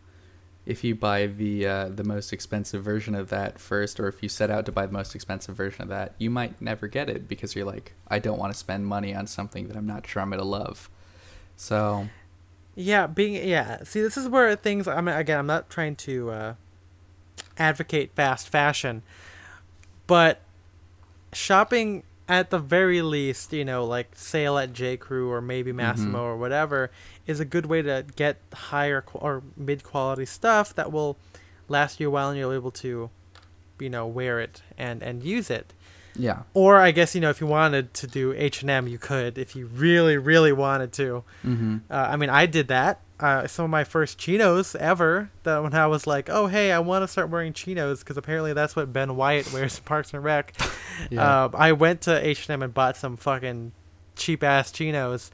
if 0.67 0.85
you 0.85 0.95
buy 0.95 1.27
the 1.27 1.67
uh, 1.67 1.89
the 1.89 2.05
most 2.05 2.33
expensive 2.33 2.85
version 2.85 3.15
of 3.15 3.31
that 3.31 3.59
first 3.59 3.99
or 3.99 4.07
if 4.07 4.23
you 4.23 4.29
set 4.29 4.51
out 4.51 4.67
to 4.67 4.73
buy 4.73 4.85
the 4.87 4.93
most 4.93 5.15
expensive 5.15 5.57
version 5.57 5.83
of 5.83 5.89
that, 5.89 6.15
you 6.19 6.29
might 6.29 6.61
never 6.61 6.89
get 6.89 7.09
it 7.09 7.27
because 7.29 7.55
you're 7.55 7.65
like, 7.65 7.95
"I 8.09 8.19
don't 8.19 8.39
want 8.39 8.53
to 8.53 8.59
spend 8.59 8.87
money 8.87 9.15
on 9.15 9.27
something 9.27 9.69
that 9.69 9.77
I'm 9.77 9.87
not 9.87 10.07
sure 10.07 10.21
I'm 10.21 10.29
going 10.29 10.41
to 10.41 10.45
love." 10.45 10.91
So, 11.57 12.09
Yeah, 12.75 13.07
being 13.07 13.49
yeah. 13.49 13.83
See, 13.85 14.01
this 14.01 14.17
is 14.17 14.29
where 14.29 14.55
things. 14.57 14.87
I 14.89 15.01
mean, 15.01 15.15
again, 15.17 15.39
I'm 15.39 15.47
not 15.47 15.71
trying 15.71 15.97
to 15.97 16.31
uh, 16.31 16.55
advocate 17.59 18.11
fast 18.15 18.49
fashion, 18.49 19.03
but 20.07 20.41
shopping 21.33 22.03
at 22.29 22.51
the 22.51 22.59
very 22.59 23.03
least, 23.03 23.53
you 23.53 23.65
know, 23.65 23.85
like 23.85 24.11
sale 24.15 24.57
at 24.59 24.73
J 24.73 24.97
Crew 24.97 25.31
or 25.31 25.41
maybe 25.41 25.73
Massimo 25.73 26.19
Mhm. 26.19 26.23
or 26.23 26.37
whatever, 26.37 26.91
is 27.27 27.41
a 27.41 27.45
good 27.45 27.67
way 27.67 27.83
to 27.83 28.05
get 28.17 28.39
higher 28.55 29.05
or 29.15 29.43
mid 29.57 29.83
quality 29.85 30.25
stuff 30.25 30.75
that 30.75 30.93
will 30.93 31.17
last 31.69 32.01
you 32.01 32.09
a 32.09 32.11
while 32.11 32.29
and 32.31 32.39
you'll 32.39 32.51
be 32.51 32.57
able 32.57 32.71
to, 32.71 33.11
you 33.79 33.91
know, 33.91 34.07
wear 34.07 34.41
it 34.41 34.63
and 34.79 35.03
and 35.03 35.23
use 35.23 35.51
it. 35.51 35.73
yeah. 36.15 36.43
Or 36.53 36.79
I 36.79 36.91
guess 36.91 37.15
you 37.15 37.23
know 37.23 37.31
if 37.31 37.41
you 37.41 37.47
wanted 37.47 37.95
to 37.95 38.07
do 38.07 38.35
H 38.37 38.61
and 38.61 38.71
M, 38.71 38.87
you 38.87 38.99
could 38.99 39.39
if 39.39 39.57
you 39.57 39.67
really 39.67 40.17
really 40.19 40.53
wanted 40.53 40.93
to. 40.95 41.25
Mhm. 41.45 41.81
Uh, 41.91 41.95
I 42.11 42.17
mean, 42.17 42.29
I 42.29 42.45
did 42.47 42.69
that. 42.69 43.01
Uh, 43.23 43.47
some 43.47 43.65
of 43.65 43.71
my 43.71 43.85
first 43.85 44.19
chinos 44.19 44.75
ever. 44.75 45.31
That 45.45 45.63
when 45.63 45.73
I 45.75 45.87
was 45.87 46.07
like, 46.09 46.29
"Oh, 46.29 46.49
hey, 46.49 46.73
I 46.73 46.81
want 46.81 47.05
to 47.05 47.09
start 47.09 47.31
wearing 47.31 47.53
chinos," 47.53 48.01
because 48.01 48.17
apparently 48.17 48.53
that's 48.53 48.75
what 48.75 48.93
Ben 48.93 49.15
Wyatt 49.17 49.53
wears 49.53 49.79
in 49.79 49.85
Parks 49.85 50.13
and 50.13 50.23
Rec. 50.25 50.55
Yeah. 51.11 51.45
Uh, 51.45 51.49
I 51.55 51.73
went 51.73 52.03
to 52.03 52.25
H 52.27 52.47
and 52.49 52.55
M 52.55 52.63
and 52.63 52.75
bought 52.75 52.97
some 52.99 53.17
fucking 53.17 53.73
cheap 54.15 54.43
ass 54.45 54.71
chinos, 54.71 55.31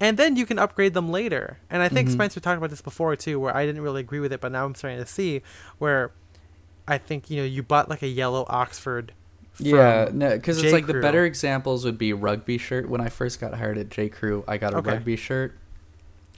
and 0.00 0.16
then 0.18 0.36
you 0.36 0.44
can 0.46 0.58
upgrade 0.58 0.92
them 0.94 1.10
later. 1.10 1.58
And 1.70 1.82
I 1.82 1.88
think 1.88 2.08
Mhm. 2.08 2.12
Spencer 2.12 2.40
talked 2.40 2.58
about 2.58 2.68
this 2.70 2.82
before 2.82 3.16
too, 3.16 3.40
where 3.40 3.56
I 3.56 3.64
didn't 3.64 3.80
really 3.82 4.00
agree 4.00 4.20
with 4.20 4.32
it, 4.34 4.40
but 4.40 4.52
now 4.52 4.64
I'm 4.66 4.74
starting 4.74 4.98
to 5.00 5.06
see 5.06 5.42
where 5.78 6.12
I 6.86 6.98
think 6.98 7.30
you 7.30 7.38
know 7.38 7.44
you 7.44 7.62
bought 7.62 7.88
like 7.88 8.02
a 8.02 8.06
yellow 8.08 8.44
Oxford. 8.48 9.12
Yeah, 9.58 10.08
no, 10.12 10.30
because 10.36 10.62
it's 10.62 10.72
like 10.72 10.86
the 10.86 10.94
better 11.00 11.24
examples 11.24 11.84
would 11.84 11.98
be 11.98 12.12
rugby 12.12 12.58
shirt. 12.58 12.88
When 12.88 13.00
I 13.00 13.08
first 13.08 13.40
got 13.40 13.54
hired 13.54 13.78
at 13.78 13.88
J 13.88 14.08
Crew, 14.08 14.44
I 14.46 14.58
got 14.58 14.74
a 14.74 14.78
Okay. 14.78 14.90
rugby 14.92 15.16
shirt, 15.16 15.56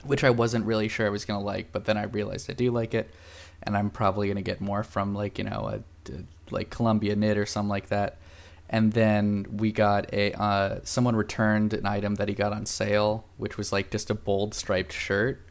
which 0.05 0.23
I 0.23 0.29
wasn't 0.29 0.65
really 0.65 0.87
sure 0.87 1.05
I 1.05 1.09
was 1.09 1.25
gonna 1.25 1.43
like, 1.43 1.71
but 1.71 1.85
then 1.85 1.97
I 1.97 2.03
realized 2.03 2.49
I 2.49 2.53
do 2.53 2.71
like 2.71 2.93
it, 2.93 3.09
and 3.63 3.75
I'm 3.77 3.89
probably 3.89 4.27
gonna 4.27 4.41
get 4.41 4.61
more 4.61 4.83
from 4.83 5.13
like 5.13 5.37
you 5.37 5.43
know 5.45 5.69
a, 6.07 6.11
a- 6.13 6.23
like 6.51 6.69
Columbia 6.69 7.15
knit 7.15 7.37
or 7.37 7.45
something 7.45 7.69
like 7.69 7.87
that. 7.89 8.17
And 8.69 8.93
then 8.93 9.45
we 9.57 9.71
got 9.71 10.11
a 10.13 10.33
uh, 10.33 10.79
someone 10.83 11.15
returned 11.15 11.73
an 11.73 11.85
item 11.85 12.15
that 12.15 12.27
he 12.27 12.33
got 12.35 12.51
on 12.53 12.65
sale, 12.65 13.25
which 13.37 13.57
was 13.57 13.71
like 13.71 13.91
just 13.91 14.09
a 14.09 14.15
bold 14.15 14.53
striped 14.55 14.93
shirt 14.93 15.41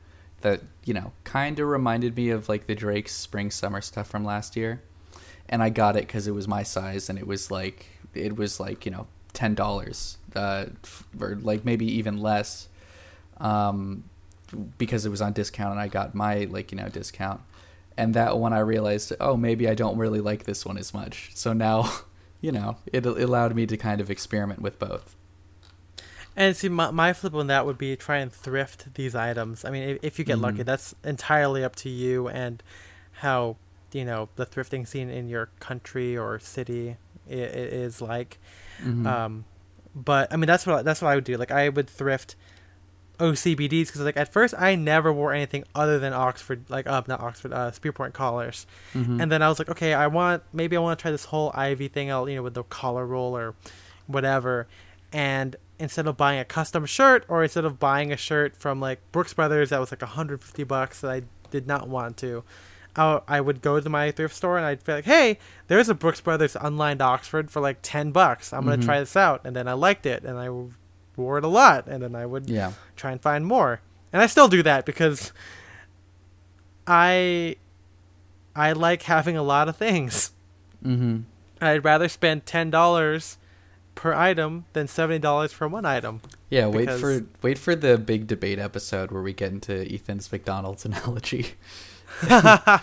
that 0.41 0.61
you 0.85 0.95
know 0.95 1.13
kind 1.25 1.59
of 1.61 1.69
reminded 1.69 2.17
me 2.17 2.31
of 2.31 2.49
like 2.49 2.67
the 2.67 2.75
Drake's 2.75 3.15
spring 3.15 3.51
summer 3.51 3.81
stuff 3.81 4.09
from 4.09 4.25
last 4.25 4.57
year 4.57 4.83
and 5.49 5.63
I 5.63 5.69
got 5.69 5.97
it 5.97 6.07
because 6.07 6.27
it 6.27 6.33
was 6.33 6.49
my 6.49 6.63
size, 6.63 7.09
and 7.11 7.19
it 7.19 7.27
was 7.27 7.51
like 7.51 7.87
it 8.15 8.37
was 8.37 8.59
like 8.59 8.87
you 8.87 8.93
know 8.93 9.07
ten 9.35 9.55
dollars, 9.55 10.17
uh, 10.35 10.67
or 11.21 11.37
like 11.37 11.65
maybe 11.65 11.87
even 11.87 12.19
less, 12.19 12.69
um, 13.39 14.05
because 14.79 15.07
it 15.07 15.11
was 15.11 15.21
on 15.21 15.33
discount, 15.33 15.73
and 15.73 15.81
I 15.81 15.89
got 15.89 16.15
my 16.15 16.45
like 16.51 16.73
you 16.73 16.79
know 16.79 16.89
discount, 16.89 17.41
and 17.97 18.15
that 18.15 18.39
one 18.39 18.53
I 18.53 18.61
realized, 18.61 19.13
oh 19.21 19.37
maybe 19.37 19.69
I 19.69 19.75
don't 19.75 19.97
really 19.99 20.21
like 20.21 20.45
this 20.45 20.65
one 20.65 20.79
as 20.79 20.93
much, 20.95 21.31
so 21.35 21.53
now, 21.53 21.91
you 22.41 22.53
know, 22.53 22.77
it, 22.93 23.05
it 23.07 23.23
allowed 23.23 23.55
me 23.55 23.67
to 23.67 23.77
kind 23.77 24.01
of 24.01 24.11
experiment 24.11 24.61
with 24.63 24.79
both. 24.79 25.15
And 26.37 26.57
see, 26.57 26.69
my, 26.69 26.91
my 26.91 27.13
flip 27.13 27.33
on 27.35 27.47
that 27.47 27.65
would 27.65 27.79
be 27.79 27.95
try 27.95 28.17
and 28.17 28.33
thrift 28.33 28.95
these 28.95 29.15
items. 29.15 29.65
I 29.65 29.71
mean, 29.71 29.89
if, 29.91 29.99
if 30.03 30.19
you 30.19 30.25
get 30.25 30.39
lucky, 30.39 30.59
Mhm. 30.63 30.65
that's 30.65 30.93
entirely 31.05 31.63
up 31.63 31.77
to 31.77 31.89
you 31.89 32.27
and 32.29 32.61
how 33.13 33.57
you 33.93 34.05
know 34.05 34.29
the 34.35 34.45
thrifting 34.45 34.87
scene 34.89 35.09
in 35.11 35.29
your 35.29 35.51
country 35.61 36.17
or 36.17 36.41
city 36.41 36.97
is 37.29 38.01
like. 38.03 38.39
Mhm. 38.83 39.07
Um, 39.07 39.45
but 39.95 40.33
I 40.33 40.37
mean, 40.37 40.49
that's 40.49 40.67
what 40.67 40.85
that's 40.85 41.01
what 41.01 41.11
I 41.11 41.15
would 41.15 41.23
do. 41.23 41.37
Like, 41.37 41.53
I 41.53 41.69
would 41.69 41.89
thrift 41.89 42.35
OCBDs 43.19 43.87
because 43.87 44.01
like 44.01 44.17
at 44.17 44.33
first 44.33 44.55
I 44.59 44.75
never 44.75 45.13
wore 45.13 45.33
anything 45.33 45.65
other 45.75 45.99
than 45.99 46.13
Oxford, 46.13 46.65
like 46.69 46.87
uh, 46.87 47.03
not 47.07 47.21
Oxford, 47.21 47.53
uh, 47.53 47.71
Spearpoint 47.71 48.13
collars. 48.13 48.67
Mhm. 48.95 49.23
And 49.23 49.31
then 49.33 49.43
I 49.43 49.49
was 49.49 49.59
like, 49.59 49.69
okay, 49.71 49.95
I 49.95 50.07
want 50.09 50.43
maybe 50.53 50.77
I 50.77 50.81
want 50.81 50.99
to 50.99 51.03
try 51.03 51.11
this 51.11 51.27
whole 51.27 51.51
Ivy 51.55 51.89
thing 51.89 52.11
out, 52.11 52.29
you 52.29 52.37
know, 52.37 52.43
with 52.43 52.55
the 52.55 52.65
collar 52.65 53.07
roll 53.07 53.37
or 53.37 53.55
whatever. 54.07 54.67
And 55.13 55.57
instead 55.79 56.07
of 56.07 56.17
buying 56.17 56.39
a 56.41 56.45
custom 56.45 56.87
shirt 56.87 57.25
or 57.29 57.43
instead 57.43 57.65
of 57.65 57.79
buying 57.79 58.13
a 58.13 58.17
shirt 58.17 58.57
from 58.57 58.81
like 58.81 59.01
Brooks 59.13 59.33
Brothers 59.35 59.71
that 59.71 59.81
was 59.81 59.91
like 59.91 60.03
150 60.03 60.65
bucks 60.65 61.01
that 61.01 61.11
I 61.11 61.23
did 61.51 61.67
not 61.67 61.89
want 61.89 62.17
to, 62.19 62.43
I, 62.97 63.21
I 63.27 63.41
would 63.41 63.61
go 63.61 63.81
to 63.81 63.89
my 63.89 64.11
thrift 64.13 64.35
store 64.35 64.57
and 64.57 64.67
I'd 64.67 64.83
be 64.85 64.93
like, 64.93 65.05
hey, 65.05 65.39
there's 65.69 65.89
a 65.89 65.95
Brooks 65.95 66.21
Brothers 66.21 66.57
unlined 66.61 67.01
Oxford 67.03 67.51
for 67.51 67.61
like 67.61 67.79
10 67.83 68.11
bucks. 68.13 68.53
I'm 68.53 68.65
gonna 68.65 68.79
Mhm. 68.79 68.85
try 68.85 69.01
this 69.01 69.17
out. 69.17 69.41
And 69.45 69.55
then 69.55 69.67
I 69.69 69.73
liked 69.73 70.07
it 70.07 70.25
and 70.25 70.39
I 70.39 70.49
wore 71.17 71.39
it 71.39 71.45
a 71.45 71.49
lot. 71.49 71.87
And 71.87 72.03
then 72.03 72.15
I 72.15 72.27
would 72.27 72.49
yeah. 72.49 72.73
try 72.97 73.13
and 73.13 73.21
find 73.21 73.47
more. 73.47 73.81
And 74.13 74.23
I 74.23 74.27
still 74.27 74.49
do 74.49 74.63
that 74.63 74.87
because 74.87 75.33
I 76.87 77.57
I 78.55 78.73
like 78.73 79.03
having 79.03 79.37
a 79.37 79.43
lot 79.43 79.69
of 79.69 79.77
things. 79.77 80.33
Mm-hmm. 80.85 81.21
I'd 81.61 81.85
rather 81.85 82.09
spend 82.09 82.47
ten 82.47 82.71
dollars 82.71 83.39
per 83.95 84.13
item 84.13 84.67
than 84.73 84.87
seventy 84.87 85.19
dollars 85.19 85.53
for 85.53 85.67
one 85.67 85.85
item. 85.85 86.21
Yeah, 86.51 86.67
wait 86.67 86.91
for 86.91 87.27
wait 87.43 87.59
for 87.59 87.75
the 87.75 87.99
big 87.99 88.27
debate 88.27 88.59
episode 88.59 89.11
where 89.11 89.23
we 89.23 89.33
get 89.33 89.51
into 89.51 89.93
Ethan's 89.93 90.31
McDonald's 90.31 90.85
analogy. 90.85 91.55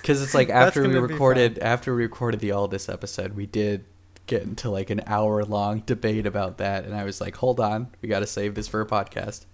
Because 0.00 0.22
it's 0.22 0.34
like 0.34 0.50
after 0.50 0.88
we 0.88 0.94
recorded 0.94 1.58
after 1.58 1.94
we 1.94 2.02
recorded 2.02 2.40
the 2.40 2.52
Aldous 2.52 2.88
episode, 2.88 3.34
we 3.34 3.46
did 3.46 3.84
get 4.28 4.42
into 4.42 4.70
like 4.70 4.90
an 4.90 5.02
hour 5.06 5.44
long 5.44 5.80
debate 5.80 6.24
about 6.26 6.58
that, 6.58 6.84
and 6.84 6.94
I 6.94 7.02
was 7.02 7.20
like, 7.20 7.34
"Hold 7.36 7.58
on, 7.58 7.88
we 8.00 8.08
got 8.08 8.20
to 8.20 8.26
save 8.26 8.54
this 8.54 8.68
for 8.68 8.80
a 8.80 8.86
podcast." 8.86 9.46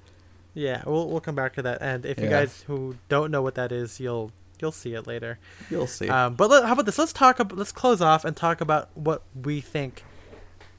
yeah, 0.53 0.83
we'll 0.87 1.09
we'll 1.09 1.21
come 1.21 1.35
back 1.35 1.55
to 1.55 1.63
that. 1.63 1.79
And 1.81 2.05
if 2.07 2.21
you 2.21 2.29
guys 2.29 2.63
who 2.67 2.97
don't 3.09 3.31
know 3.33 3.41
what 3.43 3.55
that 3.57 3.73
is, 3.73 3.99
you'll 3.99 4.31
you'll 4.61 4.71
see 4.73 4.95
it 4.95 5.07
later. 5.07 5.39
You'll 5.71 5.87
see. 5.89 6.09
Um, 6.09 6.35
but 6.35 6.49
let, 6.51 6.65
how 6.65 6.75
about 6.75 6.87
this? 6.87 6.99
Let's 6.99 7.13
talk. 7.13 7.41
About, 7.41 7.57
let's 7.59 7.73
close 7.73 8.01
off 8.01 8.25
and 8.25 8.37
talk 8.37 8.61
about 8.61 8.89
what 8.95 9.23
we 9.35 9.61
think 9.61 10.05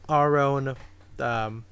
our 0.08 0.38
own, 0.38 0.76
um, 1.20 1.66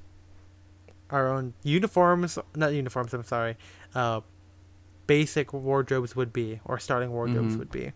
our 1.10 1.32
own 1.32 1.54
uniforms. 1.62 2.38
Not 2.54 2.72
uniforms. 2.74 3.14
I'm 3.14 3.24
sorry. 3.24 3.56
Uh, 3.94 4.20
basic 5.06 5.52
wardrobes 5.52 6.14
would 6.16 6.32
be, 6.32 6.60
or 6.64 6.78
starting 6.78 7.10
wardrobes 7.10 7.54
Mhm. 7.54 7.58
would 7.58 7.70
be. 7.70 7.92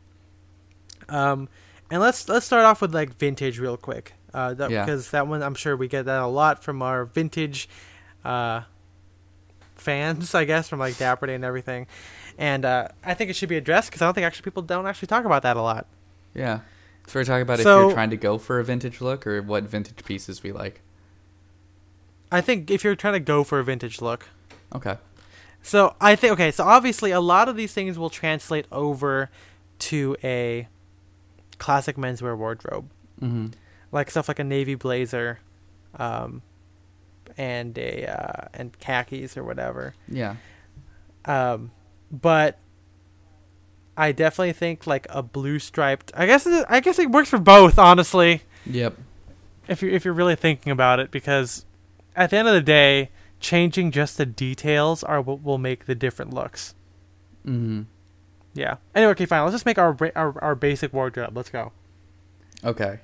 Um, 1.08 1.48
and 1.90 2.00
let's 2.00 2.28
let's 2.28 2.46
start 2.46 2.64
off 2.64 2.80
with 2.80 2.94
like 2.94 3.14
vintage 3.16 3.58
real 3.58 3.76
quick. 3.76 4.14
Uh, 4.38 4.54
that, 4.54 4.70
Yeah. 4.70 4.84
because 4.84 5.10
that 5.10 5.26
one 5.26 5.42
I'm 5.42 5.56
sure 5.56 5.76
we 5.76 5.88
get 5.88 6.04
that 6.04 6.20
a 6.20 6.26
lot 6.28 6.62
from 6.62 6.80
our 6.80 7.04
vintage, 7.04 7.68
uh, 8.24 8.62
fans, 9.74 10.32
I 10.34 10.44
guess, 10.44 10.68
from 10.68 10.78
like 10.78 10.96
Dapper 10.96 11.26
Day 11.26 11.34
and 11.34 11.44
everything. 11.44 11.88
And 12.38 12.64
uh, 12.64 12.88
I 13.04 13.14
think 13.14 13.30
it 13.30 13.36
should 13.36 13.48
be 13.48 13.56
addressed 13.56 13.90
because 13.90 14.00
I 14.00 14.04
don't 14.06 14.14
think 14.14 14.26
actually 14.26 14.44
people 14.44 14.62
don't 14.62 14.86
actually 14.86 15.08
talk 15.08 15.24
about 15.24 15.42
that 15.42 15.56
a 15.56 15.62
lot. 15.62 15.86
Yeah. 16.34 16.60
So 17.08 17.18
we're 17.18 17.24
talking 17.24 17.42
about 17.42 17.58
if 17.58 17.64
you're 17.66 17.90
trying 17.92 18.10
to 18.10 18.16
go 18.16 18.38
for 18.38 18.60
a 18.60 18.64
vintage 18.64 19.00
look 19.00 19.26
or 19.26 19.42
what 19.42 19.64
vintage 19.64 20.04
pieces 20.04 20.42
we 20.42 20.52
like. 20.52 20.82
I 22.30 22.40
think 22.40 22.70
if 22.70 22.84
you're 22.84 22.94
trying 22.94 23.14
to 23.14 23.20
go 23.20 23.42
for 23.42 23.58
a 23.58 23.64
vintage 23.64 24.00
look, 24.00 24.28
Okay. 24.74 24.96
So 25.62 25.96
I 26.00 26.14
think 26.14 26.34
okay, 26.34 26.50
so 26.52 26.62
obviously 26.64 27.10
a 27.10 27.20
lot 27.20 27.48
of 27.48 27.56
these 27.56 27.72
things 27.72 27.98
will 27.98 28.10
translate 28.10 28.66
over 28.70 29.30
to 29.80 30.16
a 30.22 30.68
classic 31.58 31.96
menswear 31.96 32.36
wardrobe, 32.36 32.88
Mm-hmm. 33.20 33.46
Like 33.92 34.10
stuff 34.10 34.28
like 34.28 34.38
a 34.38 34.44
navy 34.44 34.74
blazer, 34.74 35.38
um, 35.98 36.42
and 37.36 37.76
a 37.78 38.06
uh, 38.06 38.48
and 38.54 38.78
khakis 38.78 39.36
or 39.36 39.44
whatever. 39.44 39.94
Yeah. 40.08 40.36
Um, 41.24 41.70
but 42.10 42.58
I 43.96 44.12
definitely 44.12 44.52
think 44.52 44.86
like 44.86 45.06
a 45.10 45.22
blue 45.22 45.58
striped. 45.58 46.12
I 46.14 46.26
guess 46.26 46.46
it, 46.46 46.64
I 46.68 46.80
guess 46.80 46.98
it 46.98 47.10
works 47.10 47.28
for 47.28 47.38
both, 47.38 47.78
honestly. 47.78 48.42
Yep. 48.64 48.96
If 49.66 49.82
you 49.82 49.90
if 49.90 50.04
you're 50.04 50.14
really 50.14 50.36
thinking 50.36 50.72
about 50.72 51.00
it, 51.00 51.10
because 51.10 51.66
at 52.16 52.30
the 52.30 52.36
end 52.36 52.48
of 52.48 52.54
the 52.54 52.60
day, 52.60 53.10
changing 53.40 53.90
just 53.90 54.16
the 54.16 54.26
details 54.26 55.02
are 55.02 55.20
what 55.20 55.42
will 55.42 55.58
make 55.58 55.86
the 55.86 55.94
different 55.94 56.32
looks. 56.32 56.74
Mm-hmm. 57.46 57.82
Yeah. 58.54 58.76
Anyway, 58.94 59.10
okay, 59.12 59.26
fine. 59.26 59.42
Let's 59.42 59.54
just 59.54 59.66
make 59.66 59.78
our 59.78 59.96
our, 60.16 60.42
our 60.42 60.54
basic 60.54 60.92
wardrobe. 60.92 61.36
Let's 61.36 61.50
go. 61.50 61.72
Okay. 62.64 63.00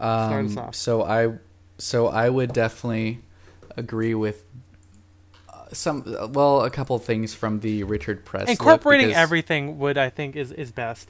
Start 0.00 0.46
us 0.46 0.56
Um, 0.56 0.72
so 0.72 1.02
I, 1.04 1.32
so 1.78 2.08
I 2.08 2.28
would 2.28 2.52
definitely 2.52 3.20
agree 3.76 4.14
with 4.14 4.44
uh, 5.48 5.64
some. 5.72 6.04
Well, 6.32 6.62
a 6.62 6.70
couple 6.70 6.98
things 6.98 7.34
from 7.34 7.60
the 7.60 7.84
Richard 7.84 8.24
Press. 8.24 8.48
Incorporating 8.48 9.08
because- 9.08 9.22
everything 9.22 9.78
would 9.78 9.98
I 9.98 10.08
think 10.10 10.36
is 10.36 10.52
is 10.52 10.70
best. 10.72 11.08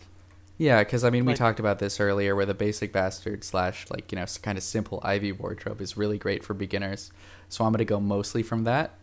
Yeah, 0.58 0.80
because 0.84 1.04
I 1.04 1.10
mean, 1.10 1.24
we 1.24 1.32
talked 1.32 1.58
about 1.58 1.78
this 1.78 2.00
earlier, 2.00 2.36
where 2.36 2.44
the 2.44 2.52
basic 2.52 2.92
bastard 2.92 3.44
slash 3.44 3.86
like 3.90 4.12
you 4.12 4.16
know 4.16 4.26
kind 4.42 4.58
of 4.58 4.64
simple 4.64 5.00
ivy 5.02 5.32
wardrobe 5.32 5.80
is 5.80 5.96
really 5.96 6.18
great 6.18 6.44
for 6.44 6.52
beginners. 6.52 7.10
So 7.48 7.64
I'm 7.64 7.72
gonna 7.72 7.86
go 7.86 7.98
mostly 7.98 8.42
from 8.42 8.64
that. 8.64 8.94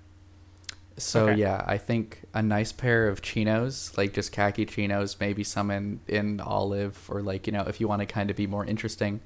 So 0.97 1.29
Okay. 1.29 1.39
yeah, 1.41 1.63
I 1.65 1.77
think 1.79 2.21
a 2.33 2.41
nice 2.43 2.71
pair 2.71 3.07
of 3.07 3.21
chinos, 3.23 3.91
like 3.97 4.13
just 4.13 4.31
khaki 4.31 4.65
chinos, 4.65 5.17
maybe 5.19 5.43
some 5.43 5.71
in 5.71 5.99
in 6.07 6.39
olive, 6.39 7.07
or 7.09 7.21
like 7.23 7.47
you 7.47 7.53
know 7.53 7.63
if 7.63 7.81
you 7.81 7.87
want 7.87 8.01
to 8.01 8.05
kind 8.05 8.29
of 8.29 8.35
be 8.35 8.45
more 8.45 8.63
interesting, 8.65 9.21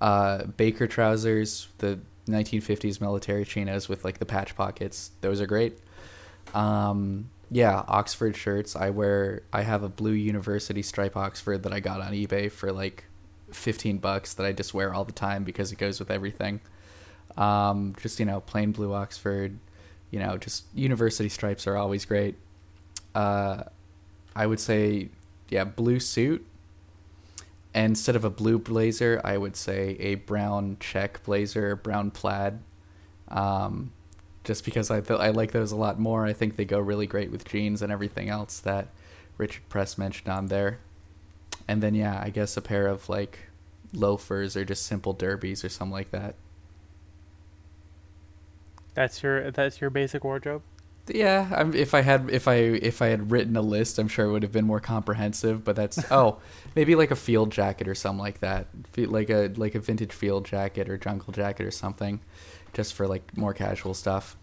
uh, 0.00 0.44
Baker 0.44 0.86
trousers, 0.86 1.68
the 1.78 1.98
1950s 2.28 3.00
military 3.00 3.44
chinos 3.44 3.88
with 3.88 4.04
like 4.04 4.18
the 4.18 4.26
patch 4.26 4.54
pockets, 4.54 5.10
those 5.20 5.40
are 5.40 5.46
great. 5.46 5.78
Um, 6.54 7.30
yeah, 7.50 7.82
Oxford 7.88 8.36
shirts. 8.36 8.76
I 8.76 8.90
wear. 8.90 9.42
I 9.52 9.62
have 9.62 9.82
a 9.82 9.88
blue 9.88 10.12
university 10.12 10.82
stripe 10.82 11.16
Oxford 11.16 11.62
that 11.62 11.72
I 11.72 11.80
got 11.80 12.00
on 12.00 12.12
eBay 12.12 12.50
for 12.50 12.72
like 12.72 13.04
fifteen 13.50 13.98
bucks 13.98 14.34
that 14.34 14.44
I 14.44 14.52
just 14.52 14.74
wear 14.74 14.92
all 14.92 15.04
the 15.04 15.12
time 15.12 15.44
because 15.44 15.72
it 15.72 15.78
goes 15.78 15.98
with 15.98 16.10
everything. 16.10 16.60
Um, 17.36 17.94
just 18.00 18.20
you 18.20 18.26
know, 18.26 18.40
plain 18.40 18.72
blue 18.72 18.92
Oxford. 18.92 19.58
You 20.10 20.20
know, 20.20 20.36
just 20.36 20.64
university 20.74 21.28
stripes 21.28 21.66
are 21.66 21.76
always 21.76 22.04
great. 22.04 22.36
Uh, 23.14 23.64
I 24.36 24.46
would 24.46 24.60
say, 24.60 25.08
yeah, 25.48 25.64
blue 25.64 26.00
suit. 26.00 26.46
And 27.78 27.92
instead 27.92 28.16
of 28.16 28.24
a 28.24 28.30
blue 28.30 28.58
blazer, 28.58 29.20
I 29.22 29.38
would 29.38 29.54
say 29.54 29.90
a 30.00 30.16
brown 30.16 30.78
check 30.80 31.22
blazer, 31.22 31.76
brown 31.76 32.10
plaid. 32.10 32.58
Um, 33.28 33.92
just 34.42 34.64
because 34.64 34.90
I 34.90 35.00
th- 35.00 35.20
I 35.20 35.30
like 35.30 35.52
those 35.52 35.70
a 35.70 35.76
lot 35.76 35.96
more. 35.96 36.26
I 36.26 36.32
think 36.32 36.56
they 36.56 36.64
go 36.64 36.80
really 36.80 37.06
great 37.06 37.30
with 37.30 37.44
jeans 37.44 37.80
and 37.80 37.92
everything 37.92 38.28
else 38.28 38.58
that 38.58 38.88
Richard 39.36 39.62
Press 39.68 39.96
mentioned 39.96 40.28
on 40.28 40.46
there. 40.46 40.80
And 41.68 41.80
then 41.80 41.94
yeah, 41.94 42.20
I 42.20 42.30
guess 42.30 42.56
a 42.56 42.60
pair 42.60 42.88
of 42.88 43.08
like 43.08 43.38
loafers 43.92 44.56
or 44.56 44.64
just 44.64 44.84
simple 44.84 45.12
derbies 45.12 45.64
or 45.64 45.68
something 45.68 45.92
like 45.92 46.10
that. 46.10 46.34
That's 48.94 49.22
your 49.22 49.52
that's 49.52 49.80
your 49.80 49.90
basic 49.90 50.24
wardrobe. 50.24 50.62
Yeah, 51.14 51.48
I'm, 51.54 51.74
if 51.74 51.94
I 51.94 52.00
had 52.02 52.30
if 52.30 52.48
I 52.48 52.54
if 52.54 53.00
I 53.02 53.06
had 53.06 53.30
written 53.30 53.56
a 53.56 53.62
list, 53.62 53.98
I'm 53.98 54.08
sure 54.08 54.26
it 54.26 54.32
would 54.32 54.42
have 54.42 54.52
been 54.52 54.66
more 54.66 54.80
comprehensive. 54.80 55.64
But 55.64 55.76
that's 55.76 55.98
oh, 56.12 56.38
maybe 56.74 56.94
like 56.94 57.10
a 57.10 57.16
field 57.16 57.50
jacket 57.50 57.88
or 57.88 57.94
something 57.94 58.20
like 58.20 58.40
that, 58.40 58.66
like 58.96 59.30
a 59.30 59.48
like 59.56 59.74
a 59.74 59.80
vintage 59.80 60.12
field 60.12 60.44
jacket 60.46 60.88
or 60.88 60.96
jungle 60.98 61.32
jacket 61.32 61.66
or 61.66 61.70
something, 61.70 62.20
just 62.72 62.94
for 62.94 63.06
like 63.06 63.36
more 63.36 63.54
casual 63.54 63.94
stuff. 63.94 64.36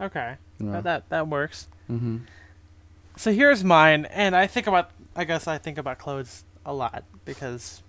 Okay, 0.00 0.36
Yeah. 0.58 0.72
that, 0.72 0.84
that 0.84 1.08
that 1.10 1.28
works. 1.28 1.68
Mm-hmm. 1.90 2.18
So 3.16 3.32
here's 3.32 3.62
mine, 3.62 4.06
and 4.06 4.34
I 4.34 4.46
think 4.46 4.66
about 4.66 4.90
I 5.14 5.24
guess 5.24 5.46
I 5.46 5.58
think 5.58 5.78
about 5.78 5.98
clothes 5.98 6.44
a 6.64 6.72
lot 6.72 7.04
because 7.24 7.82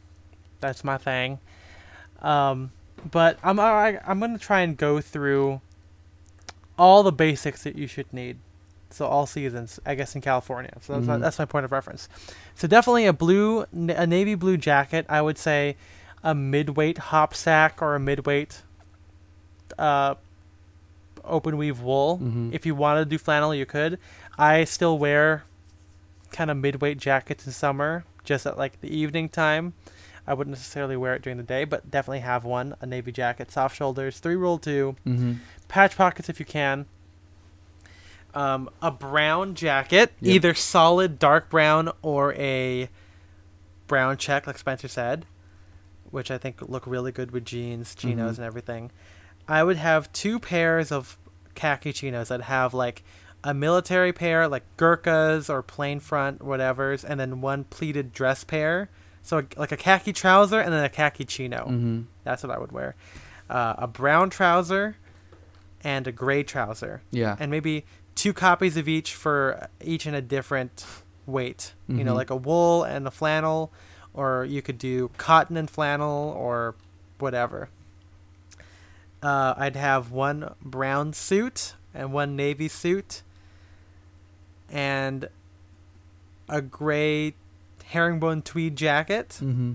that's 0.60 0.84
my 0.84 0.98
thing. 0.98 1.40
Um, 2.22 2.72
but 3.12 3.40
I'm 3.44 3.60
I, 3.60 4.00
I'm 4.06 4.20
gonna 4.20 4.38
try 4.38 4.62
and 4.62 4.78
go 4.78 5.02
through 5.02 5.62
all 6.78 7.04
the 7.04 7.12
basics 7.12 7.64
that 7.64 7.76
you 7.76 7.88
should 7.88 8.12
need. 8.14 8.38
So 8.90 9.06
all 9.08 9.26
seasons, 9.26 9.80
I 9.86 9.96
guess 9.96 10.14
in 10.16 10.22
California. 10.22 10.72
So 10.82 10.94
that's, 10.94 11.08
my, 11.08 11.18
Mhm. 11.18 11.22
that's 11.22 11.40
my 11.40 11.46
point 11.46 11.66
of 11.66 11.72
reference. 11.72 12.08
So 12.56 12.68
definitely 12.68 13.06
a 13.08 13.14
blue, 13.14 13.62
a 13.74 14.06
navy 14.06 14.36
blue 14.36 14.56
jacket. 14.58 15.06
I 15.10 15.22
would 15.22 15.38
say 15.40 15.76
a 16.24 16.36
midweight 16.36 16.98
hop 17.00 17.34
sack 17.34 17.82
or 17.82 17.96
a 17.96 18.00
midweight 18.00 18.62
uh, 19.80 20.16
open 21.24 21.58
weave 21.58 21.80
wool. 21.80 22.20
Mhm. 22.22 22.54
If 22.54 22.66
you 22.66 22.76
wanted 22.76 23.06
to 23.06 23.10
do 23.10 23.18
flannel, 23.18 23.56
you 23.56 23.66
could. 23.66 23.98
I 24.38 24.64
still 24.66 24.98
wear 25.00 25.44
kind 26.32 26.52
of 26.52 26.58
midweight 26.58 26.98
jackets 27.00 27.46
in 27.46 27.52
summer, 27.54 28.04
just 28.24 28.46
at 28.46 28.58
like 28.58 28.80
the 28.82 28.96
evening 28.96 29.30
time. 29.30 29.74
I 30.28 30.34
wouldn't 30.34 30.56
necessarily 30.56 30.96
wear 30.96 31.16
it 31.16 31.22
during 31.22 31.38
the 31.38 31.44
day, 31.44 31.64
but 31.66 31.90
definitely 31.92 32.20
have 32.20 32.46
one. 32.46 32.76
A 32.82 32.86
navy 32.86 33.12
jacket, 33.12 33.52
soft 33.52 33.76
shoulders, 33.76 34.20
three 34.20 34.36
roll 34.36 34.58
two, 34.58 34.96
Mm-hmm. 35.06 35.34
Patch 35.74 35.98
pockets 35.98 36.30
if 36.30 36.40
you 36.40 36.46
can. 36.46 36.86
Um, 38.36 38.70
a 38.82 38.92
brown 38.92 39.56
jacket, 39.56 40.14
Yep. 40.22 40.36
either 40.36 40.54
solid 40.54 41.18
dark 41.18 41.50
brown 41.50 41.92
or 42.04 42.34
a 42.36 42.90
brown 43.88 44.18
check, 44.18 44.46
like 44.46 44.58
Spencer 44.60 44.88
said, 44.88 45.26
which 46.12 46.30
I 46.30 46.38
think 46.38 46.62
look 46.62 46.86
really 46.86 47.12
good 47.12 47.32
with 47.32 47.44
jeans, 47.44 47.96
chinos, 47.96 48.36
Mhm. 48.36 48.38
and 48.38 48.46
everything. 48.46 48.92
I 49.48 49.64
would 49.64 49.78
have 49.78 50.12
two 50.14 50.40
pairs 50.40 50.92
of 50.92 51.18
khaki 51.56 51.92
chinos. 51.92 52.30
I'd 52.32 52.42
have 52.42 52.74
like 52.76 53.04
a 53.44 53.54
military 53.54 54.14
pair, 54.14 54.48
like 54.48 54.64
Gurkhas 54.78 55.50
or 55.50 55.62
plain 55.64 56.00
front, 56.00 56.42
whatever's, 56.44 57.04
and 57.04 57.20
then 57.20 57.42
one 57.42 57.64
pleated 57.66 58.14
dress 58.14 58.44
pair. 58.44 58.90
So 59.24 59.44
like 59.58 59.72
a 59.72 59.78
khaki 59.78 60.14
trouser 60.14 60.60
and 60.60 60.72
then 60.72 60.84
a 60.84 60.90
khaki 60.90 61.26
chino. 61.26 61.66
Mm-hmm. 61.68 62.02
That's 62.24 62.44
what 62.44 62.52
I 62.56 62.60
would 62.60 62.72
wear. 62.72 62.96
Uh, 63.50 63.74
a 63.80 63.88
brown 63.88 64.30
trouser 64.30 64.98
and 65.84 66.08
a 66.08 66.12
gray 66.12 66.44
trouser, 66.44 67.02
Yeah. 67.12 67.36
and 67.40 67.50
maybe 67.52 67.86
two 68.16 68.34
copies 68.34 68.78
of 68.78 68.88
each 68.88 69.14
for 69.16 69.68
each 69.82 70.06
in 70.08 70.14
a 70.14 70.22
different 70.22 70.86
weight. 71.26 71.74
You 71.88 72.04
know, 72.04 72.14
Mhm. 72.14 72.18
like 72.18 72.30
a 72.30 72.36
wool 72.36 72.84
and 72.84 73.08
a 73.08 73.12
flannel, 73.12 73.72
or 74.14 74.46
you 74.46 74.62
could 74.62 74.78
do 74.78 75.10
cotton 75.18 75.58
and 75.58 75.70
flannel, 75.70 76.34
or 76.38 76.76
whatever. 77.20 77.70
Uh, 79.22 79.54
I'd 79.58 79.76
have 79.78 80.12
one 80.12 80.54
brown 80.62 81.14
suit 81.14 81.76
and 81.94 82.12
one 82.14 82.36
navy 82.36 82.68
suit, 82.68 83.22
and 84.70 85.30
a 86.50 86.62
gray 86.62 87.34
herringbone 87.86 88.42
tweed 88.42 88.76
jacket. 88.76 89.40
Mm-hmm. 89.42 89.74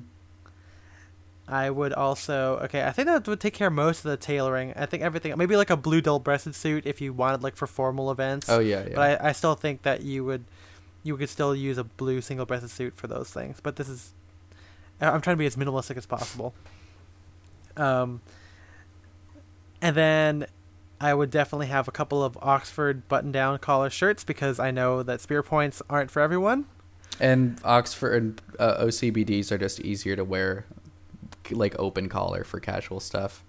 I 1.51 1.71
would 1.71 1.95
also 1.95 2.59
okay. 2.65 2.85
I 2.85 2.93
think 2.93 3.07
that 3.07 3.27
would 3.27 3.41
take 3.41 3.55
care 3.55 3.69
of 3.69 3.73
most 3.73 4.05
of 4.05 4.11
the 4.11 4.17
tailoring. 4.19 4.75
I 4.77 4.85
think 4.87 5.03
everything, 5.03 5.35
maybe 5.39 5.57
like 5.57 5.71
a 5.71 5.77
blue 5.77 6.03
double-breasted 6.03 6.55
suit 6.55 6.87
if 6.87 7.01
you 7.01 7.15
wanted 7.15 7.43
like 7.43 7.57
for 7.57 7.67
formal 7.67 8.11
events. 8.11 8.49
Oh 8.51 8.59
yeah, 8.59 8.85
yeah. 8.87 8.95
But 8.95 9.23
I, 9.23 9.29
I 9.31 9.33
still 9.33 9.55
think 9.55 9.83
that 9.83 10.03
you 10.03 10.25
would, 10.25 10.45
you 11.03 11.17
could 11.17 11.31
still 11.31 11.57
use 11.57 11.79
a 11.79 11.85
blue 11.85 12.21
single-breasted 12.21 12.71
suit 12.71 12.97
for 12.97 13.07
those 13.07 13.31
things. 13.31 13.61
But 13.63 13.77
this 13.77 13.89
is, 13.89 14.13
I'm 15.01 15.23
trying 15.23 15.37
to 15.37 15.39
be 15.39 15.47
as 15.47 15.57
minimalistic 15.57 15.97
as 15.97 16.05
possible. 16.07 16.53
Um. 17.77 18.21
And 19.81 19.97
then, 19.97 20.47
I 21.01 21.15
would 21.15 21.31
definitely 21.31 21.69
have 21.69 21.87
a 21.87 21.93
couple 21.93 22.23
of 22.25 22.37
Oxford 22.43 23.07
button-down 23.09 23.59
collar 23.61 23.89
shirts 23.89 24.25
because 24.25 24.59
I 24.59 24.71
know 24.73 25.03
that 25.05 25.21
spear 25.21 25.43
points 25.43 25.81
aren't 25.89 26.11
for 26.11 26.21
everyone. 26.21 26.67
and 27.21 27.61
Oxford 27.65 28.43
uh, 28.59 28.85
OCBDs 28.85 29.51
are 29.53 29.59
just 29.59 29.79
easier 29.81 30.17
to 30.17 30.25
wear, 30.25 30.67
like 31.51 31.75
open 31.79 32.09
collar 32.09 32.45
for 32.45 32.61
casual 32.61 33.01
stuff. 33.01 33.45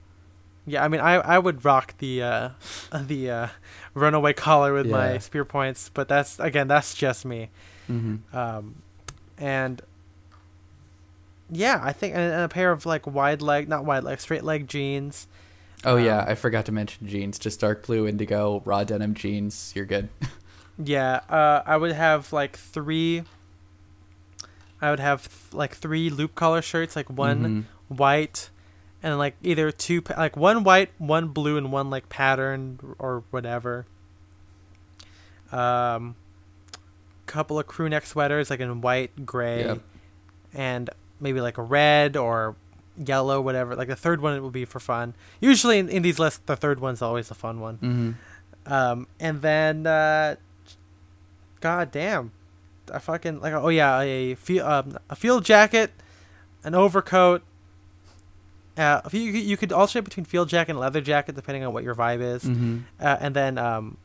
Yeah, 0.66 0.84
I 0.84 0.88
mean, 0.88 1.02
I 1.02 1.16
I 1.16 1.39
would 1.39 1.66
rock 1.66 1.95
the 1.97 2.22
uh, 2.22 2.50
the 3.02 3.30
uh, 3.32 3.47
runaway 3.93 4.34
collar 4.34 4.74
with 4.74 4.88
my 4.88 5.18
spear 5.18 5.45
points, 5.45 5.89
but 5.93 6.08
that's 6.08 6.39
again, 6.39 6.68
that's 6.68 6.93
just 6.93 7.26
me. 7.26 7.50
Mm-hmm. 7.89 8.36
Um, 8.38 8.82
and 9.38 9.82
yeah, 11.50 11.80
I 11.82 11.91
think 11.93 12.14
and, 12.14 12.22
and 12.34 12.43
a 12.43 12.50
pair 12.50 12.72
of 12.72 12.86
like 12.86 13.08
wide 13.08 13.41
leg, 13.41 13.68
not 13.68 13.86
wide 13.86 14.04
leg, 14.04 14.20
straight 14.20 14.43
leg 14.43 14.68
jeans. 14.68 15.28
Oh 15.86 15.95
yeah, 15.95 16.20
Um, 16.20 16.26
I 16.30 16.36
forgot 16.36 16.66
to 16.66 16.72
mention 16.72 17.08
jeans. 17.08 17.39
Just 17.39 17.62
dark 17.62 17.86
blue, 17.86 18.06
indigo, 18.06 18.62
raw 18.66 18.84
denim 18.84 19.14
jeans. 19.14 19.72
You're 19.76 19.86
good. 19.86 20.10
Yeah, 20.82 21.20
uh, 21.30 21.62
I 21.66 21.76
would 21.76 21.91
have 21.91 22.32
like 22.32 22.56
three. 22.58 23.24
I 24.82 24.89
would 24.91 25.02
have 25.02 25.28
like 25.52 25.76
three 25.76 26.10
loop 26.10 26.36
collar 26.36 26.62
shirts, 26.62 26.95
like 26.95 27.10
one 27.10 27.43
Mhm. 27.43 27.64
White, 27.89 28.49
and 29.03 29.17
like 29.17 29.35
either 29.43 29.71
two, 29.71 30.01
like 30.17 30.37
one 30.37 30.63
white, 30.63 30.89
one 30.97 31.27
blue, 31.27 31.57
and 31.57 31.71
one 31.71 31.89
like 31.89 32.07
pattern 32.09 32.79
or 32.97 33.23
whatever. 33.31 33.85
Um, 35.51 36.15
couple 37.25 37.59
of 37.59 37.67
crew 37.67 37.89
neck 37.89 38.05
sweaters, 38.05 38.49
like 38.49 38.59
in 38.59 38.81
white, 38.81 39.25
gray, 39.25 39.63
Yep. 39.65 39.81
and 40.53 40.89
maybe 41.19 41.41
like 41.41 41.57
a 41.57 41.63
red 41.63 42.15
or 42.17 42.55
yellow, 42.97 43.39
whatever. 43.41 43.75
Like 43.75 43.87
the 43.87 43.95
third 43.95 44.21
one 44.21 44.35
it 44.35 44.41
will 44.41 44.49
be 44.51 44.65
for 44.65 44.79
fun. 44.79 45.13
Usually 45.39 45.79
in, 45.79 45.89
in 45.89 46.01
these 46.01 46.19
lists, 46.19 46.41
the 46.45 46.55
third 46.55 46.79
one's 46.79 47.01
always 47.01 47.29
a 47.31 47.35
fun 47.35 47.59
one. 47.59 47.77
Mhm. 48.67 48.71
Um, 48.71 49.07
and 49.19 49.41
then, 49.41 49.87
uh, 49.87 50.35
god 51.61 51.91
damn, 51.91 52.31
I 52.93 52.99
fucking 52.99 53.41
like 53.41 53.53
oh 53.53 53.69
yeah, 53.69 53.99
a 54.01 54.35
field 54.35 54.67
um, 54.67 54.97
a 55.09 55.15
field 55.15 55.45
jacket, 55.45 55.91
an 56.63 56.75
overcoat. 56.75 57.41
Uh, 58.80 59.01
you 59.11 59.19
you 59.32 59.57
could 59.57 59.71
alternate 59.73 60.03
between 60.05 60.25
field 60.25 60.47
jacket 60.49 60.71
and 60.71 60.80
leather 60.80 61.01
jacket 61.01 61.36
depending 61.36 61.63
on 61.65 61.73
what 61.73 61.84
your 61.84 61.93
vibe 61.95 62.21
is, 62.21 62.43
Mhm. 62.45 62.84
uh, 63.01 63.17
and 63.19 63.36
then 63.36 63.57
um, 63.57 63.97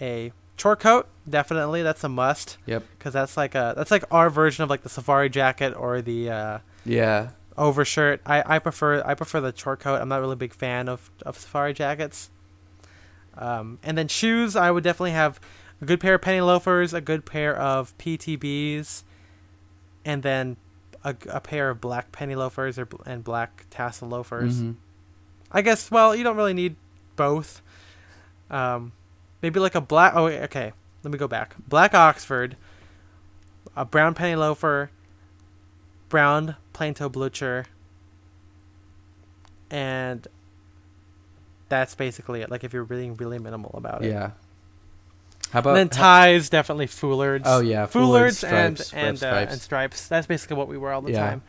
a 0.00 0.32
chore 0.56 0.76
coat 0.76 1.06
definitely 1.28 1.82
that's 1.82 2.02
a 2.04 2.08
must 2.08 2.56
Yep. 2.66 2.84
because 2.98 3.12
that's 3.12 3.36
like 3.36 3.54
a 3.54 3.74
that's 3.76 3.90
like 3.90 4.04
our 4.10 4.30
version 4.30 4.62
of 4.64 4.70
like 4.70 4.82
the 4.82 4.88
safari 4.88 5.28
jacket 5.28 5.74
or 5.76 6.00
the 6.00 6.30
uh, 6.30 6.58
Yeah. 6.84 7.30
overshirt. 7.58 8.20
I, 8.24 8.42
I 8.56 8.58
prefer 8.60 9.02
I 9.04 9.14
prefer 9.14 9.40
the 9.40 9.52
short 9.56 9.80
coat. 9.80 10.00
I'm 10.00 10.08
not 10.08 10.20
really 10.20 10.32
a 10.34 10.36
big 10.36 10.54
fan 10.54 10.88
of, 10.88 11.10
of 11.26 11.36
safari 11.38 11.74
jackets. 11.74 12.30
Um, 13.36 13.78
and 13.82 13.98
then 13.98 14.08
shoes, 14.08 14.54
I 14.56 14.70
would 14.70 14.84
definitely 14.84 15.10
have 15.10 15.40
a 15.82 15.84
good 15.84 16.00
pair 16.00 16.14
of 16.14 16.22
penny 16.22 16.40
loafers, 16.40 16.94
a 16.94 17.00
good 17.00 17.26
pair 17.26 17.56
of 17.56 17.96
PTBs, 17.98 19.02
and 20.04 20.22
then 20.22 20.56
a, 21.04 21.14
a 21.28 21.40
pair 21.40 21.70
of 21.70 21.80
black 21.80 22.10
penny 22.12 22.34
loafers 22.34 22.78
or 22.78 22.88
and 23.06 23.22
black 23.22 23.66
tassel 23.70 24.08
loafers. 24.08 24.60
Mhm. 24.62 24.76
I 25.52 25.62
guess 25.62 25.90
well, 25.90 26.14
you 26.16 26.24
don't 26.24 26.36
really 26.36 26.54
need 26.54 26.76
both. 27.16 27.62
Um, 28.50 28.92
maybe 29.42 29.60
like 29.60 29.74
a 29.74 29.80
black. 29.80 30.14
Oh, 30.16 30.26
okay. 30.26 30.72
Let 31.02 31.12
me 31.12 31.18
go 31.18 31.28
back. 31.28 31.54
Black 31.68 31.94
Oxford, 31.94 32.56
a 33.76 33.84
brown 33.84 34.14
penny 34.14 34.36
loafer, 34.36 34.90
brown 36.08 36.56
plain 36.72 36.94
toe 36.94 37.08
blucher, 37.10 37.66
and 39.70 40.26
that's 41.68 41.94
basically 41.94 42.40
it. 42.42 42.50
Like 42.50 42.64
if 42.64 42.72
you're 42.72 42.84
really 42.84 43.10
really 43.10 43.38
minimal 43.38 43.72
about 43.74 44.02
it. 44.04 44.08
Yeah. 44.10 44.30
How 45.54 45.60
And 45.70 45.76
then 45.76 45.88
ties, 45.88 46.50
definitely 46.50 46.86
foulards. 46.88 47.44
Oh 47.46 47.60
yeah, 47.60 47.86
Foulards 47.86 48.40
foulards, 48.40 48.44
and 48.44 48.78
stripes, 48.78 48.92
and 48.92 49.22
red 49.22 49.48
uh, 49.48 49.52
and 49.52 49.60
stripes. 49.60 50.08
That's 50.08 50.26
basically 50.26 50.56
what 50.56 50.68
we 50.68 50.76
wear 50.76 50.92
all 50.92 51.00
the 51.00 51.12
Yeah. 51.12 51.30
time. 51.30 51.42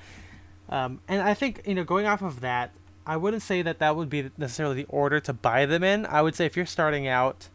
Um, 0.69 0.99
and 1.07 1.21
I 1.21 1.33
think 1.33 1.61
you 1.65 1.75
know, 1.75 1.83
going 1.83 2.05
off 2.05 2.21
of 2.21 2.41
that, 2.41 2.71
I 3.07 3.17
wouldn't 3.17 3.43
say 3.43 3.61
that 3.63 3.79
that 3.79 3.95
would 3.95 4.09
be 4.09 4.29
necessarily 4.37 4.75
the 4.75 4.85
order 4.89 5.19
to 5.19 5.33
buy 5.33 5.65
them 5.65 5.83
in. 5.83 6.05
I 6.05 6.21
would 6.21 6.35
say 6.35 6.45
if 6.45 6.55
you're 6.55 6.65
starting 6.65 7.07
out, 7.07 7.49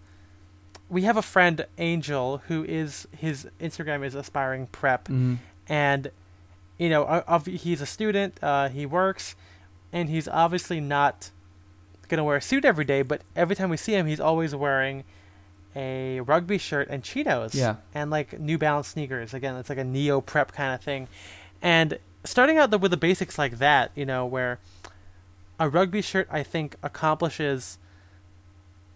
we 0.88 1.02
have 1.02 1.16
a 1.16 1.22
friend 1.22 1.64
Angel 1.78 2.42
who 2.48 2.64
is 2.64 3.06
his 3.16 3.46
Instagram 3.60 4.04
is 4.04 4.14
aspiring 4.14 4.66
prep, 4.68 5.06
Mhm. 5.08 5.38
and 5.68 6.10
you 6.78 6.88
know, 6.88 7.04
of, 7.06 7.46
he's 7.46 7.80
a 7.80 7.86
student. 7.86 8.42
Uh, 8.42 8.68
he 8.70 8.86
works, 8.86 9.36
and 9.92 10.08
he's 10.08 10.26
obviously 10.26 10.80
not 10.80 11.30
gonna 12.08 12.24
wear 12.24 12.38
a 12.38 12.42
suit 12.42 12.64
every 12.64 12.84
day. 12.84 13.02
But 13.02 13.20
every 13.36 13.54
time 13.54 13.70
we 13.70 13.76
see 13.76 13.92
him, 13.94 14.06
he's 14.06 14.18
always 14.18 14.52
wearing 14.54 15.04
a 15.76 16.20
rugby 16.20 16.58
shirt 16.58 16.88
and 16.88 17.02
chinos 17.04 17.54
Yeah. 17.54 17.76
and 17.94 18.10
like 18.10 18.38
New 18.40 18.58
Balance 18.58 18.88
sneakers. 18.88 19.32
Again, 19.34 19.56
it's 19.56 19.68
like 19.68 19.78
a 19.78 19.84
neo 19.84 20.20
prep 20.20 20.52
kind 20.52 20.74
of 20.74 20.80
thing. 20.80 21.08
And 21.62 21.98
starting 22.24 22.58
out 22.58 22.70
the, 22.70 22.78
with 22.78 22.90
the 22.90 22.96
basics 22.96 23.38
like 23.38 23.58
that, 23.58 23.90
you 23.94 24.04
know, 24.06 24.26
where 24.26 24.58
a 25.58 25.68
rugby 25.68 26.02
shirt 26.02 26.26
I 26.30 26.42
think 26.42 26.76
accomplishes 26.82 27.78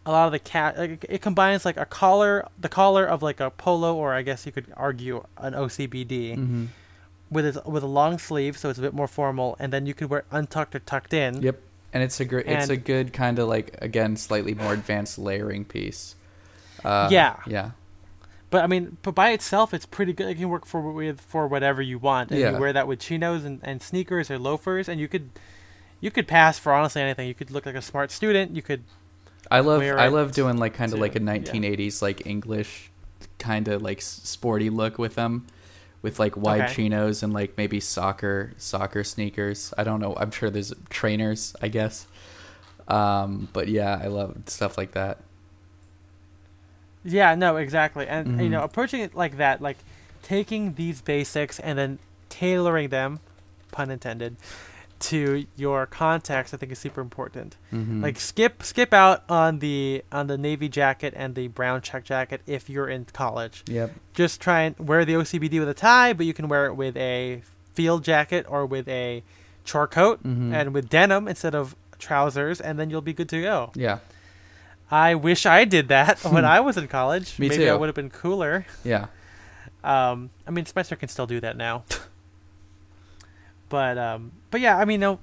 a 0.06 0.10
lot 0.10 0.26
of 0.26 0.32
the 0.32 0.38
cat. 0.38 0.76
Like, 0.78 1.04
it 1.08 1.22
combines 1.22 1.64
like 1.64 1.76
a 1.76 1.86
collar, 1.86 2.48
the 2.60 2.68
collar 2.68 3.04
of 3.06 3.22
like 3.22 3.40
a 3.40 3.50
polo, 3.50 3.94
or 3.94 4.12
I 4.12 4.22
guess 4.22 4.44
you 4.46 4.52
could 4.52 4.66
argue 4.76 5.24
an 5.38 5.54
OCBD 5.54 6.36
Mhm. 6.36 6.66
with 7.30 7.46
its, 7.46 7.64
with 7.64 7.82
a 7.82 7.86
long 7.86 8.18
sleeve, 8.18 8.58
so 8.58 8.68
it's 8.68 8.78
a 8.78 8.82
bit 8.82 8.92
more 8.92 9.08
formal, 9.08 9.56
and 9.58 9.72
then 9.72 9.86
you 9.86 9.94
could 9.94 10.10
wear 10.10 10.24
untucked 10.30 10.74
or 10.74 10.80
tucked 10.80 11.14
in. 11.14 11.40
Yep. 11.42 11.58
And 11.94 12.02
it's 12.02 12.18
a 12.20 12.24
great. 12.24 12.46
It's 12.46 12.68
a 12.68 12.76
good 12.76 13.12
kind 13.12 13.38
of 13.38 13.48
like 13.48 13.76
again 13.80 14.16
slightly 14.16 14.52
more 14.52 14.72
advanced 14.74 15.16
layering 15.16 15.64
piece. 15.64 16.16
Uh, 16.84 17.08
Yeah. 17.10 17.36
Yeah. 17.46 17.70
But 18.50 18.62
I 18.62 18.66
mean, 18.68 18.98
but 19.02 19.14
by 19.16 19.30
itself, 19.30 19.74
it's 19.74 19.86
pretty 19.86 20.12
good. 20.12 20.28
It 20.28 20.36
can 20.36 20.48
work 20.48 20.64
for 20.64 20.80
with 20.80 21.20
for 21.20 21.48
whatever 21.48 21.82
you 21.82 21.98
want, 21.98 22.30
and 22.30 22.38
Yeah. 22.38 22.52
you 22.52 22.58
wear 22.58 22.72
that 22.72 22.86
with 22.86 23.00
chinos 23.00 23.44
and, 23.44 23.58
and 23.64 23.82
sneakers 23.82 24.30
or 24.30 24.38
loafers, 24.38 24.88
and 24.88 25.00
you 25.00 25.08
could 25.08 25.30
you 26.00 26.10
could 26.10 26.28
pass 26.28 26.58
for 26.58 26.72
honestly 26.72 27.02
anything. 27.02 27.26
You 27.26 27.34
could 27.34 27.50
look 27.50 27.66
like 27.66 27.74
a 27.74 27.82
smart 27.82 28.10
student. 28.12 28.54
You 28.54 28.62
could 28.62 28.84
I 29.50 29.60
love 29.60 29.82
I 29.82 30.08
love 30.08 30.32
doing 30.32 30.56
like 30.56 30.74
kind 30.74 30.92
of 30.92 31.00
like 31.00 31.16
a 31.16 31.20
yeah. 31.20 31.32
1980s 31.38 32.00
like 32.00 32.26
English 32.26 32.90
kind 33.38 33.66
of 33.68 33.82
like 33.82 34.00
sporty 34.00 34.70
look 34.70 34.98
with 34.98 35.16
them 35.16 35.46
with 36.00 36.18
like 36.18 36.36
wide 36.36 36.62
Okay. 36.62 36.74
chinos 36.74 37.22
and 37.22 37.32
like 37.32 37.56
maybe 37.58 37.80
soccer 37.80 38.52
soccer 38.56 39.02
sneakers. 39.02 39.74
I 39.76 39.82
don't 39.84 40.00
know. 40.00 40.14
I'm 40.16 40.30
sure 40.30 40.48
there's 40.48 40.72
trainers, 40.90 41.56
I 41.60 41.68
guess. 41.68 42.06
Um 42.86 43.48
but 43.52 43.66
yeah, 43.68 43.98
I 44.02 44.06
love 44.06 44.36
stuff 44.46 44.78
like 44.78 44.92
that. 44.92 45.18
Yeah, 47.04 47.34
no, 47.34 47.56
exactly. 47.56 48.06
And 48.08 48.40
you 48.40 48.48
Mhm. 48.48 48.50
know, 48.50 48.62
approaching 48.62 49.00
it 49.00 49.14
like 49.14 49.36
that, 49.36 49.60
like 49.60 49.76
taking 50.22 50.74
these 50.74 51.00
basics 51.02 51.58
and 51.60 51.78
then 51.78 51.98
tailoring 52.30 52.88
them, 52.88 53.20
pun 53.72 53.90
intended, 53.90 54.36
to 55.00 55.44
your 55.56 55.84
context, 55.86 56.54
I 56.54 56.56
think 56.56 56.72
is 56.72 56.78
super 56.78 57.00
important. 57.02 57.56
Mhm. 57.72 58.02
Like 58.02 58.18
skip 58.18 58.62
skip 58.62 58.94
out 58.94 59.22
on 59.28 59.58
the 59.58 60.02
on 60.10 60.28
the 60.28 60.38
navy 60.38 60.68
jacket 60.68 61.12
and 61.16 61.34
the 61.34 61.48
brown 61.48 61.82
check 61.82 62.04
jacket 62.04 62.40
if 62.46 62.70
you're 62.70 62.88
in 62.88 63.04
college. 63.12 63.64
Yep. 63.68 63.90
Just 64.14 64.40
try 64.40 64.62
and 64.62 64.78
wear 64.78 65.04
the 65.04 65.14
OCBD 65.16 65.58
with 65.58 65.68
a 65.68 65.74
tie, 65.74 66.14
but 66.14 66.24
you 66.24 66.32
can 66.32 66.48
wear 66.48 66.64
it 66.66 66.74
with 66.74 66.96
a 66.96 67.42
field 67.74 68.02
jacket 68.04 68.46
or 68.48 68.64
with 68.64 68.88
a 68.88 69.22
chore 69.64 69.88
coat 69.88 70.22
Mhm. 70.22 70.54
and 70.54 70.72
with 70.72 70.88
denim 70.88 71.28
instead 71.28 71.54
of 71.54 71.74
trousers, 71.98 72.60
and 72.60 72.78
then 72.78 72.88
you'll 72.88 73.00
be 73.02 73.12
good 73.12 73.28
to 73.30 73.42
go. 73.42 73.72
Yeah. 73.74 73.98
I 74.90 75.14
wish 75.14 75.46
I 75.46 75.64
did 75.64 75.88
that 75.88 76.24
when 76.24 76.44
I 76.44 76.60
was 76.60 76.76
in 76.76 76.88
college. 76.88 77.38
Me 77.38 77.48
Maybe 77.48 77.68
I 77.68 77.74
would 77.74 77.88
have 77.88 77.94
been 77.94 78.10
cooler. 78.10 78.66
Yeah. 78.84 79.06
Um, 79.82 80.30
I 80.46 80.50
mean, 80.50 80.66
Spencer 80.66 80.96
can 80.96 81.08
still 81.08 81.26
do 81.26 81.40
that 81.40 81.56
now. 81.56 81.84
but 83.68 83.98
um, 83.98 84.32
but 84.50 84.60
yeah, 84.60 84.78
I 84.78 84.84
mean, 84.84 85.00
no, 85.00 85.18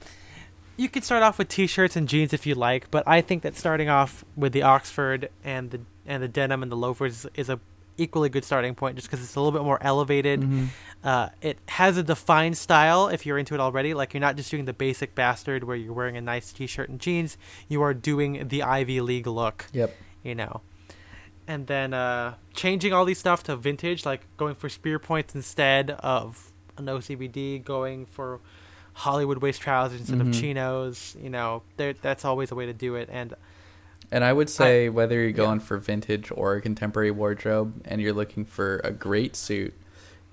you 0.78 0.90
could 0.90 1.04
start 1.04 1.24
off 1.24 1.38
with 1.38 1.48
t-shirts 1.48 1.96
and 1.96 2.08
jeans 2.08 2.34
if 2.34 2.46
you 2.46 2.56
like, 2.56 2.90
but 2.92 3.08
I 3.08 3.22
think 3.22 3.44
that 3.44 3.56
starting 3.56 3.90
off 3.90 4.24
with 4.36 4.54
the 4.54 4.64
Oxford 4.64 5.30
and 5.44 5.72
the 5.72 5.82
and 6.06 6.22
the 6.22 6.28
denim 6.28 6.64
and 6.64 6.72
the 6.72 6.76
loafers 6.76 7.26
is 7.36 7.50
a 7.50 7.60
equally 8.02 8.30
good 8.30 8.44
starting 8.46 8.74
point, 8.76 8.96
just 8.96 9.08
because 9.10 9.24
it's 9.24 9.36
a 9.36 9.40
little 9.40 9.52
bit 9.58 9.64
more 9.66 9.78
elevated. 9.82 10.42
Mhm. 10.42 10.68
Uh, 11.04 11.30
it 11.42 11.58
has 11.68 11.98
a 11.98 12.04
defined 12.04 12.58
style 12.58 13.08
if 13.08 13.26
you're 13.26 13.38
into 13.38 13.54
it 13.54 13.60
already. 13.60 13.94
Like 13.94 14.14
you're 14.14 14.22
not 14.22 14.36
just 14.36 14.50
doing 14.52 14.66
the 14.66 14.74
basic 14.74 15.16
bastard 15.16 15.64
where 15.64 15.76
you're 15.76 15.94
wearing 15.94 16.18
a 16.18 16.22
nice 16.22 16.52
t-shirt 16.52 16.90
and 16.90 17.00
jeans. 17.00 17.38
You 17.68 17.82
are 17.82 17.94
doing 17.94 18.48
the 18.48 18.64
Ivy 18.64 19.02
League 19.02 19.28
look 19.28 19.66
Yep. 19.74 19.96
you 20.24 20.36
know. 20.36 20.62
And 21.48 21.68
then 21.68 21.94
uh, 21.94 22.36
changing 22.54 22.94
all 22.94 23.04
these 23.06 23.18
stuff 23.20 23.44
to 23.44 23.56
vintage, 23.56 24.06
like 24.06 24.22
going 24.38 24.56
for 24.56 24.70
spear 24.70 25.00
points 25.00 25.34
instead 25.36 25.92
of 25.92 26.52
an 26.78 26.86
OCBD, 26.86 27.64
going 27.64 28.06
for 28.06 28.40
Hollywood 28.94 29.40
waist 29.40 29.62
trousers 29.62 30.00
instead 30.02 30.20
Mhm. 30.20 30.30
of 30.30 30.34
chinos. 30.40 31.16
You 31.22 31.30
know, 31.30 31.64
that's 31.78 32.24
always 32.26 32.52
a 32.52 32.56
way 32.56 32.66
to 32.68 32.74
do 32.74 32.96
it. 32.96 33.10
And 33.12 33.34
And 34.12 34.24
I 34.24 34.34
would 34.34 34.50
say 34.50 34.90
whether 34.90 35.22
you're 35.22 35.32
going 35.32 35.62
for 35.62 35.78
vintage 35.78 36.32
or 36.32 36.56
a 36.56 36.62
contemporary 36.62 37.12
wardrobe 37.12 37.82
and 37.86 38.02
you're 38.02 38.14
looking 38.14 38.44
for 38.44 38.82
a 38.84 38.92
great 38.92 39.36
suit, 39.36 39.74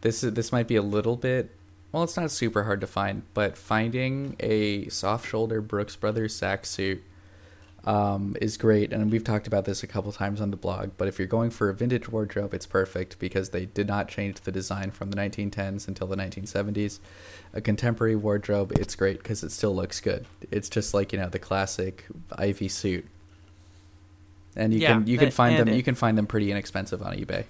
this 0.01 0.25
is 0.25 0.35
this 0.35 0.51
might 0.51 0.67
be 0.67 0.77
a 0.77 0.83
little 0.83 1.17
bit 1.17 1.55
well, 1.93 2.03
it's 2.03 2.17
not 2.17 2.31
super 2.31 2.65
hard 2.65 2.81
to 2.83 2.87
find, 2.87 3.23
but 3.33 3.57
finding 3.57 4.37
a 4.41 4.89
soft 4.89 5.27
shoulder 5.27 5.63
Brooks 5.63 5.97
Brothers 5.97 6.35
sack 6.35 6.67
suit 6.67 7.03
um, 7.85 8.37
is 8.43 8.59
great. 8.59 8.93
And 8.93 9.11
we've 9.11 9.25
talked 9.25 9.47
about 9.47 9.65
this 9.65 9.83
a 9.83 9.87
couple 9.87 10.13
times 10.13 10.43
on 10.43 10.51
the 10.51 10.57
blog. 10.57 10.91
But 10.99 11.09
if 11.09 11.19
you're 11.19 11.27
going 11.27 11.49
for 11.49 11.71
a 11.71 11.75
vintage 11.75 12.09
wardrobe, 12.09 12.53
it's 12.53 12.67
perfect 12.67 13.19
because 13.19 13.51
they 13.51 13.65
did 13.65 13.87
not 13.87 14.09
change 14.09 14.41
the 14.41 14.53
design 14.53 14.91
from 14.91 15.11
the 15.11 15.17
1910s 15.17 15.89
until 15.89 16.07
the 16.07 16.17
1970s. 16.17 16.99
A 17.55 17.63
contemporary 17.63 18.17
wardrobe, 18.17 18.73
it's 18.73 18.95
great 18.95 19.19
because 19.19 19.43
it 19.43 19.51
still 19.51 19.75
looks 19.75 20.01
good. 20.01 20.27
It's 20.51 20.69
just 20.69 20.93
like 20.93 21.15
you 21.15 21.19
know 21.19 21.31
the 21.31 21.39
classic 21.39 22.05
Ivy 22.37 22.69
suit 22.69 23.07
and 24.57 24.73
you 24.73 24.81
Yeah, 24.81 24.95
can 24.95 25.07
you 25.07 25.19
can 25.19 25.31
find 25.31 25.59
them 25.59 25.69
it- 25.69 25.77
you 25.77 25.83
can 25.83 25.95
find 25.95 26.17
them 26.19 26.27
pretty 26.27 26.51
inexpensive 26.51 27.03
on 27.03 27.15
eBay. 27.17 27.45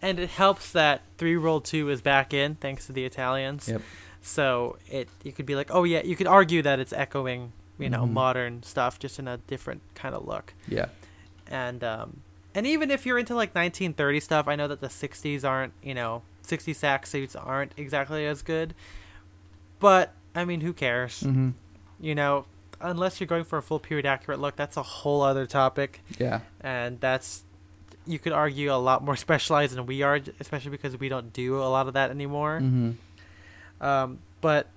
and 0.00 0.18
it 0.18 0.30
helps 0.30 0.72
that 0.72 1.02
three 1.18 1.36
roll 1.36 1.60
two 1.60 1.88
is 1.88 2.00
back 2.02 2.34
in 2.34 2.56
thanks 2.56 2.86
to 2.86 2.92
the 2.92 3.04
Italians. 3.04 3.68
Yep. 3.68 3.82
So 4.20 4.78
it 4.88 5.08
you 5.22 5.32
could 5.32 5.46
be 5.46 5.54
like, 5.54 5.68
oh 5.70 5.84
yeah, 5.84 6.02
you 6.04 6.16
could 6.16 6.26
argue 6.26 6.62
that 6.62 6.78
it's 6.80 6.92
echoing 6.92 7.52
you 7.78 7.88
know, 7.90 8.04
Mhm. 8.04 8.12
modern 8.12 8.62
stuff, 8.62 8.98
just 9.00 9.18
in 9.18 9.26
a 9.26 9.38
different 9.38 9.80
kind 9.94 10.14
of 10.14 10.24
look. 10.26 10.54
Yeah. 10.68 10.86
And 11.48 11.82
um, 11.82 12.20
and 12.54 12.66
even 12.66 12.90
if 12.90 13.06
you're 13.06 13.18
into 13.18 13.34
like 13.34 13.54
1930 13.54 14.20
stuff, 14.20 14.46
I 14.46 14.54
know 14.56 14.68
that 14.68 14.80
the 14.80 14.88
60s 14.90 15.42
aren't, 15.42 15.72
you 15.82 15.94
know, 15.94 16.22
60 16.42 16.74
sack 16.74 17.06
suits 17.06 17.34
aren't 17.34 17.72
exactly 17.76 18.24
as 18.26 18.42
good. 18.42 18.74
But 19.80 20.12
I 20.34 20.44
mean, 20.44 20.60
who 20.60 20.72
cares? 20.72 21.22
Mm-hmm. 21.22 21.50
You 22.00 22.14
know, 22.14 22.44
unless 22.82 23.20
you're 23.20 23.26
going 23.26 23.44
for 23.44 23.58
a 23.58 23.62
full 23.62 23.78
period 23.78 24.06
accurate 24.06 24.40
look, 24.40 24.56
that's 24.56 24.76
a 24.76 24.82
whole 24.82 25.22
other 25.22 25.46
topic, 25.46 26.00
Yeah. 26.18 26.40
and 26.60 27.00
that's 27.00 27.44
you 28.04 28.18
could 28.18 28.32
argue 28.32 28.72
a 28.72 28.76
lot 28.76 29.04
more 29.04 29.16
specialized 29.28 29.74
than 29.76 29.86
we 29.86 30.02
are, 30.02 30.20
especially 30.40 30.70
because 30.72 30.98
we 30.98 31.08
don't 31.08 31.32
do 31.32 31.58
a 31.58 31.70
lot 31.70 31.86
of 31.86 31.94
that 31.94 32.10
anymore. 32.10 32.58
Mm-hmm. 32.60 33.84
Um, 33.84 34.18
but 34.40 34.68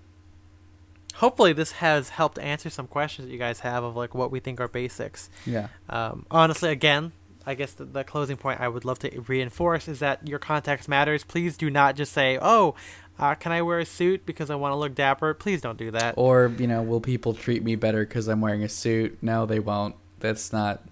hopefully, 1.16 1.54
this 1.54 1.74
has 1.74 2.10
helped 2.10 2.38
answer 2.40 2.70
some 2.70 2.88
questions 2.88 3.28
that 3.28 3.32
you 3.34 3.40
guys 3.40 3.60
have 3.62 3.84
of 3.84 3.96
like 3.96 4.14
what 4.16 4.32
we 4.32 4.40
think 4.40 4.60
are 4.60 4.68
basics. 4.68 5.30
Yeah. 5.46 5.68
Um, 5.90 6.26
honestly, 6.30 6.70
again, 6.70 7.12
I 7.46 7.54
guess 7.56 7.74
the, 7.74 7.86
the 7.86 8.04
closing 8.04 8.38
point 8.38 8.60
I 8.60 8.68
would 8.68 8.86
love 8.86 9.00
to 9.00 9.20
reinforce 9.22 9.88
is 9.88 10.00
that 10.00 10.28
your 10.28 10.40
context 10.40 10.90
matters. 10.90 11.24
Please 11.24 11.58
do 11.58 11.70
not 11.70 11.96
just 11.96 12.12
say, 12.12 12.38
"Oh, 12.42 12.76
uh, 13.20 13.36
can 13.36 13.52
I 13.52 13.62
wear 13.62 13.80
a 13.80 13.86
suit 13.86 14.26
because 14.26 14.50
I 14.50 14.56
want 14.56 14.72
to 14.74 14.76
look 14.76 14.96
dapper?" 14.96 15.34
Please 15.34 15.62
don't 15.62 15.78
do 15.78 15.92
that. 15.92 16.16
Or 16.18 16.52
you 16.58 16.68
know, 16.68 16.82
will 16.84 17.02
people 17.02 17.34
treat 17.34 17.64
me 17.64 17.76
better 17.76 18.06
because 18.06 18.28
I'm 18.28 18.42
wearing 18.42 18.64
a 18.64 18.70
suit? 18.70 19.18
No, 19.22 19.46
they 19.46 19.60
won't. 19.60 19.96
That's 20.20 20.52
not. 20.54 20.84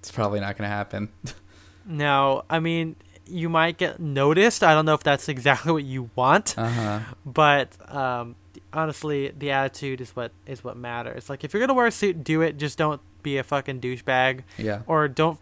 It's 0.00 0.10
probably 0.12 0.40
not 0.40 0.56
going 0.58 0.68
to 0.68 0.74
happen. 0.74 1.08
No, 1.86 2.44
I 2.48 2.60
mean 2.60 2.96
you 3.26 3.48
might 3.50 3.76
get 3.76 4.00
noticed. 4.00 4.62
I 4.64 4.72
don't 4.72 4.86
know 4.86 4.94
if 4.94 5.02
that's 5.02 5.28
exactly 5.28 5.70
what 5.72 5.84
you 5.84 6.08
want, 6.16 6.54
Uh 6.58 6.68
huh. 6.68 7.00
but 7.26 7.76
um, 7.94 8.36
honestly, 8.72 9.32
the 9.38 9.50
attitude 9.50 10.00
is 10.00 10.10
what 10.16 10.32
is 10.46 10.64
what 10.64 10.78
matters. 10.78 11.28
Like 11.28 11.44
if 11.44 11.52
you're 11.52 11.60
gonna 11.60 11.74
wear 11.74 11.86
a 11.86 11.90
suit, 11.92 12.24
do 12.24 12.40
it. 12.40 12.56
Just 12.56 12.78
don't 12.78 13.02
be 13.22 13.36
a 13.36 13.42
fucking 13.42 13.80
douchebag, 13.80 14.44
Yeah. 14.56 14.80
or 14.86 15.08
don't. 15.08 15.38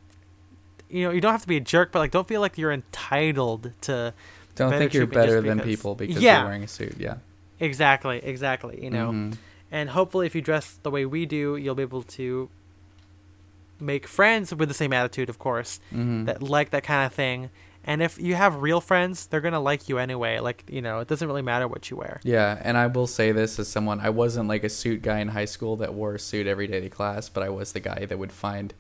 You 0.90 1.05
know, 1.05 1.11
you 1.12 1.20
don't 1.20 1.30
have 1.32 1.43
to 1.43 1.49
be 1.49 1.57
a 1.59 1.61
jerk, 1.61 1.93
but 1.93 2.01
like, 2.01 2.11
don't 2.11 2.26
feel 2.26 2.40
like 2.40 2.59
you're 2.59 2.72
entitled 2.72 3.70
to. 3.82 4.12
Don't 4.55 4.70
better 4.70 4.78
think 4.80 4.94
you're 4.94 5.07
better 5.07 5.40
than 5.40 5.59
because- 5.59 5.70
people 5.70 5.94
because 5.94 6.22
Yeah. 6.22 6.38
you're 6.38 6.46
wearing 6.46 6.64
a 6.64 6.68
suit. 6.68 6.96
Yeah. 6.98 7.16
Exactly, 7.61 8.18
exactly. 8.24 8.82
You 8.82 8.90
know, 8.90 9.11
Mhm. 9.12 9.36
and 9.70 9.90
hopefully, 9.90 10.26
if 10.26 10.34
you 10.34 10.40
dress 10.42 10.78
the 10.82 10.90
way 10.90 11.07
we 11.07 11.26
do, 11.26 11.57
you'll 11.57 11.74
be 11.76 11.82
able 11.82 12.03
to 12.03 12.48
make 13.80 14.07
friends 14.07 14.55
with 14.55 14.68
the 14.68 14.74
same 14.74 14.92
attitude, 14.92 15.28
of 15.28 15.38
course, 15.38 15.80
Mhm. 15.92 16.26
that 16.26 16.42
like 16.42 16.70
that 16.70 16.84
kind 16.84 17.05
of 17.07 17.12
thing. 17.12 17.50
And 17.84 18.00
if 18.00 18.16
you 18.20 18.36
have 18.36 18.62
real 18.62 18.80
friends, 18.80 19.26
they're 19.26 19.40
gonna 19.40 19.59
like 19.61 19.88
you 19.88 19.98
anyway. 19.98 20.38
Like 20.38 20.62
you 20.68 20.80
know, 20.80 21.00
it 21.00 21.09
doesn't 21.09 21.26
really 21.26 21.42
matter 21.42 21.66
what 21.66 21.90
you 21.90 21.96
wear. 21.96 22.20
Yeah, 22.22 22.61
and 22.62 22.76
I 22.76 22.86
will 22.86 23.09
say 23.09 23.32
this 23.32 23.59
as 23.59 23.66
someone 23.68 23.98
I 24.00 24.11
wasn't 24.11 24.48
like 24.48 24.62
a 24.62 24.68
suit 24.68 25.03
guy 25.03 25.18
in 25.18 25.28
high 25.28 25.46
school 25.46 25.76
that 25.78 25.92
wore 25.94 26.14
a 26.14 26.18
suit 26.18 26.46
every 26.46 26.68
day 26.68 26.80
to 26.80 26.88
class, 26.88 27.28
but 27.28 27.42
I 27.42 27.48
was 27.48 27.72
the 27.72 27.80
guy 27.80 28.07
that 28.07 28.18
would 28.18 28.30
find 28.32 28.72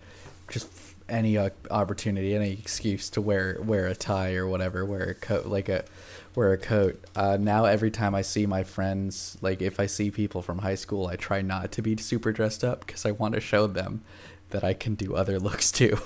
just 0.48 0.68
any 1.08 1.36
uh, 1.36 1.50
opportunity, 1.70 2.34
any 2.34 2.52
excuse 2.52 3.10
to 3.10 3.20
wear 3.20 3.58
wear 3.60 3.86
a 3.86 3.94
tie 3.94 4.34
or 4.34 4.46
whatever, 4.46 4.84
wear 4.84 5.02
a 5.02 5.14
coat 5.14 5.46
like 5.46 5.68
a 5.68 5.84
wear 6.34 6.52
a 6.52 6.58
coat. 6.58 7.02
Uh, 7.14 7.36
now 7.40 7.64
every 7.64 7.90
time 7.90 8.14
I 8.14 8.22
see 8.22 8.46
my 8.46 8.64
friends, 8.64 9.36
like 9.40 9.60
if 9.62 9.78
I 9.78 9.86
see 9.86 10.10
people 10.10 10.42
from 10.42 10.58
high 10.58 10.74
school, 10.74 11.06
I 11.06 11.16
try 11.16 11.42
not 11.42 11.72
to 11.72 11.82
be 11.82 11.96
super 11.96 12.32
dressed 12.32 12.64
up 12.64 12.86
because 12.86 13.04
I 13.04 13.10
want 13.12 13.34
to 13.34 13.40
show 13.40 13.66
them 13.66 14.02
that 14.50 14.64
I 14.64 14.74
can 14.74 14.94
do 14.94 15.14
other 15.14 15.38
looks 15.40 15.70
too. 15.70 15.98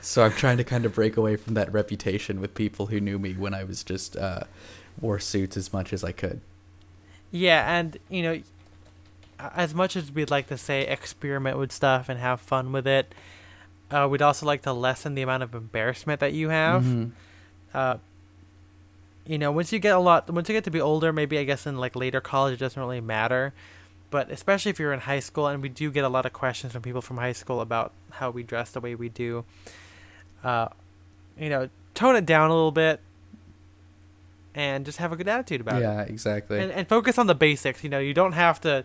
So 0.00 0.24
I'm 0.24 0.32
trying 0.32 0.58
to 0.58 0.64
kind 0.64 0.84
of 0.84 0.94
break 0.94 1.16
away 1.16 1.36
from 1.36 1.54
that 1.54 1.72
reputation 1.72 2.40
with 2.40 2.54
people 2.54 2.86
who 2.86 3.00
knew 3.00 3.18
me 3.18 3.32
when 3.32 3.54
I 3.54 3.64
was 3.64 3.82
just 3.82 4.16
uh, 4.16 4.40
wore 5.00 5.18
suits 5.18 5.56
as 5.56 5.72
much 5.72 5.92
as 5.92 6.04
I 6.04 6.12
could. 6.12 6.40
Yeah, 7.30 7.78
and 7.78 7.96
you 8.10 8.22
know, 8.22 8.42
as 9.38 9.74
much 9.74 9.96
as 9.96 10.12
we'd 10.12 10.30
like 10.30 10.48
to 10.48 10.58
say 10.58 10.86
experiment 10.86 11.56
with 11.56 11.72
stuff 11.72 12.08
and 12.08 12.20
have 12.20 12.40
fun 12.40 12.72
with 12.72 12.86
it, 12.86 13.14
uh, 13.92 14.08
we'd 14.10 14.22
also 14.22 14.46
like 14.46 14.62
to 14.62 14.72
lessen 14.72 15.14
the 15.14 15.22
amount 15.22 15.42
of 15.44 15.54
embarrassment 15.54 16.18
that 16.20 16.32
you 16.32 16.48
have. 16.48 16.82
Mhm. 16.82 17.10
Uh, 17.72 17.96
you 19.26 19.38
know, 19.38 19.52
once 19.52 19.72
you 19.72 19.78
get 19.78 19.94
a 19.94 19.98
lot, 20.00 20.28
once 20.30 20.48
you 20.48 20.54
get 20.54 20.64
to 20.64 20.70
be 20.70 20.80
older, 20.80 21.12
maybe 21.12 21.38
I 21.38 21.44
guess 21.44 21.66
in 21.66 21.76
like 21.78 21.94
later 21.94 22.20
college, 22.20 22.54
it 22.54 22.58
doesn't 22.58 22.80
really 22.80 23.00
matter. 23.00 23.52
But 24.10 24.30
especially 24.30 24.70
if 24.70 24.78
you're 24.80 24.92
in 24.92 25.00
high 25.00 25.20
school, 25.20 25.46
and 25.46 25.62
we 25.62 25.68
do 25.68 25.90
get 25.90 26.04
a 26.04 26.08
lot 26.08 26.26
of 26.26 26.32
questions 26.32 26.72
from 26.72 26.82
people 26.82 27.00
from 27.00 27.16
high 27.18 27.32
school 27.32 27.60
about 27.60 27.92
how 28.10 28.30
we 28.30 28.42
dress 28.42 28.70
the 28.72 28.80
way 28.80 28.94
we 28.94 29.08
do. 29.08 29.44
Uh, 30.44 30.68
you 31.38 31.48
know, 31.48 31.68
tone 31.94 32.16
it 32.16 32.26
down 32.26 32.50
a 32.50 32.54
little 32.54 32.72
bit, 32.72 33.00
and 34.54 34.84
just 34.84 34.98
have 34.98 35.12
a 35.12 35.16
good 35.16 35.28
attitude 35.28 35.60
about 35.62 35.76
it 35.80 35.82
Yeah, 35.82 36.02
exactly. 36.02 36.58
and, 36.60 36.70
and 36.72 36.86
focus 36.88 37.16
on 37.16 37.26
the 37.26 37.34
basics. 37.34 37.82
You 37.82 37.88
know, 37.90 38.00
you 38.00 38.12
don't 38.12 38.32
have 38.32 38.60
to 38.62 38.84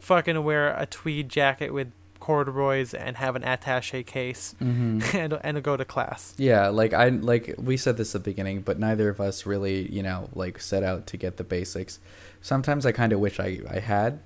fucking 0.00 0.42
wear 0.42 0.74
a 0.76 0.86
tweed 0.86 1.28
jacket 1.28 1.72
with 1.72 1.92
corduroys 2.24 2.94
and 2.94 3.18
have 3.18 3.36
an 3.36 3.44
attache 3.44 4.02
case 4.02 4.54
hmm 4.58 5.00
and 5.12 5.38
and 5.44 5.62
go 5.62 5.76
to 5.76 5.84
class. 5.84 6.32
Yeah, 6.38 6.68
like 6.68 6.94
I 6.94 7.10
like 7.10 7.54
we 7.58 7.76
said 7.76 7.98
this 7.98 8.14
at 8.14 8.24
the 8.24 8.30
beginning, 8.30 8.62
but 8.62 8.78
neither 8.78 9.10
of 9.10 9.20
us 9.20 9.44
really, 9.44 9.92
you 9.92 10.02
know, 10.02 10.30
like 10.34 10.58
set 10.58 10.82
out 10.82 11.06
to 11.08 11.16
get 11.18 11.36
the 11.36 11.44
basics. 11.44 11.98
Sometimes 12.40 12.86
I 12.86 12.92
kind 12.92 13.12
of 13.12 13.20
wish 13.20 13.38
I 13.38 13.60
I 13.68 13.80
had. 13.80 14.20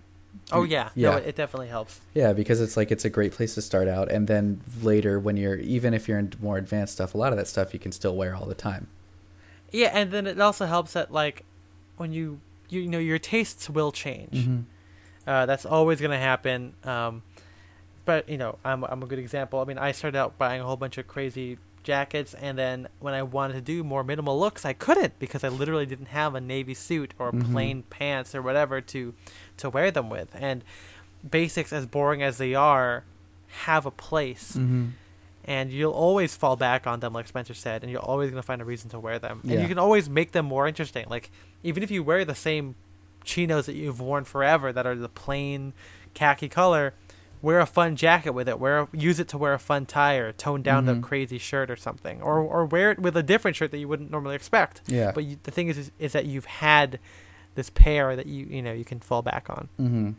Oh 0.52 0.62
yeah, 0.62 0.90
Yeah. 0.94 1.16
it, 1.16 1.26
it 1.30 1.36
definitely 1.36 1.68
helps. 1.68 2.00
Yeah, 2.14 2.32
because 2.32 2.60
it's 2.60 2.76
like 2.76 2.92
it's 2.92 3.04
a 3.04 3.10
great 3.10 3.32
place 3.32 3.54
to 3.56 3.62
start 3.62 3.88
out, 3.88 4.08
and 4.12 4.28
then 4.28 4.60
later 4.80 5.18
when 5.18 5.36
you're 5.36 5.56
even 5.56 5.92
if 5.92 6.06
you're 6.06 6.20
in 6.20 6.32
more 6.40 6.56
advanced 6.56 6.92
stuff, 6.94 7.14
a 7.14 7.18
lot 7.18 7.32
of 7.32 7.38
that 7.38 7.48
stuff 7.48 7.74
you 7.74 7.80
can 7.80 7.90
still 7.92 8.14
wear 8.14 8.36
all 8.36 8.46
the 8.46 8.54
time. 8.70 8.86
Yeah, 9.72 9.90
and 9.92 10.10
then 10.12 10.26
it 10.28 10.40
also 10.40 10.66
helps 10.66 10.92
that 10.92 11.10
like 11.10 11.44
when 11.96 12.12
you 12.12 12.38
you, 12.68 12.80
you 12.82 12.88
know 12.88 13.00
your 13.00 13.18
tastes 13.18 13.68
will 13.68 13.90
change. 13.92 14.34
Mm-hmm. 14.34 14.60
Uh, 15.26 15.44
that's 15.46 15.66
always 15.66 16.00
gonna 16.00 16.18
happen. 16.30 16.74
Um, 16.84 17.22
but 18.08 18.26
you 18.28 18.38
know, 18.38 18.58
I'm 18.64 18.84
I'm 18.84 19.02
a 19.02 19.06
good 19.06 19.18
example. 19.18 19.60
I 19.60 19.64
mean, 19.64 19.76
I 19.76 19.92
started 19.92 20.16
out 20.18 20.38
buying 20.38 20.62
a 20.62 20.64
whole 20.64 20.76
bunch 20.78 20.96
of 20.96 21.06
crazy 21.06 21.58
jackets, 21.84 22.32
and 22.32 22.56
then 22.58 22.88
when 23.00 23.12
I 23.12 23.22
wanted 23.22 23.52
to 23.54 23.60
do 23.60 23.84
more 23.84 24.02
minimal 24.02 24.40
looks, 24.40 24.64
I 24.64 24.72
couldn't 24.72 25.18
because 25.18 25.44
I 25.44 25.48
literally 25.48 25.84
didn't 25.86 26.06
have 26.20 26.34
a 26.34 26.40
navy 26.40 26.72
suit 26.74 27.12
or 27.18 27.30
Mhm. 27.32 27.52
plain 27.52 27.82
pants 27.90 28.34
or 28.34 28.40
whatever 28.40 28.80
to 28.80 29.12
to 29.58 29.68
wear 29.70 29.90
them 29.90 30.08
with. 30.08 30.28
And 30.34 30.64
basics, 31.28 31.70
as 31.72 31.84
boring 31.86 32.22
as 32.22 32.38
they 32.38 32.54
are, 32.54 33.04
have 33.68 33.84
a 33.84 33.90
place, 33.90 34.52
Mm-hmm. 34.56 34.86
and 35.44 35.70
you'll 35.70 35.92
always 35.92 36.34
fall 36.34 36.56
back 36.56 36.86
on 36.86 37.00
them, 37.00 37.12
like 37.12 37.26
Spencer 37.28 37.54
said, 37.54 37.82
and 37.82 37.92
you're 37.92 38.00
always 38.12 38.30
gonna 38.30 38.42
find 38.42 38.62
a 38.62 38.64
reason 38.64 38.88
to 38.90 38.98
wear 38.98 39.18
them, 39.18 39.40
and 39.42 39.60
you 39.62 39.68
can 39.68 39.78
always 39.78 40.08
make 40.08 40.32
them 40.32 40.46
more 40.46 40.66
interesting. 40.66 41.06
Like 41.10 41.30
even 41.62 41.82
if 41.82 41.90
you 41.90 42.02
wear 42.02 42.24
the 42.24 42.34
same 42.34 42.74
chinos 43.24 43.66
that 43.66 43.74
you've 43.74 44.00
worn 44.00 44.24
forever 44.24 44.72
that 44.72 44.86
are 44.86 44.94
the 44.94 45.08
plain 45.08 45.74
khaki 46.14 46.48
color, 46.48 46.94
wear 47.42 47.60
a 47.60 47.66
fun 47.66 47.96
jacket 47.96 48.32
with 48.32 48.48
it. 48.48 48.58
Wear 48.58 48.80
a, 48.80 48.88
use 48.92 49.20
it 49.20 49.28
to 49.28 49.38
wear 49.38 49.54
a 49.54 49.58
fun 49.58 49.86
tie 49.86 50.14
or 50.16 50.32
tone 50.32 50.62
down 50.62 50.84
Mhm. 50.86 50.96
the 51.02 51.06
crazy 51.06 51.38
shirt 51.38 51.70
or 51.70 51.76
something, 51.76 52.20
or 52.22 52.38
or 52.40 52.64
wear 52.66 52.90
it 52.90 52.98
with 52.98 53.16
a 53.16 53.22
different 53.22 53.56
shirt 53.56 53.70
that 53.70 53.78
you 53.78 53.88
wouldn't 53.88 54.10
normally 54.10 54.34
expect. 54.34 54.80
Yeah. 54.86 55.12
But 55.14 55.24
you, 55.24 55.36
the 55.42 55.50
thing 55.50 55.68
is, 55.68 55.78
is, 55.78 55.90
is 55.98 56.12
that 56.12 56.26
you've 56.26 56.44
had 56.46 56.98
this 57.54 57.70
pair 57.70 58.14
that 58.16 58.26
you 58.26 58.46
you 58.46 58.62
know 58.62 58.72
you 58.72 58.84
can 58.84 59.00
fall 59.00 59.22
back 59.22 59.48
on. 59.50 59.68
Mm-hmm. 59.80 60.10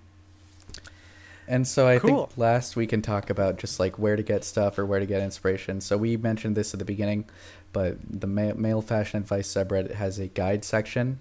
And 1.47 1.67
so 1.67 1.87
I 1.87 1.97
Cool. 1.97 2.27
think 2.27 2.37
last 2.37 2.75
we 2.75 2.85
can 2.85 3.01
talk 3.01 3.29
about 3.31 3.57
just 3.57 3.79
like 3.79 3.97
where 3.97 4.15
to 4.15 4.21
get 4.21 4.43
stuff 4.43 4.77
or 4.77 4.85
where 4.85 4.99
to 4.99 5.05
get 5.07 5.21
inspiration. 5.23 5.81
So 5.81 5.97
we 5.97 6.15
mentioned 6.15 6.55
this 6.55 6.73
at 6.73 6.79
the 6.79 6.85
beginning, 6.85 7.25
but 7.73 7.97
the 8.07 8.27
ma- 8.27 8.53
male 8.53 8.83
fashion 8.83 9.17
advice 9.19 9.51
subreddit 9.51 9.95
has 9.95 10.19
a 10.19 10.27
guide 10.27 10.63
section 10.63 11.19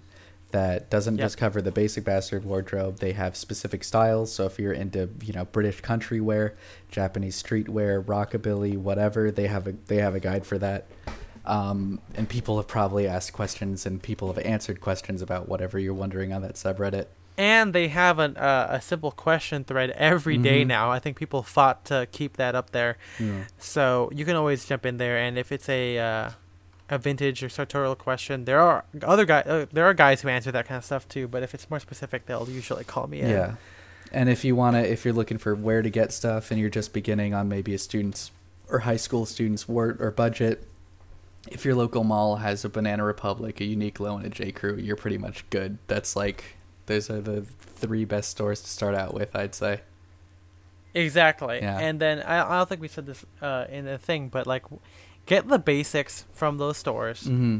that 0.51 0.89
doesn't 0.89 1.17
Yep. 1.17 1.25
just 1.25 1.37
cover 1.37 1.61
the 1.61 1.71
basic 1.71 2.03
bastard 2.03 2.43
wardrobe. 2.43 2.99
They 2.99 3.11
have 3.13 3.35
specific 3.35 3.83
styles. 3.83 4.31
So 4.33 4.45
if 4.45 4.57
you're 4.59 4.73
into 4.73 5.09
you 5.23 5.33
know 5.33 5.45
British 5.45 5.81
country 5.81 6.19
wear, 6.21 6.55
Japanese 6.89 7.41
streetwear, 7.41 8.03
rockabilly, 8.03 8.77
whatever, 8.77 9.31
they 9.31 9.47
have 9.47 9.67
a 9.67 9.73
they 9.87 9.97
have 9.97 10.15
a 10.15 10.19
guide 10.19 10.45
for 10.45 10.57
that. 10.57 10.85
Um, 11.45 11.99
and 12.15 12.27
people 12.29 12.57
have 12.57 12.67
probably 12.67 13.07
asked 13.07 13.33
questions 13.33 13.85
and 13.85 14.01
people 14.01 14.27
have 14.31 14.37
answered 14.45 14.81
questions 14.81 15.21
about 15.21 15.47
whatever 15.47 15.79
you're 15.79 15.93
wondering 15.93 16.31
on 16.33 16.41
that 16.43 16.55
subreddit. 16.55 17.05
And 17.37 17.71
they 17.73 17.87
have 17.87 18.19
an, 18.19 18.35
uh, 18.35 18.67
a 18.69 18.81
simple 18.81 19.11
question 19.11 19.63
thread 19.63 19.91
every 19.91 20.37
day 20.37 20.63
Mhm. 20.63 20.67
now. 20.67 20.91
I 20.91 20.99
think 20.99 21.15
people 21.17 21.41
fought 21.41 21.85
to 21.85 22.05
keep 22.11 22.35
that 22.37 22.53
up 22.53 22.71
there. 22.71 22.97
Yeah. 23.17 23.43
So 23.57 24.09
you 24.13 24.25
can 24.25 24.35
always 24.35 24.65
jump 24.65 24.85
in 24.85 24.97
there, 24.97 25.17
and 25.17 25.37
if 25.37 25.51
it's 25.53 25.69
a 25.69 25.97
uh, 25.97 26.29
a 26.89 26.97
vintage 26.97 27.43
or 27.43 27.49
sartorial 27.49 27.95
question, 27.95 28.45
there 28.45 28.59
are 28.59 28.83
other 29.03 29.25
guys. 29.25 29.45
Uh, 29.45 29.65
there 29.71 29.85
are 29.85 29.93
guys 29.93 30.21
who 30.21 30.29
answer 30.29 30.51
that 30.51 30.67
kind 30.67 30.77
of 30.77 30.85
stuff 30.85 31.07
too. 31.07 31.27
But 31.27 31.43
if 31.43 31.53
it's 31.53 31.69
more 31.69 31.79
specific, 31.79 32.25
they'll 32.25 32.49
usually 32.49 32.83
call 32.83 33.07
me 33.07 33.21
in. 33.21 33.29
Yeah. 33.29 33.55
And 34.11 34.27
if 34.27 34.43
you 34.43 34.55
want 34.55 34.75
to, 34.75 34.91
if 34.91 35.05
you're 35.05 35.13
looking 35.13 35.37
for 35.37 35.53
where 35.53 35.81
to 35.81 35.89
get 35.89 36.11
stuff 36.11 36.49
and 36.49 36.59
you're 36.59 36.69
just 36.69 36.93
beginning 36.93 37.33
on 37.33 37.47
maybe 37.47 37.73
a 37.73 37.77
student's 37.77 38.31
or 38.69 38.79
high 38.79 38.97
school 38.97 39.25
student's 39.25 39.67
word 39.67 40.01
or 40.01 40.11
budget, 40.11 40.67
if 41.49 41.63
your 41.63 41.75
local 41.75 42.03
mall 42.03 42.37
has 42.37 42.65
a 42.65 42.69
Banana 42.69 43.03
Republic, 43.03 43.61
a 43.61 43.63
Uniqlo, 43.63 44.17
and 44.17 44.25
a 44.25 44.29
J. 44.29 44.51
Crew, 44.51 44.75
you're 44.75 44.95
pretty 44.95 45.17
much 45.17 45.49
good. 45.49 45.77
That's 45.87 46.15
like, 46.15 46.57
those 46.85 47.09
are 47.09 47.21
the 47.21 47.41
three 47.41 48.03
best 48.05 48.31
stores 48.31 48.61
to 48.61 48.67
start 48.67 48.95
out 48.95 49.13
with, 49.13 49.35
I'd 49.35 49.55
say. 49.55 49.81
Exactly. 50.93 51.59
Yeah. 51.61 51.77
And 51.77 51.99
then 51.99 52.21
I, 52.23 52.53
I 52.53 52.57
don't 52.57 52.67
think 52.67 52.81
we 52.81 52.87
said 52.87 53.05
this 53.05 53.23
uh, 53.41 53.65
in 53.69 53.85
the 53.85 53.97
thing, 53.97 54.29
but 54.29 54.47
like, 54.47 54.63
get 55.29 55.47
the 55.47 55.59
basics 55.59 56.25
from 56.33 56.57
those 56.57 56.75
stores, 56.77 57.19
Mm-hmm. 57.23 57.59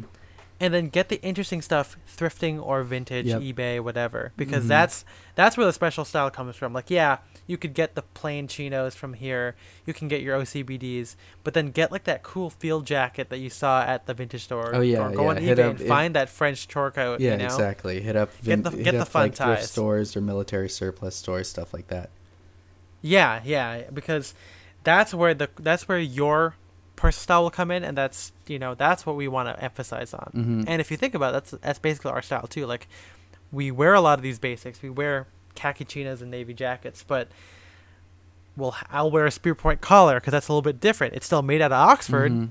and 0.60 0.74
then 0.74 0.90
get 0.90 1.08
the 1.08 1.22
interesting 1.22 1.62
stuff 1.62 1.96
thrifting 2.18 2.56
or 2.62 2.84
vintage, 2.84 3.28
Yep. 3.28 3.42
eBay, 3.42 3.80
whatever, 3.80 4.34
because 4.36 4.66
Mhm. 4.66 4.74
that's 4.76 5.06
that's 5.36 5.56
where 5.56 5.66
the 5.66 5.72
special 5.72 6.04
style 6.04 6.30
comes 6.30 6.58
from. 6.58 6.74
Like, 6.74 6.90
yeah, 6.90 7.20
you 7.48 7.58
could 7.58 7.74
get 7.74 7.96
the 7.96 8.02
plain 8.20 8.48
chinos 8.50 8.94
from 8.96 9.14
here, 9.14 9.56
you 9.86 9.94
can 9.94 10.08
get 10.10 10.22
your 10.22 10.36
OCBDs, 10.42 11.16
but 11.46 11.54
then 11.54 11.72
get 11.72 11.92
like 11.94 12.04
that 12.04 12.24
cool 12.24 12.50
field 12.50 12.86
jacket 12.86 13.30
that 13.30 13.38
you 13.40 13.50
saw 13.50 13.84
at 13.84 14.06
the 14.08 14.14
vintage 14.14 14.44
store. 14.44 14.72
Oh, 14.76 14.82
yeah, 14.82 15.06
or 15.06 15.12
go 15.16 15.24
yeah, 15.24 15.30
on 15.30 15.38
hit 15.38 15.58
eBay 15.58 15.64
up 15.70 15.80
and 15.80 15.88
find 15.88 16.12
that 16.16 16.28
French 16.30 16.68
chore 16.68 16.92
coat. 16.92 17.22
Yeah, 17.22 17.32
you 17.34 17.38
know? 17.38 17.46
exactly. 17.46 18.02
Hit 18.02 18.16
up 18.18 18.30
Get 18.44 18.64
the- 18.66 18.72
hit 18.72 18.84
get 18.84 18.92
the 19.00 19.06
fun 19.06 19.22
like 19.28 19.36
thrift 19.36 19.62
ties. 19.62 19.72
stores 19.72 20.18
or 20.18 20.22
military 20.22 20.68
surplus 20.70 21.16
stores, 21.16 21.48
stuff 21.48 21.74
like 21.74 21.88
that. 21.88 22.10
Yeah, 23.02 23.40
yeah, 23.46 23.84
because 23.94 24.34
that's 24.84 25.14
where 25.14 25.34
the 25.34 25.50
that's 25.58 25.88
where 25.88 26.00
your 26.00 26.56
personal 27.00 27.22
style 27.24 27.44
will 27.44 27.50
come 27.52 27.72
in, 27.72 27.84
and 27.84 27.98
that's 27.98 28.32
you 28.48 28.60
know 28.60 28.76
that's 28.76 29.06
what 29.06 29.16
we 29.16 29.28
want 29.28 29.48
to 29.48 29.64
emphasize 29.64 30.14
on. 30.14 30.32
Mhm. 30.36 30.66
And 30.68 30.82
if 30.82 30.92
you 30.92 30.98
think 30.98 31.16
about 31.16 31.30
it, 31.30 31.34
that's 31.34 31.52
that's 31.64 31.80
basically 31.80 32.12
our 32.12 32.22
style 32.22 32.46
too. 32.48 32.66
Like 32.66 32.88
we 33.52 33.72
wear 33.72 33.94
a 33.94 34.02
lot 34.02 34.20
of 34.20 34.24
these 34.24 34.38
basics. 34.40 34.82
We 34.82 34.90
wear 34.90 35.28
khaki 35.56 35.86
chinos 35.86 36.22
and 36.22 36.30
navy 36.30 36.54
jackets, 36.54 37.04
but 37.08 37.30
well, 38.58 38.76
I'll 38.92 39.10
wear 39.10 39.26
a 39.26 39.32
spear 39.32 39.56
point 39.56 39.80
collar 39.82 40.16
because 40.20 40.32
that's 40.32 40.48
a 40.50 40.52
little 40.52 40.62
bit 40.62 40.80
different. 40.82 41.14
It's 41.14 41.26
still 41.26 41.42
made 41.42 41.62
out 41.62 41.72
of 41.72 41.78
Oxford, 41.90 42.32
Mhm. 42.32 42.50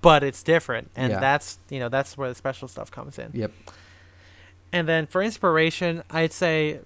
but 0.00 0.24
it's 0.24 0.42
different, 0.42 0.90
and 0.96 1.12
Yeah. 1.12 1.20
that's 1.20 1.58
you 1.70 1.78
know 1.78 1.88
that's 1.88 2.16
where 2.18 2.28
the 2.28 2.34
special 2.34 2.66
stuff 2.68 2.90
comes 2.90 3.18
in. 3.18 3.30
Yep. 3.32 3.52
And 4.72 4.88
then 4.88 5.06
for 5.06 5.22
inspiration, 5.22 6.02
I'd 6.10 6.32
say, 6.32 6.80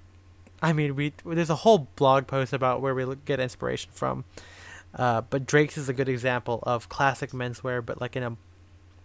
I 0.61 0.73
mean, 0.75 0.95
we 0.95 1.15
there's 1.25 1.49
a 1.51 1.55
whole 1.65 1.89
blog 1.97 2.27
post 2.27 2.53
about 2.53 2.83
where 2.83 2.95
we 2.95 3.07
get 3.25 3.41
inspiration 3.41 3.91
from, 3.95 4.25
uh, 4.95 5.23
but 5.23 5.47
Drake's 5.47 5.77
is 5.79 5.89
a 5.89 5.93
good 5.93 6.09
example 6.09 6.61
of 6.65 6.89
classic 6.89 7.31
menswear, 7.31 7.85
but 7.85 8.01
like 8.01 8.17
in 8.17 8.23
a 8.23 8.37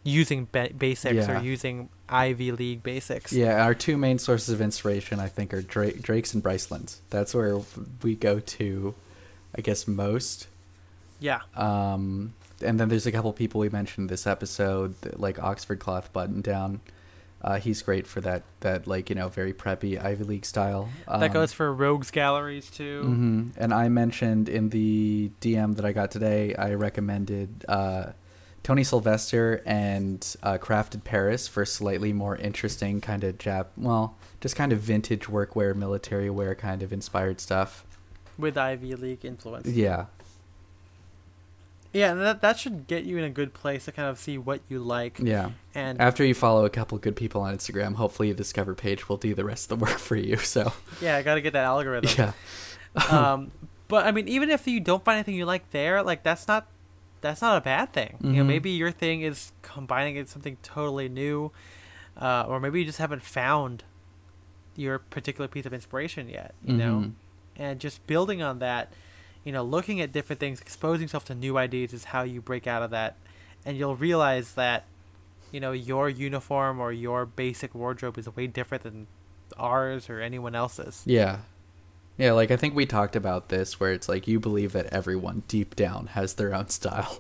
using 0.04 0.48
ba- 0.52 0.72
basics 0.78 1.28
Yeah. 1.28 1.40
or 1.40 1.44
using 1.44 1.90
Ivy 2.10 2.52
League 2.52 2.84
basics. 2.84 3.32
Yeah, 3.32 3.64
our 3.64 3.74
two 3.74 3.98
main 3.98 4.20
sources 4.20 4.50
of 4.50 4.60
inspiration, 4.62 5.20
I 5.20 5.28
think, 5.28 5.54
are 5.54 5.62
Drake, 5.62 6.02
Drake's 6.02 6.34
and 6.34 6.44
Bryceland's. 6.44 7.00
That's 7.10 7.34
where 7.34 7.60
we 8.02 8.16
go 8.16 8.40
to, 8.40 8.96
I 9.56 9.62
guess, 9.62 9.88
most. 9.88 10.48
Yeah. 11.22 11.40
Um, 11.56 12.34
and 12.62 12.80
then 12.80 12.90
there's 12.90 13.06
a 13.06 13.12
couple 13.14 13.32
people 13.32 13.62
we 13.62 13.70
mentioned 13.70 14.10
this 14.10 14.28
episode, 14.28 14.96
like 15.14 15.42
Oxford 15.42 15.80
Cloth 15.80 16.12
Button 16.12 16.42
Down. 16.42 16.82
Uh, 17.44 17.60
he's 17.60 17.82
great 17.82 18.08
for 18.08 18.22
that, 18.22 18.44
that 18.62 18.88
like 18.88 19.10
you 19.10 19.16
know, 19.16 19.28
very 19.28 19.52
preppy 19.54 20.02
Ivy 20.02 20.24
League 20.24 20.46
style. 20.46 20.88
that 21.08 21.24
Um, 21.26 21.32
goes 21.34 21.52
for 21.52 21.74
Rogues 21.74 22.10
Galleries 22.10 22.70
too. 22.72 23.04
hmm 23.04 23.50
And 23.58 23.74
I 23.74 23.90
mentioned 23.90 24.48
in 24.48 24.70
the 24.70 25.32
DM 25.42 25.76
that 25.76 25.84
I 25.86 25.92
got 25.92 26.10
today, 26.12 26.56
I 26.56 26.74
recommended 26.74 27.66
uh, 27.68 28.14
Tony 28.64 28.86
Sylvester 28.86 29.62
and 29.66 30.36
uh, 30.42 30.58
Crafted 30.58 31.04
Paris 31.04 31.50
for 31.50 31.66
slightly 31.66 32.14
more 32.14 32.38
interesting 32.38 33.02
kind 33.02 33.26
of 33.26 33.38
Jap, 33.38 33.66
well, 33.76 34.16
just 34.40 34.56
kind 34.56 34.72
of 34.72 34.80
vintage 34.80 35.24
workwear, 35.28 35.76
military 35.76 36.30
wear 36.30 36.56
kind 36.56 36.82
of 36.82 36.94
inspired 36.94 37.42
stuff. 37.42 37.84
With 38.38 38.58
Ivy 38.58 38.96
League 38.96 39.26
influence. 39.26 39.68
Yeah, 39.68 40.06
Yeah, 41.94 42.14
that 42.16 42.42
that 42.42 42.58
should 42.60 42.88
get 42.88 43.04
you 43.06 43.18
in 43.20 43.24
a 43.24 43.30
good 43.30 43.54
place 43.54 43.86
to 43.86 43.92
kind 43.92 44.10
of 44.10 44.18
see 44.18 44.38
what 44.38 44.62
you 44.68 44.80
like. 44.80 45.20
yeah. 45.22 45.52
And 45.76 46.02
After 46.02 46.26
you 46.26 46.34
follow 46.34 46.66
a 46.66 46.70
couple 46.70 46.98
good 46.98 47.16
people 47.16 47.42
on 47.42 47.56
Instagram, 47.56 47.96
hopefully 47.96 48.32
the 48.32 48.36
Discover 48.38 48.74
page 48.76 49.08
will 49.08 49.18
do 49.18 49.34
the 49.36 49.46
rest 49.46 49.72
of 49.72 49.78
the 49.80 49.86
work 49.86 50.00
for 50.00 50.16
you. 50.16 50.38
So 50.38 50.74
yeah, 51.02 51.18
I 51.18 51.22
got 51.22 51.36
to 51.36 51.42
get 51.42 51.54
that 51.54 51.66
algorithm. 51.66 52.10
yeah, 52.18 52.34
um, 53.10 53.52
but 53.88 54.06
I 54.06 54.12
mean, 54.12 54.28
even 54.28 54.50
if 54.50 54.68
you 54.68 54.80
don't 54.80 55.04
find 55.06 55.18
anything 55.18 55.36
you 55.36 55.46
like 55.46 55.70
there, 55.72 56.02
like 56.04 56.24
that's 56.24 56.48
not 56.48 56.68
that's 57.22 57.42
not 57.42 57.58
a 57.58 57.62
bad 57.62 57.94
thing. 57.94 58.18
You 58.22 58.32
know, 58.34 58.44
Mhm. 58.44 58.48
maybe 58.48 58.72
your 58.72 58.92
thing 58.92 59.22
is 59.22 59.54
combining 59.62 60.16
it 60.18 60.28
something 60.28 60.58
totally 60.62 61.08
new, 61.08 61.52
uh, 62.18 62.44
or 62.48 62.60
maybe 62.60 62.80
you 62.80 62.86
just 62.86 62.98
haven't 63.00 63.22
found 63.24 63.84
your 64.76 65.00
particular 65.00 65.48
piece 65.48 65.66
of 65.66 65.74
inspiration 65.74 66.28
yet. 66.28 66.54
You 66.66 66.74
know, 66.76 66.96
Mhm. 67.00 67.12
and 67.56 67.80
just 67.80 68.06
building 68.08 68.42
on 68.42 68.60
that, 68.60 68.92
you 69.44 69.52
know, 69.52 69.64
looking 69.64 70.02
at 70.02 70.12
different 70.12 70.40
things, 70.40 70.62
exposing 70.62 71.04
yourself 71.04 71.26
to 71.26 71.36
new 71.36 71.58
ideas 71.58 71.94
is 71.94 72.06
how 72.06 72.24
you 72.24 72.42
break 72.42 72.68
out 72.68 72.82
of 72.82 72.92
that, 72.92 73.18
and 73.66 73.78
you'll 73.78 73.96
realize 73.96 74.54
that, 74.54 74.86
you 75.52 75.60
know, 75.60 75.72
your 75.72 76.10
uniform 76.10 76.80
or 76.80 76.92
your 76.92 77.26
basic 77.26 77.76
wardrobe 77.76 78.18
is 78.18 78.34
way 78.36 78.48
different 78.48 78.84
than 78.84 79.08
ours 79.58 80.10
or 80.10 80.20
anyone 80.20 80.56
else's. 80.56 81.04
yeah, 81.06 81.40
yeah. 82.18 82.32
Like 82.32 82.52
I 82.52 82.56
think 82.56 82.76
we 82.76 82.86
talked 82.86 83.16
about 83.16 83.50
this, 83.50 83.80
where 83.80 83.92
it's 83.92 84.10
like 84.10 84.28
you 84.28 84.40
believe 84.40 84.72
that 84.74 84.88
everyone 84.88 85.44
deep 85.48 85.76
down 85.76 86.08
has 86.08 86.36
their 86.36 86.54
own 86.54 86.70
style. 86.70 87.20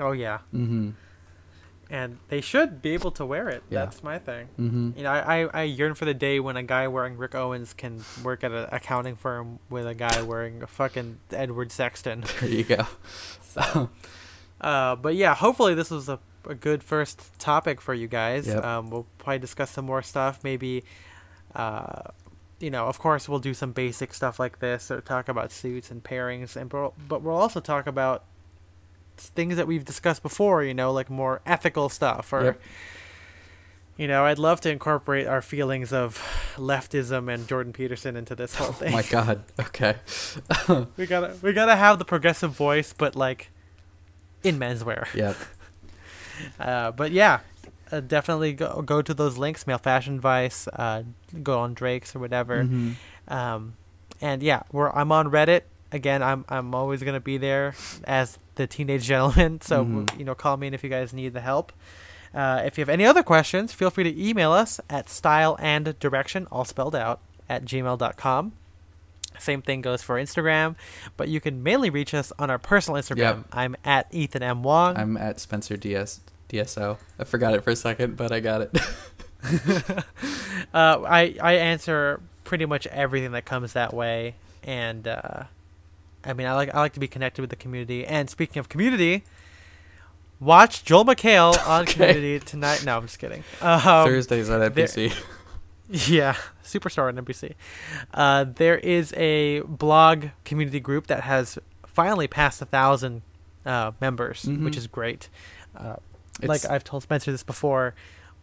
Oh 0.00 0.10
yeah. 0.10 0.38
Mm-hmm. 0.52 0.90
And 1.90 2.18
they 2.28 2.40
should 2.40 2.82
be 2.82 2.90
able 2.90 3.10
to 3.12 3.26
wear 3.26 3.48
it. 3.48 3.62
Yeah. 3.70 3.84
That's 3.84 4.02
my 4.02 4.18
thing. 4.18 4.48
Mm-hmm. 4.58 4.90
You 4.96 5.02
know, 5.04 5.10
I, 5.10 5.42
I, 5.42 5.48
I 5.52 5.62
yearn 5.62 5.94
for 5.94 6.04
the 6.04 6.14
day 6.14 6.40
when 6.40 6.56
a 6.56 6.62
guy 6.62 6.88
wearing 6.88 7.16
Rick 7.16 7.34
Owens 7.34 7.72
can 7.72 8.04
work 8.22 8.44
at 8.44 8.52
an 8.52 8.68
accounting 8.72 9.16
firm 9.16 9.58
with 9.70 9.86
a 9.86 9.94
guy 9.94 10.22
wearing 10.22 10.62
a 10.62 10.66
fucking 10.66 11.18
Edward 11.30 11.72
Sexton. 11.72 12.24
There 12.40 12.50
you 12.50 12.64
go. 12.64 12.86
So, 13.54 13.88
uh, 14.60 14.96
but 14.96 15.14
yeah, 15.14 15.32
hopefully 15.32 15.74
this 15.74 15.88
was 15.88 16.08
a, 16.08 16.18
a 16.44 16.56
good 16.56 16.82
first 16.82 17.38
topic 17.38 17.80
for 17.80 17.94
you 17.94 18.08
guys. 18.08 18.48
Yep. 18.48 18.64
Um, 18.64 18.90
we'll 18.90 19.06
probably 19.18 19.38
discuss 19.38 19.70
some 19.70 19.84
more 19.84 20.02
stuff. 20.02 20.40
Maybe, 20.42 20.82
uh, 21.54 22.02
you 22.58 22.70
know, 22.70 22.86
of 22.86 22.98
course, 22.98 23.28
we'll 23.28 23.38
do 23.38 23.54
some 23.54 23.70
basic 23.70 24.12
stuff 24.12 24.40
like 24.40 24.58
this 24.58 24.90
or 24.90 25.00
talk 25.00 25.28
about 25.28 25.52
suits 25.52 25.92
and 25.92 26.02
pairings, 26.02 26.56
and 26.56 26.68
but 26.68 26.94
but 27.06 27.22
we'll 27.22 27.36
also 27.36 27.60
talk 27.60 27.86
about 27.86 28.24
things 29.16 29.56
that 29.56 29.66
we've 29.66 29.84
discussed 29.84 30.22
before. 30.22 30.62
You 30.62 30.74
know, 30.74 30.92
like 30.92 31.10
more 31.10 31.40
ethical 31.46 31.88
stuff 31.88 32.32
or. 32.32 32.44
Yep. 32.44 32.60
You 33.96 34.08
know, 34.08 34.24
I'd 34.24 34.40
love 34.40 34.60
to 34.62 34.72
incorporate 34.72 35.28
our 35.28 35.40
feelings 35.40 35.92
of 35.92 36.18
leftism 36.56 37.32
and 37.32 37.46
Jordan 37.46 37.72
Peterson 37.72 38.16
into 38.16 38.34
this 38.34 38.56
whole 38.56 38.72
thing. 38.72 38.88
Oh 38.92 38.96
my 38.96 39.02
god. 39.02 39.44
Okay. 39.60 39.94
we 40.96 41.06
gotta 41.06 41.36
we 41.42 41.52
gotta 41.52 41.76
have 41.76 42.00
the 42.00 42.04
progressive 42.04 42.50
voice, 42.50 42.92
but 42.92 43.14
like 43.14 43.50
in 44.42 44.58
menswear. 44.58 45.12
Yep. 45.14 45.36
Uh, 46.58 46.90
but 46.90 47.12
yeah, 47.12 47.38
uh, 47.92 48.00
definitely 48.00 48.52
go 48.52 48.82
go 48.82 49.00
to 49.00 49.14
those 49.14 49.38
links, 49.38 49.68
male 49.68 49.78
fashion 49.78 50.16
advice. 50.16 50.66
Uh, 50.66 51.04
go 51.44 51.60
on 51.60 51.74
Drake's 51.74 52.16
or 52.16 52.18
whatever. 52.18 52.64
Mhm. 52.64 52.94
Um, 53.28 53.76
and 54.20 54.42
yeah, 54.42 54.64
we're 54.72 54.90
I'm 54.90 55.12
on 55.12 55.30
Reddit 55.30 55.60
again. 55.92 56.22
I'm 56.22 56.44
I'm 56.48 56.74
always 56.74 57.02
gonna 57.02 57.20
be 57.20 57.36
there 57.38 57.74
as 58.04 58.38
the 58.56 58.66
teenage 58.66 59.04
gentleman. 59.04 59.60
So 59.62 59.84
Mhm. 59.84 60.18
you 60.18 60.24
know, 60.24 60.34
call 60.34 60.56
me 60.56 60.66
in 60.68 60.74
if 60.74 60.82
you 60.84 60.90
guys 60.90 61.12
need 61.12 61.32
the 61.34 61.40
help. 61.40 61.72
Uh, 62.34 62.62
if 62.64 62.76
you 62.76 62.82
have 62.82 62.88
any 62.88 63.04
other 63.06 63.22
questions, 63.22 63.72
feel 63.72 63.90
free 63.90 64.04
to 64.04 64.28
email 64.28 64.50
us 64.50 64.80
at 64.90 65.08
style 65.08 65.56
and 65.60 65.96
direction, 66.00 66.48
all 66.50 66.64
spelled 66.64 66.94
out, 66.96 67.20
at 67.48 67.64
gmail.com. 67.64 68.52
Same 69.38 69.62
thing 69.62 69.80
goes 69.82 70.02
for 70.02 70.16
Instagram, 70.16 70.74
but 71.16 71.28
you 71.28 71.40
can 71.40 71.62
mainly 71.62 71.90
reach 71.90 72.12
us 72.14 72.32
on 72.38 72.50
our 72.50 72.58
personal 72.58 73.00
Instagram. 73.00 73.18
Yep. 73.18 73.44
I'm 73.52 73.76
at 73.84 74.06
Ethan 74.12 74.42
M. 74.42 74.62
Wong. 74.64 74.96
I'm 74.96 75.16
at 75.16 75.38
Spencer 75.40 75.76
DS 75.76 76.20
DSO. 76.48 76.98
I 77.18 77.24
forgot 77.24 77.54
it 77.54 77.62
for 77.64 77.70
a 77.70 77.76
second, 77.76 78.16
but 78.16 78.30
I 78.32 78.40
got 78.40 78.60
it. 78.62 78.76
uh, 80.74 81.02
I 81.06 81.36
I 81.40 81.52
answer 81.54 82.20
pretty 82.44 82.66
much 82.66 82.86
everything 82.88 83.32
that 83.32 83.44
comes 83.44 83.72
that 83.74 83.92
way, 83.94 84.34
and 84.62 85.06
uh, 85.06 85.44
I 86.24 86.32
mean 86.32 86.46
I 86.46 86.54
like 86.54 86.74
I 86.74 86.78
like 86.80 86.92
to 86.94 87.00
be 87.00 87.08
connected 87.08 87.40
with 87.42 87.50
the 87.50 87.56
community. 87.56 88.06
And 88.06 88.28
speaking 88.30 88.58
of 88.60 88.68
community, 88.68 89.24
watch 90.40 90.84
Joel 90.84 91.04
McHale 91.04 91.54
on 91.68 91.82
Okay. 91.82 91.92
Community 91.94 92.40
tonight. 92.40 92.84
No, 92.84 92.96
I'm 92.96 93.02
just 93.02 93.18
kidding. 93.18 93.44
Um, 93.60 93.80
Thursdays 93.80 94.50
on 94.50 94.60
NBC. 94.60 95.12
Yeah, 95.90 96.34
superstar 96.64 97.08
on 97.08 97.22
NBC. 97.22 97.52
Uh, 98.14 98.46
there 98.54 98.78
is 98.78 99.12
a 99.18 99.60
blog 99.60 100.28
community 100.46 100.80
group 100.80 101.08
that 101.08 101.20
has 101.24 101.58
finally 101.86 102.26
passed 102.26 102.62
a 102.62 102.64
thousand 102.64 103.20
uh, 103.66 103.92
members, 104.00 104.44
Mhm. 104.44 104.64
which 104.64 104.78
is 104.78 104.86
great. 104.86 105.28
Uh, 105.76 105.96
like 106.42 106.64
I've 106.64 106.84
told 106.84 107.02
Spencer 107.02 107.30
this 107.32 107.42
before, 107.42 107.94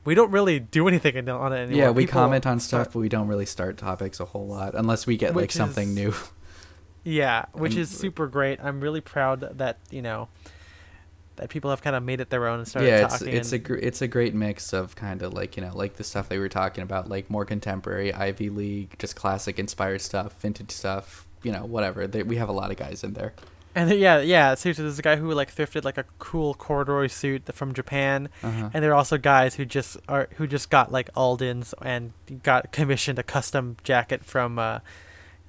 we 0.05 0.13
don't 0.13 0.29
really 0.29 0.59
do 0.59 0.87
anything 0.87 1.17
on 1.27 1.51
it 1.51 1.55
anymore. 1.57 1.77
yeah, 1.77 1.89
we 1.89 2.03
People 2.05 2.21
comment 2.21 2.45
on 2.45 2.59
stuff, 2.59 2.83
start- 2.83 2.93
but 2.93 2.99
we 2.99 3.09
don't 3.09 3.27
really 3.27 3.47
start 3.47 3.75
topics 3.75 4.19
a 4.19 4.25
whole 4.25 4.45
lot 4.45 4.75
unless 4.75 5.07
we 5.07 5.17
get 5.17 5.35
like 5.35 5.51
something 5.51 5.89
is- 5.89 5.95
new. 5.95 6.13
Yeah, 7.03 7.45
which 7.53 7.75
is 7.75 7.89
super 7.89 8.27
great. 8.27 8.59
I'm 8.61 8.79
really 8.81 9.01
proud 9.01 9.57
that 9.57 9.77
you 9.89 10.01
know 10.01 10.27
that 11.37 11.49
people 11.49 11.69
have 11.71 11.81
kind 11.81 11.95
of 11.95 12.03
made 12.03 12.19
it 12.19 12.29
their 12.29 12.47
own 12.47 12.59
and 12.59 12.67
started 12.67 12.87
yeah, 12.89 13.05
it's 13.05 13.19
talking. 13.19 13.33
it's 13.35 13.51
a 13.51 13.57
gr- 13.57 13.75
it's 13.75 14.01
a 14.01 14.07
great 14.07 14.35
mix 14.35 14.73
of 14.73 14.95
kind 14.95 15.23
of 15.23 15.33
like 15.33 15.57
you 15.57 15.63
know 15.63 15.75
like 15.75 15.95
the 15.95 16.03
stuff 16.03 16.29
we 16.29 16.37
were 16.37 16.49
talking 16.49 16.83
about, 16.83 17.09
like 17.09 17.29
more 17.29 17.45
contemporary 17.45 18.13
Ivy 18.13 18.49
League, 18.49 18.95
just 18.99 19.15
classic 19.15 19.57
inspired 19.57 20.01
stuff, 20.01 20.39
vintage 20.39 20.71
stuff, 20.71 21.25
you 21.43 21.51
know, 21.51 21.65
whatever. 21.65 22.05
They, 22.07 22.23
we 22.23 22.35
have 22.37 22.49
a 22.49 22.53
lot 22.53 22.69
of 22.69 22.77
guys 22.77 23.03
in 23.03 23.13
there. 23.13 23.33
and 23.73 23.89
then, 23.89 23.97
yeah, 23.97 24.19
yeah. 24.19 24.53
Seriously, 24.53 24.83
there's 24.83 24.99
a 24.99 25.01
guy 25.01 25.15
who 25.15 25.31
like 25.31 25.53
thrifted 25.55 25.83
like 25.83 25.97
a 25.97 26.05
cool 26.19 26.53
corduroy 26.53 27.07
suit 27.07 27.51
from 27.55 27.73
Japan. 27.73 28.29
Uh-huh. 28.43 28.69
and 28.73 28.83
there 28.83 28.91
are 28.91 28.95
also 28.95 29.17
guys 29.17 29.55
who 29.55 29.65
just 29.65 29.97
are 30.07 30.27
who 30.35 30.45
just 30.45 30.69
got 30.69 30.91
like 30.91 31.09
Alden's 31.15 31.73
and 31.81 32.11
got 32.43 32.71
commissioned 32.71 33.17
a 33.17 33.23
custom 33.23 33.77
jacket 33.83 34.23
from 34.23 34.59
uh, 34.59 34.79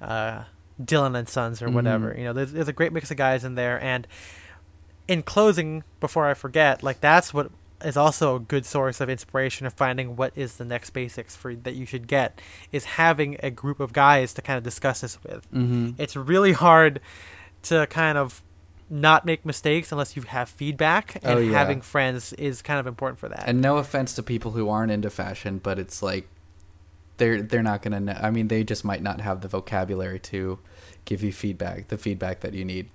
uh, 0.01 0.45
Dylan 0.85 1.17
and 1.17 1.27
Sons 1.27 1.61
or 1.61 1.69
whatever. 1.69 2.11
Mhm. 2.13 2.17
You 2.17 2.23
know, 2.25 2.33
there's 2.33 2.51
there's 2.51 2.67
a 2.67 2.73
great 2.73 2.93
mix 2.93 3.11
of 3.11 3.17
guys 3.17 3.43
in 3.43 3.55
there. 3.55 3.81
And 3.81 4.07
in 5.07 5.23
closing, 5.23 5.83
before 5.99 6.27
I 6.29 6.33
forget, 6.33 6.83
like 6.83 7.01
that's 7.01 7.33
what 7.33 7.51
is 7.83 7.97
also 7.97 8.37
a 8.37 8.39
good 8.39 8.65
source 8.65 9.01
of 9.01 9.09
inspiration 9.09 9.67
of 9.67 9.73
finding 9.73 10.15
what 10.15 10.31
is 10.37 10.55
the 10.55 10.63
next 10.63 10.91
basics 10.91 11.35
for 11.35 11.53
that 11.53 11.73
you 11.75 11.85
should 11.85 12.07
get 12.07 12.39
is 12.71 12.85
having 12.85 13.35
a 13.43 13.51
group 13.51 13.81
of 13.81 13.91
guys 13.91 14.33
to 14.33 14.41
kind 14.41 14.57
of 14.57 14.63
discuss 14.63 15.01
this 15.01 15.21
with. 15.23 15.51
Mm-hmm. 15.51 15.91
It's 15.97 16.15
really 16.15 16.53
hard 16.53 17.01
to 17.63 17.85
kind 17.87 18.17
of 18.17 18.41
not 18.89 19.25
make 19.25 19.45
mistakes 19.45 19.91
unless 19.91 20.15
you 20.15 20.21
have 20.21 20.47
feedback 20.47 21.15
and 21.23 21.25
Oh, 21.25 21.37
yeah. 21.39 21.57
having 21.57 21.81
friends 21.81 22.31
is 22.33 22.61
kind 22.61 22.79
of 22.79 22.87
important 22.87 23.19
for 23.19 23.27
that. 23.27 23.43
And 23.47 23.59
no 23.59 23.77
offense 23.77 24.13
to 24.15 24.23
people 24.23 24.51
who 24.51 24.69
aren't 24.69 24.91
into 24.91 25.09
fashion, 25.09 25.57
but 25.61 25.77
it's 25.79 26.01
like 26.01 26.29
they're 27.17 27.41
they're 27.41 27.61
not 27.63 27.81
gonna. 27.81 27.99
Know, 27.99 28.17
I 28.19 28.29
mean, 28.31 28.47
they 28.47 28.63
just 28.63 28.83
might 28.85 29.01
not 29.01 29.19
have 29.21 29.41
the 29.41 29.47
vocabulary 29.47 30.19
to 30.19 30.59
give 31.05 31.21
you 31.23 31.31
feedback, 31.31 31.87
the 31.89 31.97
feedback 31.97 32.39
that 32.41 32.53
you 32.53 32.63
need. 32.65 32.89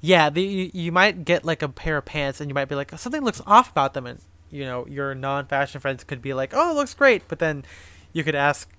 Yeah, 0.00 0.30
the, 0.30 0.42
you, 0.42 0.70
you 0.72 0.92
might 0.92 1.24
get 1.24 1.44
like 1.44 1.62
a 1.62 1.68
pair 1.68 1.96
of 1.96 2.04
pants 2.04 2.40
and 2.40 2.48
you 2.50 2.54
might 2.54 2.66
be 2.68 2.74
like 2.74 2.96
something 2.98 3.22
looks 3.22 3.42
off 3.46 3.70
about 3.70 3.94
them 3.94 4.06
and 4.06 4.20
you 4.50 4.64
know 4.64 4.86
your 4.86 5.14
non-fashion 5.14 5.80
friends 5.80 6.04
could 6.04 6.22
be 6.22 6.32
like 6.32 6.52
oh 6.54 6.70
it 6.70 6.74
looks 6.74 6.94
great 6.94 7.22
but 7.26 7.40
then 7.40 7.64
you 8.12 8.22
could 8.22 8.36
ask 8.36 8.70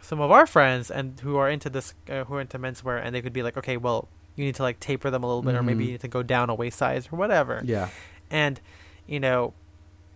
some 0.00 0.20
of 0.20 0.30
our 0.30 0.46
friends 0.46 0.90
and 0.90 1.20
who 1.20 1.36
are 1.36 1.50
into 1.50 1.68
this 1.68 1.92
uh, 2.08 2.24
who 2.24 2.34
are 2.36 2.40
into 2.40 2.58
menswear 2.58 2.98
and 3.04 3.14
they 3.14 3.20
could 3.20 3.32
be 3.32 3.42
like 3.42 3.54
okay 3.56 3.76
well 3.76 4.08
you 4.36 4.44
need 4.44 4.54
to 4.54 4.62
like 4.62 4.80
taper 4.80 5.10
them 5.10 5.22
a 5.22 5.26
little 5.26 5.42
bit 5.42 5.54
or 5.54 5.62
maybe 5.62 5.82
Mhm. 5.82 5.86
you 5.86 5.92
need 5.92 6.00
to 6.00 6.08
go 6.08 6.22
down 6.22 6.48
a 6.48 6.54
waist 6.54 6.78
size 6.78 7.08
or 7.12 7.16
whatever 7.18 7.60
Yeah. 7.64 7.90
and 8.30 8.58
you 9.06 9.20
know 9.20 9.52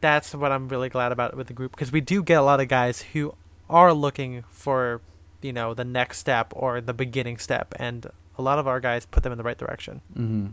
that's 0.01 0.35
what 0.35 0.51
i'm 0.51 0.68
really 0.68 0.89
glad 0.89 1.12
about 1.12 1.37
with 1.37 1.49
the 1.49 1.53
group 1.53 1.73
because 1.73 1.93
we 1.93 2.01
do 2.01 2.23
get 2.23 2.39
a 2.39 2.43
lot 2.43 2.61
of 2.61 2.68
guys 2.68 3.03
who 3.12 3.35
are 3.68 3.93
looking 3.93 4.45
for 4.51 5.03
you 5.43 5.53
know 5.53 5.74
the 5.74 5.84
next 5.84 6.18
step 6.18 6.53
or 6.57 6.80
the 6.80 6.95
beginning 6.95 7.38
step 7.38 7.74
and 7.78 8.07
a 8.38 8.43
lot 8.43 8.59
of 8.59 8.66
our 8.66 8.80
guys 8.80 9.05
put 9.07 9.22
them 9.22 9.32
in 9.32 9.38
the 9.38 9.45
right 9.45 9.59
direction 9.59 10.01
Mm-hmm. 10.16 10.47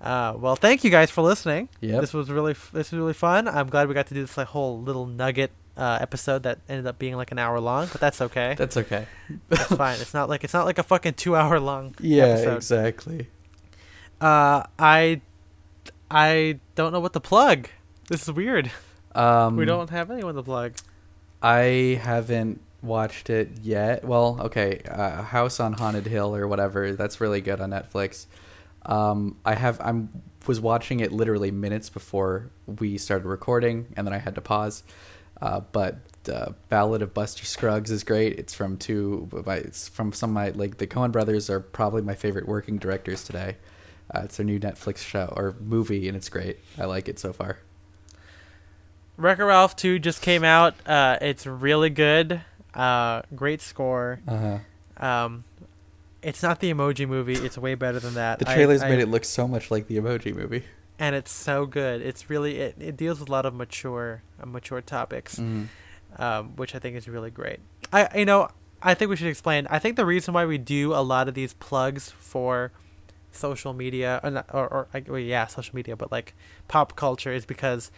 uh, 0.00 0.34
well, 0.36 0.56
thank 0.56 0.82
you 0.82 0.90
guys 0.90 1.10
for 1.10 1.22
listening. 1.22 1.68
Yep. 1.80 2.00
This 2.00 2.12
was 2.12 2.30
really 2.30 2.52
f- 2.52 2.70
this 2.72 2.90
was 2.90 2.98
really 2.98 3.12
fun. 3.12 3.46
I'm 3.46 3.68
glad 3.68 3.86
we 3.88 3.94
got 3.94 4.08
to 4.08 4.14
do 4.14 4.20
this 4.22 4.36
like 4.36 4.48
whole 4.48 4.80
little 4.80 5.06
nugget 5.06 5.52
uh, 5.76 5.98
episode 6.00 6.42
that 6.42 6.58
ended 6.68 6.86
up 6.88 6.98
being 6.98 7.14
like 7.16 7.30
an 7.30 7.38
hour 7.38 7.60
long, 7.60 7.88
but 7.92 8.00
that's 8.00 8.20
okay. 8.20 8.54
That's 8.58 8.76
okay. 8.76 9.06
that's 9.48 9.64
fine. 9.76 10.00
It's 10.00 10.12
not 10.12 10.28
like 10.28 10.42
it's 10.44 10.54
not 10.54 10.64
like 10.66 10.78
a 10.78 10.82
fucking 10.82 11.14
two 11.14 11.36
hour 11.36 11.60
long 11.60 11.94
Yeah, 12.00 12.24
episode. 12.24 12.56
exactly. 12.56 13.28
Uh, 14.20 14.64
I 14.78 15.20
I 16.10 16.58
don't 16.74 16.92
know 16.92 17.00
what 17.00 17.12
to 17.12 17.20
plug. 17.20 17.68
This 18.08 18.22
is 18.24 18.32
weird. 18.32 18.70
Um, 19.14 19.56
we 19.56 19.64
don't 19.66 19.90
have 19.90 20.10
anyone 20.10 20.34
to 20.34 20.42
plug. 20.42 20.74
I 21.42 22.00
haven't 22.02 22.60
watched 22.82 23.30
it 23.30 23.50
yet. 23.62 24.04
Well, 24.04 24.38
okay, 24.42 24.82
uh, 24.88 25.22
House 25.22 25.60
on 25.60 25.74
Haunted 25.74 26.06
Hill 26.06 26.34
or 26.34 26.46
whatever. 26.46 26.92
That's 26.92 27.20
really 27.20 27.40
good 27.40 27.60
on 27.60 27.70
Netflix. 27.70 28.26
Um, 28.84 29.38
I 29.44 29.54
have. 29.54 29.80
I'm 29.80 30.08
was 30.46 30.60
watching 30.60 31.00
it 31.00 31.12
literally 31.12 31.52
minutes 31.52 31.88
before 31.88 32.50
we 32.66 32.98
started 32.98 33.26
recording, 33.26 33.86
and 33.96 34.06
then 34.06 34.12
I 34.12 34.18
had 34.18 34.34
to 34.34 34.40
pause. 34.40 34.82
Uh, 35.40 35.60
but 35.72 35.98
uh, 36.32 36.52
Ballad 36.68 37.02
of 37.02 37.14
Buster 37.14 37.44
Scruggs 37.44 37.90
is 37.90 38.04
great. 38.04 38.38
It's 38.38 38.54
from 38.54 38.76
two. 38.76 39.28
It's 39.46 39.88
from 39.88 40.12
some 40.12 40.30
of 40.30 40.34
my 40.34 40.50
like 40.50 40.78
the 40.78 40.86
Coen 40.86 41.12
brothers 41.12 41.48
are 41.48 41.60
probably 41.60 42.02
my 42.02 42.14
favorite 42.14 42.48
working 42.48 42.78
directors 42.78 43.24
today. 43.24 43.56
Uh, 44.14 44.22
it's 44.24 44.36
their 44.36 44.46
new 44.46 44.58
Netflix 44.58 44.98
show 44.98 45.32
or 45.36 45.54
movie, 45.60 46.08
and 46.08 46.16
it's 46.16 46.28
great. 46.28 46.58
I 46.78 46.84
like 46.84 47.08
it 47.08 47.18
so 47.18 47.32
far. 47.32 47.58
Wreck-It 49.16 49.44
Ralph 49.44 49.76
2 49.76 49.98
just 49.98 50.22
came 50.22 50.42
out. 50.42 50.74
Uh, 50.86 51.18
it's 51.20 51.46
really 51.46 51.90
good. 51.90 52.40
Uh, 52.74 53.22
great 53.34 53.60
score. 53.60 54.20
Uh-huh. 54.26 54.58
Um, 55.04 55.44
it's 56.22 56.42
not 56.42 56.60
the 56.60 56.72
Emoji 56.72 57.08
Movie. 57.08 57.34
It's 57.34 57.58
way 57.58 57.74
better 57.74 57.98
than 58.00 58.14
that. 58.14 58.38
The 58.38 58.44
trailers 58.46 58.82
I- 58.82 58.88
made 58.88 59.00
it 59.00 59.08
look 59.08 59.24
so 59.24 59.46
much 59.48 59.70
like 59.70 59.86
the 59.88 59.96
Emoji 59.98 60.34
Movie. 60.34 60.64
and 60.98 61.14
it's 61.16 61.32
so 61.32 61.66
good. 61.66 62.00
It's 62.00 62.30
really 62.30 62.58
it, 62.60 62.76
it 62.78 62.96
deals 62.96 63.18
with 63.20 63.28
a 63.28 63.32
lot 63.32 63.44
of 63.46 63.54
mature 63.54 64.22
uh, 64.40 64.46
mature 64.46 64.80
topics, 64.80 65.36
Mm. 65.36 65.66
um, 66.18 66.56
which 66.56 66.74
I 66.74 66.78
think 66.78 66.96
is 66.96 67.08
really 67.08 67.30
great. 67.30 67.58
I 67.92 68.18
you 68.18 68.24
know 68.24 68.48
I 68.82 68.94
think 68.94 69.08
we 69.10 69.16
should 69.16 69.26
explain. 69.28 69.66
I 69.68 69.78
think 69.78 69.96
the 69.96 70.06
reason 70.06 70.32
why 70.34 70.44
we 70.46 70.58
do 70.58 70.94
a 70.94 71.02
lot 71.02 71.28
of 71.28 71.34
these 71.34 71.54
plugs 71.54 72.10
for 72.10 72.72
social 73.32 73.72
media 73.72 74.20
or 74.22 74.30
not- 74.30 74.46
or, 74.52 74.68
or 74.68 74.88
well, 75.08 75.18
yeah 75.18 75.46
social 75.46 75.74
media, 75.74 75.96
but 75.96 76.12
like 76.12 76.34
pop 76.68 76.94
culture 76.96 77.32
is 77.32 77.44
because. 77.46 77.90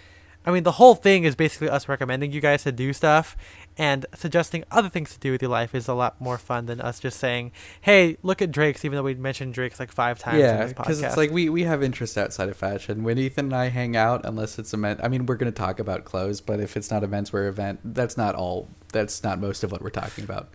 I 0.46 0.50
mean, 0.50 0.64
the 0.64 0.72
whole 0.72 0.94
thing 0.94 1.24
is 1.24 1.34
basically 1.34 1.70
us 1.70 1.88
recommending 1.88 2.30
you 2.30 2.42
guys 2.42 2.64
to 2.64 2.72
do 2.72 2.92
stuff, 2.92 3.34
and 3.76 4.06
suggesting 4.14 4.62
other 4.70 4.88
things 4.88 5.12
to 5.14 5.18
do 5.18 5.32
with 5.32 5.42
your 5.42 5.50
life 5.50 5.74
is 5.74 5.88
a 5.88 5.94
lot 5.94 6.20
more 6.20 6.38
fun 6.38 6.66
than 6.66 6.80
us 6.80 7.00
just 7.00 7.18
saying, 7.18 7.50
"Hey, 7.80 8.16
look 8.22 8.40
at 8.40 8.50
Drake's," 8.52 8.84
even 8.84 8.96
though 8.96 9.02
we 9.02 9.14
mentioned 9.14 9.52
Drake's 9.54 9.80
like 9.80 9.90
five 9.90 10.18
times 10.18 10.36
in 10.36 10.40
Yeah, 10.42 10.64
this 10.64 10.72
because 10.72 11.00
podcast. 11.02 11.06
it's 11.06 11.16
like 11.16 11.30
we, 11.30 11.48
we 11.48 11.64
have 11.64 11.82
interests 11.82 12.16
outside 12.16 12.48
of 12.48 12.56
fashion. 12.56 13.02
When 13.02 13.18
Ethan 13.18 13.46
and 13.46 13.54
I 13.56 13.68
hang 13.70 13.96
out, 13.96 14.24
unless 14.24 14.58
it's 14.58 14.72
a 14.72 14.76
men, 14.76 15.00
I 15.02 15.08
mean, 15.08 15.26
we're 15.26 15.36
going 15.36 15.52
to 15.52 15.56
talk 15.58 15.80
about 15.80 16.04
clothes, 16.04 16.40
but 16.40 16.60
if 16.60 16.76
it's 16.76 16.90
not 16.90 17.02
a 17.02 17.08
menswear 17.08 17.48
event, 17.48 17.80
that's 17.84 18.16
not 18.16 18.34
all. 18.34 18.68
That's 18.92 19.24
not 19.24 19.40
most 19.40 19.64
of 19.64 19.72
what 19.72 19.82
we're 19.82 19.90
talking 19.90 20.22
about. 20.24 20.48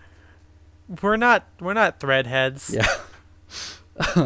we're 1.02 1.18
not 1.18 1.46
we're 1.60 1.74
not 1.74 2.00
threadheads. 2.00 2.74
Yeah. 2.74 2.88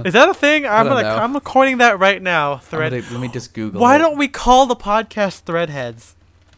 Is 0.06 0.14
that 0.14 0.30
a 0.30 0.34
thing? 0.36 0.66
I'm 0.68 0.88
gonna 0.88 1.02
know. 1.02 1.16
I'm 1.16 1.40
coining 1.40 1.80
that 1.80 1.98
right 2.00 2.22
now. 2.22 2.58
Thread. 2.58 2.92
gonna- 2.92 3.12
let 3.12 3.20
me 3.22 3.28
just 3.28 3.54
Google. 3.56 3.82
Why 3.82 3.96
it. 3.96 4.00
don't 4.00 4.18
we 4.18 4.28
call 4.28 4.68
the 4.68 4.76
podcast 4.76 5.44
Threadheads? 5.46 6.14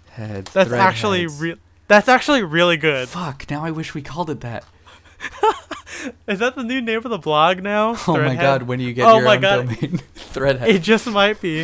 Heads, 0.10 0.52
That's 0.52 0.70
thread 0.70 0.82
actually 0.82 1.28
real. 1.28 1.56
That's 1.88 2.08
actually 2.10 2.44
really 2.44 2.78
good. 2.78 3.08
Fuck! 3.10 3.50
Now 3.50 3.64
I 3.64 3.72
wish 3.72 3.94
we 3.94 4.02
called 4.02 4.30
it 4.30 4.42
that. 4.42 4.64
Is 6.28 6.40
that 6.40 6.56
the 6.56 6.64
new 6.64 6.82
name 6.82 6.98
of 6.98 7.04
the 7.10 7.18
blog 7.18 7.62
now? 7.64 7.96
Oh 8.08 8.18
my 8.18 8.36
god! 8.36 8.64
When 8.64 8.80
you 8.80 8.94
get 8.94 9.08
Oh 9.08 9.18
your 9.18 9.26
my 9.26 9.36
own 9.36 9.42
God. 9.42 9.66
domain, 9.66 10.00
threadhead. 10.16 10.68
It 10.68 10.80
just 10.80 11.08
might 11.08 11.40
be. 11.42 11.62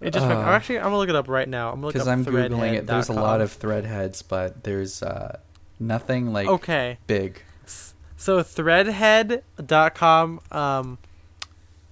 It 0.00 0.10
just. 0.12 0.26
might, 0.26 0.34
Uh, 0.36 0.40
or 0.40 0.48
actually, 0.52 0.78
I'm 0.78 0.84
gonna 0.86 0.98
look 0.98 1.08
it 1.08 1.14
up 1.16 1.28
right 1.28 1.48
now. 1.48 1.70
I'm 1.72 1.80
gonna 1.80 1.92
Because 1.92 2.08
I'm 2.08 2.24
googling 2.24 2.74
it. 2.74 2.86
There's 2.86 3.08
a 3.08 3.12
lot 3.12 3.40
of 3.40 3.56
threadheads, 3.58 4.22
but 4.26 4.64
there's 4.64 5.02
uh, 5.02 5.38
nothing 5.80 6.32
like 6.32 6.48
Okay, 6.48 6.98
big. 7.06 7.42
so 8.16 8.42
threadhead.com 8.42 10.40
um, 10.50 10.98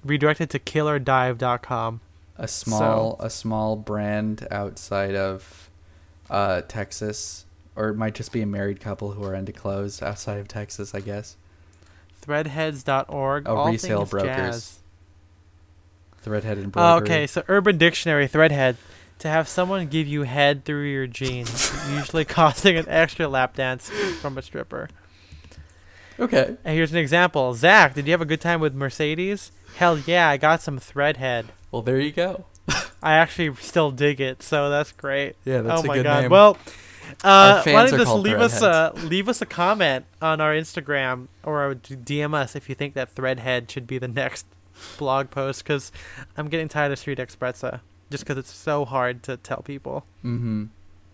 redirected 0.04 0.50
to 0.50 0.58
killerdive.com. 0.58 2.00
a 2.36 2.48
small 2.48 3.16
a 3.20 3.30
small 3.30 3.76
brand 3.76 4.46
outside 4.50 5.14
of 5.14 5.70
uh, 6.28 6.62
Texas, 6.68 7.44
or 7.80 7.88
it 7.88 7.96
might 7.96 8.14
just 8.14 8.30
be 8.30 8.42
a 8.42 8.46
married 8.46 8.78
couple 8.78 9.12
who 9.12 9.24
are 9.24 9.34
into 9.34 9.52
clothes 9.52 10.02
outside 10.02 10.38
of 10.38 10.46
Texas, 10.46 10.94
I 10.94 11.00
guess. 11.00 11.38
Threadheads.org. 12.20 13.48
Oh, 13.48 13.56
all 13.56 13.70
resale 13.72 14.00
things 14.00 14.10
brokers. 14.10 14.28
jazz. 14.36 14.78
Threadhead 16.22 16.62
and 16.62 16.72
Oh, 16.76 16.96
okay, 16.98 17.26
so 17.26 17.42
Urban 17.48 17.78
Dictionary 17.78 18.28
Threadhead. 18.28 18.76
To 19.20 19.28
have 19.28 19.48
someone 19.48 19.86
give 19.86 20.06
you 20.06 20.22
head 20.22 20.64
through 20.64 20.90
your 20.90 21.06
jeans, 21.06 21.72
usually 21.90 22.24
costing 22.26 22.76
an 22.76 22.86
extra 22.88 23.28
lap 23.28 23.54
dance 23.54 23.88
from 24.20 24.36
a 24.38 24.42
stripper. 24.42 24.88
Okay. 26.18 26.56
And 26.64 26.76
here's 26.76 26.92
an 26.92 26.98
example. 26.98 27.54
Zach, 27.54 27.94
did 27.94 28.06
you 28.06 28.12
have 28.12 28.20
a 28.22 28.26
good 28.26 28.40
time 28.40 28.60
with 28.60 28.74
Mercedes? 28.74 29.52
Hell 29.76 29.98
yeah, 29.98 30.28
I 30.28 30.36
got 30.36 30.60
some 30.62 30.78
Threadhead. 30.78 31.46
Well, 31.70 31.82
there 31.82 32.00
you 32.00 32.12
go. 32.12 32.44
I 33.02 33.14
actually 33.14 33.54
still 33.56 33.90
dig 33.90 34.20
it, 34.20 34.42
so 34.42 34.68
that's 34.68 34.92
great. 34.92 35.36
Yeah, 35.44 35.62
that's 35.62 35.80
oh 35.80 35.84
a 35.84 35.86
my 35.86 35.94
good 35.96 36.04
god. 36.04 36.20
name. 36.22 36.30
Well, 36.30 36.58
uh, 37.24 37.62
why 37.64 37.72
don't 37.86 37.92
you 37.92 37.98
just 37.98 38.14
leave 38.14 38.40
us 38.40 38.62
a 38.62 38.92
leave 39.04 39.28
us 39.28 39.40
a 39.40 39.46
comment 39.46 40.04
on 40.20 40.40
our 40.40 40.52
Instagram 40.52 41.28
or 41.42 41.74
DM 41.74 42.34
us 42.34 42.56
if 42.56 42.68
you 42.68 42.74
think 42.74 42.94
that 42.94 43.14
Threadhead 43.14 43.70
should 43.70 43.86
be 43.86 43.98
the 43.98 44.08
next 44.08 44.46
blog 44.98 45.30
post 45.30 45.64
because 45.64 45.92
I'm 46.36 46.48
getting 46.48 46.68
tired 46.68 46.92
of 46.92 46.98
Street 46.98 47.18
x 47.18 47.36
Sprezza 47.36 47.80
just 48.10 48.24
because 48.24 48.38
it's 48.38 48.52
so 48.52 48.84
hard 48.84 49.22
to 49.24 49.36
tell 49.36 49.62
people. 49.62 50.04
mm-hmm. 50.24 50.64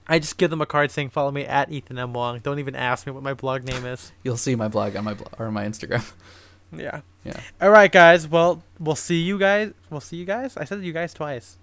I 0.09 0.21
just 0.21 0.39
give 0.39 0.51
them 0.51 0.61
a 0.61 0.67
card 0.67 0.93
saying 0.93 1.11
follow 1.11 1.33
me 1.33 1.45
at 1.45 1.71
Ethan 1.71 1.99
M 1.99 2.13
Wong. 2.13 2.39
Don't 2.39 2.61
even 2.61 2.77
ask 2.77 3.07
me 3.07 3.13
what 3.13 3.25
my 3.25 3.35
blog 3.35 3.65
name 3.65 3.85
is. 3.85 4.13
You'll 4.23 4.37
see 4.37 4.55
my 4.55 4.69
blog 4.69 4.95
on 4.95 5.03
my 5.03 5.15
blog 5.15 5.35
or 5.39 5.51
my 5.51 5.67
Instagram. 5.67 6.13
Yeah. 6.73 7.03
Yeah. 7.25 7.41
All 7.61 7.71
right, 7.71 7.91
guys. 7.91 8.27
Well, 8.27 8.63
we'll 8.81 8.97
see 8.97 9.21
you 9.21 9.39
guys. 9.39 9.73
We'll 9.89 10.01
see 10.01 10.17
you 10.17 10.25
guys. 10.25 10.57
I 10.57 10.65
said 10.65 10.83
you 10.83 10.93
guys 10.93 11.15
twice. 11.15 11.59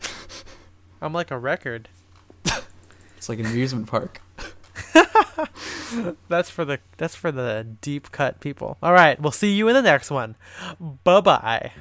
I'm 1.02 1.12
like 1.12 1.30
a 1.30 1.38
record. 1.38 1.88
It's 3.18 3.28
like 3.28 3.40
an 3.40 3.46
amusement 3.46 3.88
park. 3.88 4.22
That's 6.28 6.50
for 6.50 6.64
the 6.64 6.78
that's 6.96 7.16
for 7.16 7.32
the 7.32 7.66
deep 7.80 8.12
cut 8.12 8.40
people. 8.40 8.78
All 8.80 8.92
right, 8.92 9.20
we'll 9.20 9.32
see 9.32 9.52
you 9.52 9.66
in 9.66 9.74
the 9.74 9.82
next 9.82 10.10
one. 10.10 10.36
Bye 11.02 11.20
bye. 11.20 11.72